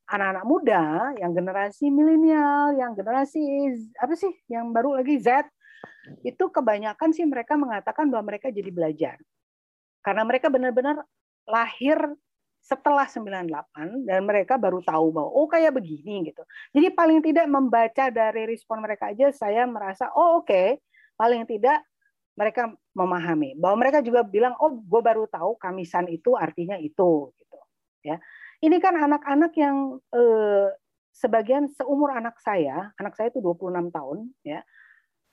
anak-anak 0.10 0.46
muda 0.46 0.84
yang 1.18 1.32
generasi 1.32 1.88
milenial 1.90 2.76
yang 2.76 2.92
generasi 2.94 3.42
apa 3.98 4.14
sih 4.14 4.34
yang 4.52 4.70
baru 4.70 5.00
lagi 5.02 5.18
Z 5.22 5.48
itu 6.24 6.44
kebanyakan 6.52 7.10
sih 7.16 7.24
mereka 7.24 7.56
mengatakan 7.56 8.08
bahwa 8.12 8.34
mereka 8.36 8.52
jadi 8.52 8.72
belajar. 8.72 9.18
Karena 10.04 10.24
mereka 10.28 10.52
benar-benar 10.52 11.00
lahir 11.48 11.96
setelah 12.64 13.04
98 13.04 14.08
dan 14.08 14.24
mereka 14.24 14.56
baru 14.56 14.80
tahu 14.80 15.12
bahwa 15.12 15.30
oh 15.36 15.52
kayak 15.52 15.76
begini 15.76 16.32
gitu. 16.32 16.48
Jadi 16.72 16.88
paling 16.96 17.20
tidak 17.20 17.44
membaca 17.52 18.08
dari 18.08 18.48
respon 18.48 18.80
mereka 18.80 19.12
aja 19.12 19.36
saya 19.36 19.68
merasa 19.68 20.08
oh 20.16 20.40
oke, 20.40 20.48
okay. 20.48 20.80
paling 21.20 21.44
tidak 21.44 21.84
mereka 22.40 22.72
memahami 22.96 23.60
bahwa 23.60 23.84
mereka 23.84 24.00
juga 24.00 24.24
bilang 24.24 24.56
oh 24.64 24.80
gue 24.80 25.02
baru 25.04 25.28
tahu 25.28 25.60
kamisan 25.60 26.08
itu 26.08 26.40
artinya 26.40 26.80
itu 26.80 27.36
gitu 27.36 27.58
ya. 28.08 28.16
Ini 28.64 28.80
kan 28.80 28.96
anak-anak 28.96 29.52
yang 29.60 30.00
eh, 30.16 30.72
sebagian 31.12 31.68
seumur 31.68 32.16
anak 32.16 32.40
saya, 32.40 32.96
anak 32.96 33.20
saya 33.20 33.28
itu 33.28 33.44
26 33.44 33.92
tahun 33.92 34.32
ya. 34.48 34.64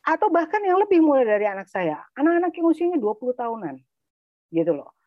Atau 0.03 0.35
bahkan 0.35 0.59
yang 0.67 0.83
lebih 0.83 0.99
muda 0.99 1.23
dari 1.23 1.47
anak 1.47 1.71
saya, 1.71 2.03
anak-anak 2.19 2.51
yang 2.59 2.67
usianya 2.67 2.99
20 2.99 3.39
tahunan. 3.39 3.79
Gitu 4.51 4.75
loh 4.75 4.99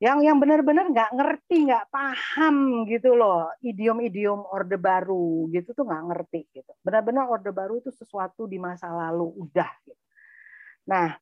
yang 0.00 0.24
yang 0.24 0.40
benar-benar 0.40 0.88
nggak 0.88 1.12
ngerti 1.12 1.68
nggak 1.68 1.92
paham 1.92 2.88
gitu 2.88 3.12
loh 3.12 3.52
idiom-idiom 3.60 4.48
orde 4.48 4.80
baru 4.80 5.44
gitu 5.52 5.76
tuh 5.76 5.84
nggak 5.84 6.04
ngerti 6.08 6.40
gitu 6.56 6.72
benar-benar 6.80 7.28
orde 7.28 7.52
baru 7.52 7.84
itu 7.84 7.92
sesuatu 7.92 8.48
di 8.48 8.56
masa 8.56 8.88
lalu 8.88 9.28
udah 9.44 9.68
gitu. 9.84 10.00
nah 10.88 11.12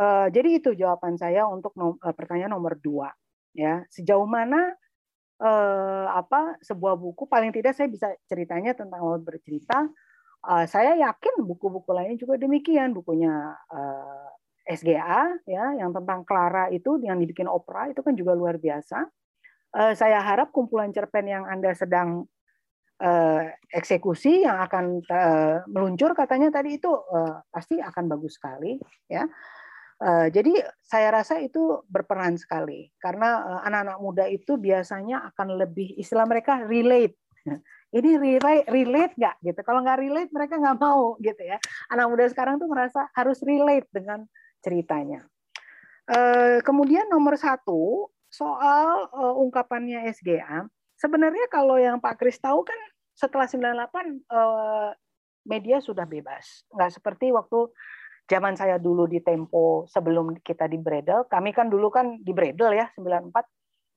eh, 0.00 0.26
jadi 0.32 0.48
itu 0.56 0.72
jawaban 0.72 1.20
saya 1.20 1.44
untuk 1.44 1.76
nom, 1.76 2.00
eh, 2.00 2.14
pertanyaan 2.16 2.56
nomor 2.56 2.80
dua 2.80 3.12
ya 3.52 3.84
sejauh 3.92 4.24
mana 4.24 4.72
eh, 5.44 6.06
apa 6.08 6.56
sebuah 6.64 6.96
buku 6.96 7.28
paling 7.28 7.52
tidak 7.52 7.76
saya 7.76 7.92
bisa 7.92 8.16
ceritanya 8.24 8.72
tentang 8.72 9.04
laut 9.04 9.20
bercerita 9.28 9.92
eh, 10.48 10.64
saya 10.64 10.96
yakin 10.96 11.44
buku-buku 11.44 11.92
lainnya 11.92 12.16
juga 12.16 12.40
demikian 12.40 12.96
bukunya 12.96 13.52
eh, 13.76 14.28
SGA 14.66 15.46
ya 15.46 15.64
yang 15.78 15.94
tentang 15.94 16.26
Clara 16.26 16.66
itu 16.74 16.98
yang 16.98 17.22
dibikin 17.22 17.46
opera 17.46 17.86
itu 17.86 18.02
kan 18.02 18.18
juga 18.18 18.34
luar 18.34 18.58
biasa. 18.58 19.06
Uh, 19.70 19.92
saya 19.94 20.18
harap 20.18 20.50
kumpulan 20.50 20.90
cerpen 20.90 21.30
yang 21.30 21.46
Anda 21.46 21.70
sedang 21.70 22.26
uh, 22.98 23.42
eksekusi 23.70 24.42
yang 24.42 24.58
akan 24.58 25.04
uh, 25.06 25.56
meluncur 25.70 26.16
katanya 26.18 26.50
tadi 26.50 26.82
itu 26.82 26.90
uh, 26.90 27.40
pasti 27.54 27.78
akan 27.78 28.04
bagus 28.10 28.40
sekali 28.40 28.80
ya. 29.06 29.30
Uh, 29.96 30.28
jadi 30.28 30.60
saya 30.84 31.08
rasa 31.08 31.40
itu 31.40 31.80
berperan 31.88 32.36
sekali 32.36 32.92
karena 33.00 33.62
anak-anak 33.64 33.98
muda 34.02 34.24
itu 34.28 34.60
biasanya 34.60 35.24
akan 35.32 35.56
lebih 35.56 35.96
istilah 35.96 36.28
mereka 36.28 36.60
relate. 36.66 37.16
Ini 37.96 38.18
relate 38.18 38.66
relate 38.68 39.14
nggak 39.16 39.36
gitu? 39.40 39.60
Kalau 39.64 39.80
nggak 39.80 39.98
relate 40.02 40.30
mereka 40.34 40.60
nggak 40.60 40.78
mau 40.82 41.16
gitu 41.22 41.40
ya. 41.40 41.56
Anak 41.88 42.12
muda 42.12 42.28
sekarang 42.28 42.60
tuh 42.60 42.68
merasa 42.68 43.08
harus 43.16 43.40
relate 43.40 43.88
dengan 43.88 44.26
ceritanya. 44.66 45.22
Eh, 46.10 46.58
kemudian 46.66 47.06
nomor 47.06 47.38
satu 47.38 48.10
soal 48.26 49.06
eh, 49.06 49.34
ungkapannya 49.38 50.10
SGA, 50.10 50.66
sebenarnya 50.98 51.46
kalau 51.46 51.78
yang 51.78 52.02
Pak 52.02 52.18
Kris 52.18 52.42
tahu 52.42 52.66
kan 52.66 52.78
setelah 53.14 53.46
98 53.46 54.26
eh, 54.26 54.90
media 55.46 55.78
sudah 55.78 56.02
bebas, 56.02 56.66
nggak 56.74 56.98
seperti 56.98 57.30
waktu 57.30 57.70
zaman 58.26 58.58
saya 58.58 58.82
dulu 58.82 59.06
di 59.06 59.22
Tempo 59.22 59.86
sebelum 59.86 60.42
kita 60.42 60.66
di 60.66 60.82
Bredel, 60.82 61.30
kami 61.30 61.54
kan 61.54 61.70
dulu 61.70 61.86
kan 61.94 62.18
di 62.18 62.34
Bredel 62.34 62.74
ya 62.74 62.90
94, 62.98 63.30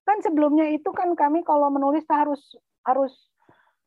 kan 0.05 0.17
sebelumnya 0.21 0.69
itu 0.69 0.89
kan 0.93 1.13
kami 1.17 1.41
kalau 1.41 1.73
menulis 1.73 2.05
harus 2.09 2.41
harus 2.85 3.13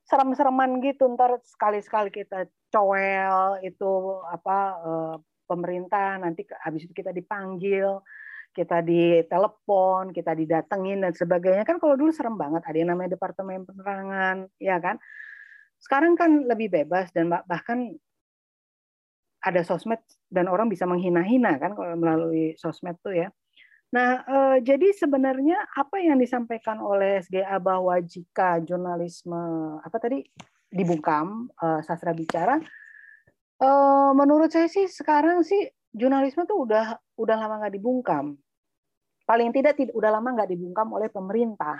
serem-sereman 0.06 0.82
gitu. 0.82 1.06
Ntar 1.14 1.38
sekali-sekali 1.42 2.10
kita 2.10 2.46
coel 2.70 3.62
itu 3.66 3.90
apa 4.30 4.78
pemerintah, 5.52 6.16
nanti 6.16 6.48
habis 6.64 6.88
itu 6.88 6.92
kita 6.96 7.12
dipanggil, 7.12 8.00
kita 8.52 8.84
ditelepon, 8.84 10.12
kita 10.12 10.32
didatengin 10.36 11.04
dan 11.04 11.12
sebagainya. 11.12 11.64
Kan 11.68 11.80
kalau 11.80 11.96
dulu 11.96 12.12
serem 12.12 12.36
banget, 12.36 12.64
ada 12.64 12.76
yang 12.76 12.90
namanya 12.92 13.16
departemen 13.16 13.64
penerangan, 13.64 14.48
ya 14.56 14.76
kan. 14.80 14.96
Sekarang 15.80 16.14
kan 16.14 16.46
lebih 16.46 16.72
bebas 16.72 17.10
dan 17.10 17.28
bahkan 17.28 17.96
ada 19.42 19.60
sosmed 19.66 19.98
dan 20.30 20.46
orang 20.46 20.70
bisa 20.70 20.86
menghina-hina 20.86 21.58
kan 21.58 21.74
kalau 21.74 21.98
melalui 21.98 22.54
sosmed 22.54 22.94
tuh 23.02 23.26
ya. 23.26 23.28
Nah, 23.92 24.24
eh, 24.24 24.56
jadi 24.64 24.94
sebenarnya 24.96 25.68
apa 25.76 26.00
yang 26.00 26.16
disampaikan 26.16 26.80
oleh 26.80 27.20
SGA 27.20 27.60
bahwa 27.60 27.92
jika 28.00 28.62
jurnalisme 28.64 29.36
apa 29.82 29.96
tadi 30.00 30.24
dibungkam 30.72 31.50
eh, 31.52 31.80
sastra 31.84 32.16
bicara 32.16 32.56
Uh, 33.62 34.10
menurut 34.18 34.50
saya 34.50 34.66
sih 34.66 34.90
sekarang 34.90 35.46
sih 35.46 35.70
jurnalisme 35.94 36.42
tuh 36.50 36.66
udah 36.66 36.98
udah 37.14 37.36
lama 37.38 37.62
nggak 37.62 37.78
dibungkam. 37.78 38.34
Paling 39.22 39.54
tidak 39.54 39.78
tidak 39.78 39.94
udah 39.94 40.10
lama 40.18 40.34
nggak 40.34 40.50
dibungkam 40.50 40.90
oleh 40.90 41.06
pemerintah, 41.06 41.78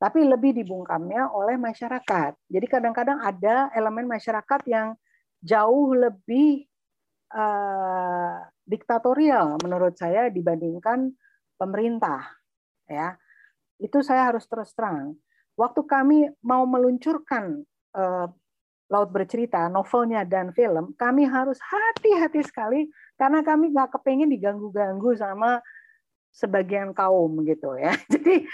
tapi 0.00 0.24
lebih 0.24 0.56
dibungkamnya 0.56 1.28
oleh 1.28 1.60
masyarakat. 1.60 2.32
Jadi 2.48 2.66
kadang-kadang 2.66 3.20
ada 3.20 3.68
elemen 3.76 4.08
masyarakat 4.08 4.64
yang 4.64 4.96
jauh 5.44 5.92
lebih 5.92 6.64
uh, 7.36 8.40
diktatorial 8.64 9.60
menurut 9.60 10.00
saya 10.00 10.32
dibandingkan 10.32 11.12
pemerintah. 11.60 12.32
Ya, 12.88 13.20
itu 13.76 14.00
saya 14.00 14.32
harus 14.32 14.48
terus 14.48 14.72
terang. 14.72 15.20
Waktu 15.52 15.84
kami 15.84 16.32
mau 16.40 16.64
meluncurkan 16.64 17.60
uh, 17.92 18.32
Laut 18.90 19.14
Bercerita, 19.14 19.70
novelnya 19.70 20.26
dan 20.26 20.50
film, 20.50 20.92
kami 20.98 21.22
harus 21.22 21.62
hati-hati 21.62 22.42
sekali 22.42 22.90
karena 23.14 23.40
kami 23.46 23.70
nggak 23.70 23.94
kepengen 23.94 24.26
diganggu-ganggu 24.26 25.14
sama 25.14 25.62
sebagian 26.30 26.94
kaum 26.94 27.42
gitu 27.42 27.74
ya. 27.78 27.94
Jadi 28.12 28.46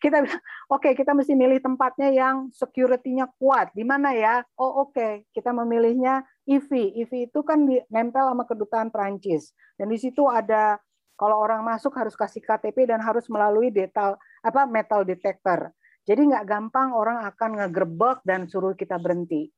kita 0.00 0.24
oke 0.68 0.80
okay, 0.80 0.92
kita 0.92 1.16
mesti 1.16 1.32
milih 1.32 1.60
tempatnya 1.64 2.12
yang 2.12 2.52
security-nya 2.52 3.32
kuat. 3.40 3.72
Di 3.72 3.84
mana 3.84 4.12
ya? 4.12 4.44
Oh 4.60 4.88
oke, 4.88 4.96
okay. 4.96 5.12
kita 5.32 5.52
memilihnya 5.52 6.24
IV. 6.44 6.68
IV 7.04 7.32
itu 7.32 7.40
kan 7.42 7.64
nempel 7.88 8.32
sama 8.32 8.44
kedutaan 8.44 8.92
Prancis. 8.92 9.56
Dan 9.76 9.92
di 9.92 9.98
situ 10.00 10.28
ada 10.28 10.80
kalau 11.16 11.40
orang 11.40 11.64
masuk 11.64 11.96
harus 11.96 12.12
kasih 12.12 12.44
KTP 12.44 12.84
dan 12.84 13.00
harus 13.00 13.24
melalui 13.32 13.72
detail 13.72 14.20
apa 14.44 14.68
metal 14.68 15.02
detector. 15.02 15.72
Jadi 16.06 16.22
nggak 16.30 16.46
gampang 16.46 16.94
orang 16.94 17.24
akan 17.26 17.58
ngegerbek 17.58 18.22
dan 18.22 18.46
suruh 18.46 18.76
kita 18.78 19.00
berhenti. 19.00 19.50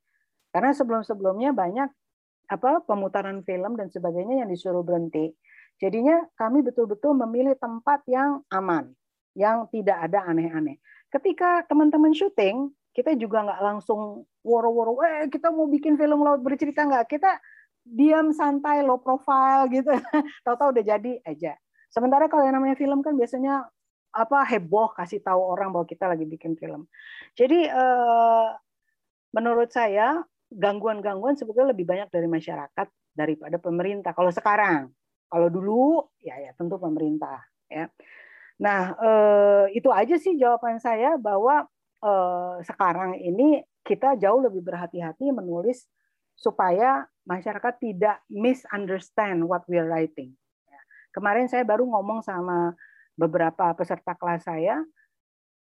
Karena 0.51 0.73
sebelum-sebelumnya 0.73 1.53
banyak 1.53 1.89
apa 2.49 2.81
pemutaran 2.89 3.45
film 3.45 3.77
dan 3.77 3.93
sebagainya 3.93 4.45
yang 4.45 4.49
disuruh 4.49 4.81
berhenti. 4.81 5.37
Jadinya 5.79 6.25
kami 6.35 6.65
betul-betul 6.65 7.15
memilih 7.15 7.55
tempat 7.55 8.03
yang 8.09 8.43
aman, 8.51 8.91
yang 9.37 9.69
tidak 9.71 10.01
ada 10.11 10.27
aneh-aneh. 10.27 10.81
Ketika 11.13 11.63
teman-teman 11.69 12.11
syuting, 12.17 12.73
kita 12.97 13.15
juga 13.15 13.47
nggak 13.47 13.63
langsung 13.63 14.27
woro-woro, 14.43 14.99
eh 15.05 15.31
kita 15.31 15.53
mau 15.55 15.71
bikin 15.71 15.95
film 15.95 16.25
laut 16.25 16.43
bercerita 16.43 16.83
nggak? 16.83 17.07
Kita 17.07 17.31
diam 17.85 18.35
santai, 18.35 18.83
low 18.83 18.99
profile 18.99 19.71
gitu. 19.71 19.93
Tahu-tahu 20.45 20.75
udah 20.75 20.85
jadi 20.85 21.13
aja. 21.23 21.53
Sementara 21.89 22.27
kalau 22.27 22.43
yang 22.45 22.59
namanya 22.59 22.75
film 22.75 23.01
kan 23.01 23.15
biasanya 23.15 23.69
apa 24.13 24.41
heboh 24.51 24.93
kasih 24.97 25.21
tahu 25.21 25.39
orang 25.39 25.71
bahwa 25.71 25.87
kita 25.87 26.09
lagi 26.11 26.25
bikin 26.27 26.57
film. 26.59 26.89
Jadi 27.39 27.69
eh, 27.69 28.49
menurut 29.31 29.71
saya 29.71 30.27
gangguan-gangguan 30.49 31.37
sebetulnya 31.37 31.77
lebih 31.77 31.85
banyak 31.85 32.09
dari 32.09 32.29
masyarakat 32.29 32.87
daripada 33.13 33.57
pemerintah. 33.61 34.13
Kalau 34.17 34.33
sekarang, 34.33 34.93
Kalau 35.29 35.53
dulu 35.53 36.09
ya 36.25 36.41
ya 36.41 36.57
tentu 36.57 36.81
pemerintah 36.81 37.45
ya. 37.69 37.85
Nah, 38.65 38.97
eh, 38.97 39.77
itu 39.77 39.93
aja 39.93 40.17
sih 40.17 40.41
jawaban 40.41 40.81
saya 40.81 41.21
bahwa 41.21 41.69
eh, 42.01 42.55
sekarang 42.65 43.21
ini 43.21 43.61
kita 43.85 44.17
jauh 44.17 44.41
lebih 44.41 44.65
berhati-hati 44.65 45.29
menulis 45.29 45.85
supaya 46.33 47.05
masyarakat 47.29 47.75
tidak 47.77 48.25
misunderstand 48.33 49.45
what 49.45 49.69
we 49.69 49.77
are 49.77 49.85
writing. 49.85 50.33
Kemarin 51.13 51.51
saya 51.51 51.65
baru 51.67 51.85
ngomong 51.85 52.23
sama 52.23 52.73
beberapa 53.19 53.75
peserta 53.75 54.15
kelas 54.15 54.47
saya, 54.47 54.79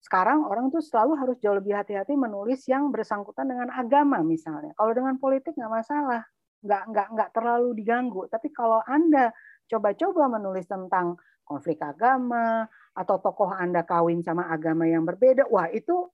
sekarang 0.03 0.43
orang 0.43 0.67
tuh 0.67 0.83
selalu 0.83 1.15
harus 1.15 1.37
jauh 1.39 1.55
lebih 1.55 1.79
hati-hati 1.79 2.19
menulis 2.19 2.67
yang 2.67 2.91
bersangkutan 2.91 3.47
dengan 3.47 3.71
agama 3.71 4.19
misalnya. 4.19 4.75
Kalau 4.75 4.91
dengan 4.91 5.15
politik 5.15 5.55
nggak 5.55 5.71
masalah, 5.71 6.27
nggak 6.59 6.83
nggak 6.91 7.07
nggak 7.15 7.29
terlalu 7.31 7.71
diganggu. 7.71 8.27
Tapi 8.27 8.51
kalau 8.51 8.83
anda 8.83 9.31
coba-coba 9.71 10.27
menulis 10.27 10.67
tentang 10.67 11.15
konflik 11.47 11.79
agama 11.79 12.67
atau 12.91 13.15
tokoh 13.23 13.55
anda 13.55 13.87
kawin 13.87 14.19
sama 14.19 14.51
agama 14.51 14.83
yang 14.83 15.07
berbeda, 15.07 15.47
wah 15.47 15.71
itu 15.71 16.11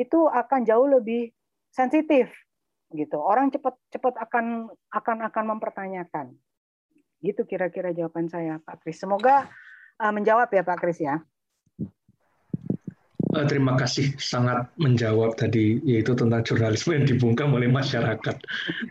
itu 0.00 0.28
akan 0.32 0.64
jauh 0.64 0.88
lebih 0.88 1.28
sensitif 1.68 2.32
gitu. 2.96 3.20
Orang 3.20 3.52
cepat-cepat 3.52 4.16
akan 4.16 4.72
akan 4.96 5.16
akan 5.28 5.44
mempertanyakan. 5.56 6.32
Gitu 7.20 7.44
kira-kira 7.44 7.92
jawaban 7.92 8.32
saya, 8.32 8.60
Pak 8.64 8.80
Kris. 8.80 8.96
Semoga 8.96 9.44
uh, 10.00 10.12
menjawab 10.12 10.48
ya, 10.52 10.64
Pak 10.64 10.78
Kris 10.80 11.04
ya. 11.04 11.20
Eh, 13.36 13.44
terima 13.44 13.76
kasih 13.76 14.16
sangat 14.16 14.64
menjawab 14.80 15.36
tadi 15.36 15.76
yaitu 15.84 16.16
tentang 16.16 16.40
jurnalisme 16.40 16.96
yang 16.96 17.04
dibungkam 17.04 17.52
oleh 17.52 17.68
masyarakat. 17.68 18.36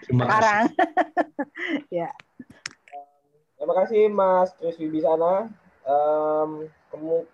Terima 0.05 0.29
Sekarang. 0.29 0.65
kasih. 0.69 1.89
ya. 2.05 2.09
Terima 3.57 3.73
kasih 3.81 4.01
Mas 4.13 4.53
Chris 4.61 4.77
Wibisana. 4.77 5.49
Um, 5.85 6.69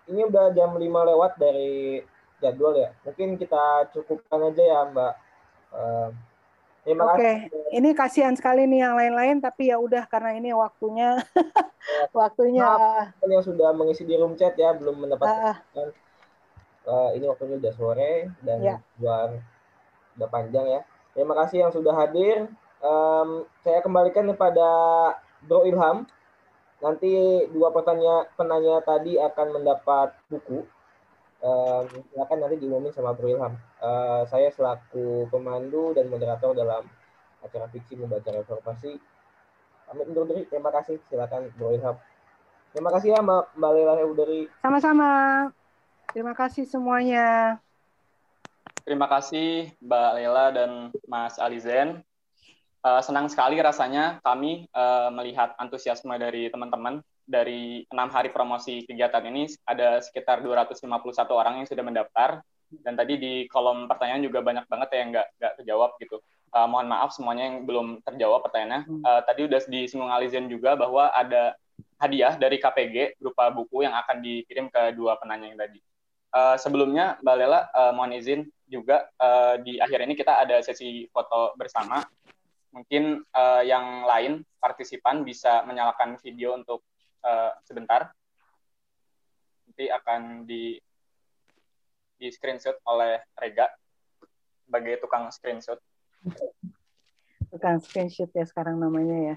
ini 0.08 0.24
udah 0.24 0.56
jam 0.56 0.72
5 0.72 0.80
lewat 0.80 1.36
dari 1.36 2.00
jadwal 2.40 2.80
ya. 2.80 2.96
Mungkin 3.04 3.36
kita 3.36 3.92
cukupkan 3.92 4.48
aja 4.48 4.62
ya 4.64 4.80
Mbak. 4.88 5.14
Um, 5.76 6.10
terima 6.88 7.12
Oke, 7.12 7.20
kasih. 7.20 7.76
ini 7.76 7.90
kasihan 7.92 8.34
sekali 8.34 8.64
nih 8.64 8.88
yang 8.88 8.96
lain-lain 8.96 9.36
tapi 9.38 9.68
ya 9.68 9.76
udah 9.78 10.08
karena 10.08 10.34
ini 10.34 10.50
waktunya 10.50 11.20
waktunya 12.16 12.66
Maaf, 12.66 13.22
yang 13.22 13.44
sudah 13.44 13.70
mengisi 13.70 14.02
di 14.02 14.18
room 14.18 14.34
chat 14.34 14.58
ya 14.58 14.74
belum 14.74 14.98
mendapatkan 14.98 15.62
uh, 15.78 16.01
uh, 16.86 17.10
ini 17.14 17.24
waktunya 17.28 17.58
udah 17.58 17.72
sore 17.74 18.30
dan 18.42 18.58
ya. 18.62 18.76
luar 18.98 19.38
udah 20.18 20.28
panjang 20.28 20.66
ya. 20.68 20.80
Terima 21.12 21.34
kasih 21.44 21.68
yang 21.68 21.72
sudah 21.72 21.94
hadir. 21.96 22.48
Um, 22.82 23.46
saya 23.62 23.84
kembalikan 23.84 24.26
kepada 24.32 24.68
Bro 25.44 25.68
Ilham. 25.68 26.08
Nanti 26.82 27.46
dua 27.54 27.70
pertanyaan 27.70 28.26
penanya 28.34 28.82
tadi 28.82 29.14
akan 29.20 29.46
mendapat 29.60 30.16
buku. 30.26 30.66
Um, 31.42 31.84
silakan 32.10 32.38
nanti 32.42 32.56
diumumin 32.58 32.94
sama 32.94 33.14
Bro 33.14 33.28
Ilham. 33.28 33.54
Uh, 33.78 34.24
saya 34.26 34.50
selaku 34.50 35.28
pemandu 35.30 35.94
dan 35.94 36.08
moderator 36.10 36.56
dalam 36.56 36.88
acara 37.42 37.66
fiksi 37.70 37.98
membaca 37.98 38.30
reformasi. 38.32 38.98
Kami 39.90 40.00
undur 40.08 40.24
diri. 40.26 40.48
Terima 40.48 40.72
kasih. 40.72 40.98
Silakan 41.06 41.52
Bro 41.54 41.76
Ilham. 41.76 41.96
Terima 42.72 42.88
kasih 42.88 43.12
ya 43.12 43.20
Mbak, 43.20 43.60
Mbak 43.60 43.70
Lela 43.76 43.94
Udari. 44.08 44.48
Sama-sama. 44.64 45.52
Terima 46.12 46.36
kasih 46.36 46.68
semuanya. 46.68 47.56
Terima 48.84 49.08
kasih 49.08 49.72
Mbak 49.80 50.10
Lela 50.20 50.46
dan 50.52 50.70
Mas 51.08 51.40
Alizen. 51.40 52.04
Uh, 52.84 53.00
senang 53.00 53.30
sekali 53.32 53.56
rasanya 53.62 54.20
kami 54.20 54.68
uh, 54.76 55.08
melihat 55.08 55.56
antusiasme 55.56 56.12
dari 56.18 56.52
teman-teman 56.52 57.00
dari 57.24 57.86
enam 57.94 58.10
hari 58.10 58.28
promosi 58.28 58.82
kegiatan 58.84 59.22
ini 59.24 59.46
ada 59.64 60.02
sekitar 60.02 60.42
251 60.42 60.90
orang 61.30 61.54
yang 61.62 61.68
sudah 61.70 61.84
mendaftar 61.86 62.42
dan 62.82 62.98
tadi 62.98 63.14
di 63.16 63.32
kolom 63.46 63.86
pertanyaan 63.86 64.26
juga 64.26 64.42
banyak 64.42 64.66
banget 64.66 64.88
yang 64.98 65.08
nggak 65.14 65.28
nggak 65.40 65.52
terjawab 65.62 65.90
gitu. 65.96 66.20
Uh, 66.52 66.68
mohon 66.68 66.92
maaf 66.92 67.16
semuanya 67.16 67.48
yang 67.48 67.64
belum 67.64 68.04
terjawab 68.04 68.44
pertanyaannya. 68.44 68.84
Uh, 69.00 69.20
tadi 69.24 69.40
udah 69.48 69.60
disinggung 69.64 70.12
Alizen 70.12 70.50
juga 70.52 70.76
bahwa 70.76 71.08
ada 71.14 71.56
hadiah 71.96 72.36
dari 72.36 72.60
KPG 72.60 73.16
berupa 73.22 73.48
buku 73.48 73.86
yang 73.86 73.94
akan 73.96 74.20
dikirim 74.20 74.68
ke 74.68 74.92
dua 74.92 75.16
penanya 75.16 75.48
yang 75.48 75.56
tadi. 75.56 75.80
Uh, 76.32 76.56
sebelumnya, 76.56 77.20
Mbak 77.20 77.36
Lela, 77.36 77.60
uh, 77.76 77.92
mohon 77.92 78.16
izin 78.16 78.48
juga 78.64 79.04
uh, 79.20 79.60
di 79.60 79.76
akhir 79.76 80.08
ini 80.08 80.16
kita 80.16 80.40
ada 80.40 80.64
sesi 80.64 81.04
foto 81.12 81.52
bersama. 81.60 82.00
Mungkin 82.72 83.20
uh, 83.36 83.60
yang 83.60 84.08
lain 84.08 84.40
partisipan 84.56 85.28
bisa 85.28 85.60
menyalakan 85.68 86.16
video 86.24 86.56
untuk 86.56 86.80
uh, 87.20 87.52
sebentar. 87.68 88.08
Nanti 89.68 89.92
akan 89.92 90.48
di 90.48 90.80
di 92.16 92.32
screenshot 92.32 92.80
oleh 92.88 93.20
Rega 93.36 93.68
sebagai 94.64 95.04
tukang 95.04 95.28
screenshot. 95.28 95.76
Tukang 97.52 97.76
screenshot 97.84 98.32
ya 98.32 98.48
sekarang 98.48 98.80
namanya 98.80 99.36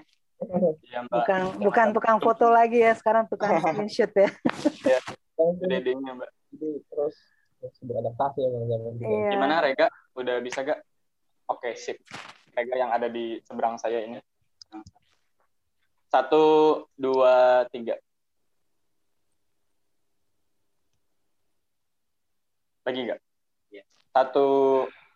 ya 0.88 0.98
Mbak. 1.04 1.12
Bukan 1.12 1.40
bukan 1.60 1.86
tukang 1.92 2.18
foto 2.24 2.48
lagi 2.48 2.80
ya 2.80 2.96
sekarang 2.96 3.28
tukang 3.28 3.60
screenshot 3.60 4.08
ya. 4.16 4.32
ya. 4.80 5.00
Dedenya 5.36 6.16
Mbak 6.16 6.30
jadi 6.56 6.80
terus 6.88 7.16
terus 7.60 7.76
beradaptasi 7.84 8.38
ya 8.40 8.48
zaman 8.48 8.92
iya. 9.00 9.30
gimana 9.32 9.54
Rega? 9.60 9.86
Udah 10.16 10.40
bisa 10.40 10.64
gak? 10.64 10.80
Oke 11.50 11.76
sip. 11.76 12.00
Rega 12.56 12.74
yang 12.76 12.90
ada 12.92 13.08
di 13.12 13.40
seberang 13.44 13.76
saya 13.76 14.00
ini. 14.00 14.16
Satu 16.08 16.44
dua 16.96 17.66
tiga. 17.68 18.00
Lagi 22.86 23.00
gak? 23.02 23.20
Iya. 23.74 23.84
satu 24.14 24.46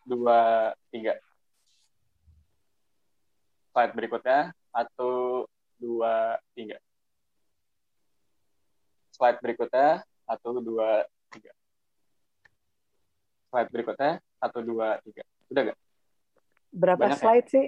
dua 0.05 0.73
tiga. 0.91 1.17
Slide 3.71 3.95
berikutnya. 3.95 4.53
Satu 4.75 5.45
dua 5.79 6.37
tiga. 6.53 6.77
Slide 9.15 9.41
berikutnya 9.41 10.05
satu 10.31 10.63
dua 10.63 11.03
tiga. 11.35 11.51
Slide 13.51 13.71
berikutnya, 13.75 14.13
satu, 14.39 14.63
dua, 14.63 15.03
tiga. 15.03 15.27
Udah 15.51 15.63
gak? 15.75 15.79
Berapa 16.71 17.03
Banyak 17.03 17.19
ya? 17.19 17.23
slide 17.23 17.47
ya? 17.51 17.51
sih? 17.51 17.67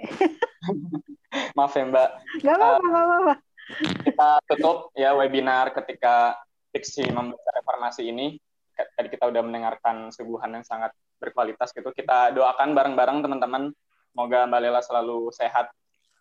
Maaf 1.59 1.75
ya 1.75 1.85
Mbak. 1.91 2.09
Gak 2.47 2.55
apa-apa, 2.55 2.79
uh, 2.79 2.87
gak 2.87 3.03
apa-apa. 3.03 3.35
Kita 4.07 4.29
tutup 4.47 4.77
ya 4.95 5.11
webinar 5.19 5.75
ketika 5.75 6.39
fiksi 6.71 7.11
membaca 7.11 7.51
reformasi 7.59 8.07
ini. 8.07 8.39
Tadi 8.73 9.09
kita 9.11 9.27
udah 9.27 9.43
mendengarkan 9.43 10.15
suguhan 10.15 10.55
yang 10.55 10.63
sangat 10.63 10.95
berkualitas 11.19 11.75
gitu. 11.75 11.91
Kita 11.91 12.31
doakan 12.31 12.79
bareng-bareng 12.79 13.27
teman-teman. 13.27 13.75
Semoga 14.15 14.47
Mbak 14.47 14.61
Lela 14.63 14.81
selalu 14.87 15.35
sehat. 15.35 15.67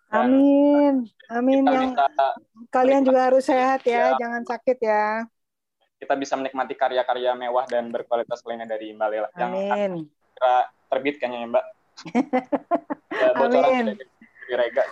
Amin. 0.09 1.05
Amin. 1.29 1.69
Yang 1.69 2.01
kalian 2.73 3.05
juga 3.05 3.29
harus 3.29 3.45
sehat 3.45 3.85
ya, 3.85 4.17
ya. 4.17 4.19
jangan 4.19 4.43
sakit 4.43 4.77
ya 4.81 5.29
kita 6.01 6.17
bisa 6.17 6.33
menikmati 6.33 6.73
karya-karya 6.73 7.37
mewah 7.37 7.69
dan 7.69 7.93
berkualitas 7.93 8.41
lainnya 8.49 8.65
dari 8.65 8.89
Mbak 8.97 9.09
Lela 9.13 9.29
Amin. 9.37 9.69
yang 9.69 9.93
terbit 10.89 11.21
kayaknya 11.21 11.37
ya 11.37 11.47
Mbak. 11.47 11.65
ya, 13.21 13.29
bocoran 13.37 13.69
Amin. 13.69 13.85
Dari 13.93 14.09
Rega 14.51 14.83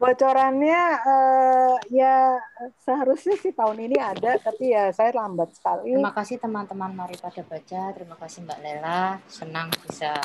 Bocorannya 0.00 0.82
uh, 1.04 1.76
ya 1.92 2.40
seharusnya 2.80 3.36
sih 3.36 3.52
tahun 3.52 3.84
ini 3.90 4.00
ada, 4.00 4.40
tapi 4.40 4.72
ya 4.72 4.88
saya 4.88 5.12
lambat 5.12 5.52
sekali. 5.52 5.92
Terima 5.92 6.16
kasih 6.16 6.40
teman-teman 6.40 6.96
Mari 6.96 7.20
pada 7.20 7.44
baca. 7.44 7.82
Terima 7.92 8.16
kasih 8.16 8.48
Mbak 8.48 8.58
Lela. 8.64 9.20
Senang 9.28 9.68
bisa 9.84 10.16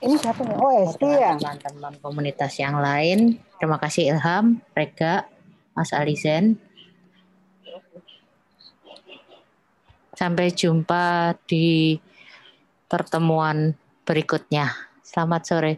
ini 0.00 0.16
siapa 0.18 0.40
nih? 0.42 0.56
Oh, 0.58 0.72
ya. 0.72 1.36
Teman-teman 1.38 1.94
komunitas 2.00 2.56
yang 2.58 2.80
lain. 2.80 3.38
Terima 3.60 3.78
kasih 3.78 4.16
Ilham, 4.16 4.58
Rega, 4.74 5.28
Mas 5.76 5.92
Alizen. 5.92 6.58
Sampai 10.14 10.54
jumpa 10.54 11.34
di 11.44 11.98
pertemuan 12.86 13.74
berikutnya. 14.06 14.70
Selamat 15.02 15.42
sore. 15.44 15.72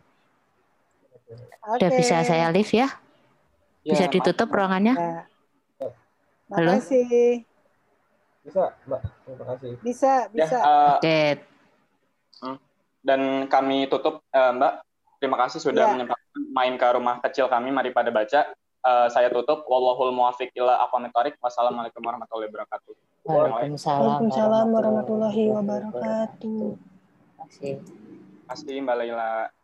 Okay. 1.67 1.83
Udah 1.83 1.91
bisa 1.97 2.23
saya 2.23 2.47
live 2.53 2.71
ya? 2.71 2.89
Bisa 3.83 4.07
ya, 4.07 4.13
ditutup 4.13 4.47
maaf. 4.51 4.57
ruangannya? 4.61 4.95
Ya. 4.95 5.19
Halo? 6.55 6.73
Makasih. 6.79 7.43
Bisa, 8.47 8.63
Mbak. 8.87 9.01
Terima 9.03 9.45
kasih. 9.51 9.71
Bisa, 9.83 10.13
ya, 10.31 10.31
bisa. 10.31 10.57
Ya, 10.57 10.63
uh, 10.63 10.71
Oke. 10.71 11.03
Okay. 11.03 11.27
Hmm. 12.39 12.59
Dan 13.03 13.21
kami 13.51 13.91
tutup, 13.91 14.23
uh, 14.31 14.53
Mbak. 14.55 14.73
Terima 15.19 15.37
kasih 15.43 15.59
sudah 15.59 15.91
ya. 15.91 15.93
menyempatkan 15.97 16.43
main 16.55 16.75
ke 16.79 16.87
rumah 16.95 17.19
kecil 17.25 17.51
kami. 17.51 17.75
Mari 17.75 17.91
pada 17.91 18.15
baca. 18.15 18.41
Uh, 18.87 19.11
saya 19.11 19.27
tutup. 19.33 19.67
Wallahul 19.67 20.15
muwafiq 20.15 20.55
ila 20.55 20.79
aqwamit 20.87 21.11
Wassalamualaikum 21.43 21.99
warahmatullahi 21.99 22.47
wabarakatuh. 22.47 22.95
Waalaikumsalam 23.27 24.71
warahmatullahi 24.71 25.51
wabarakatuh. 25.51 26.79
Terima 27.59 27.83
kasih 28.47 28.79
Mbak 28.87 28.97
Laila. 29.03 29.56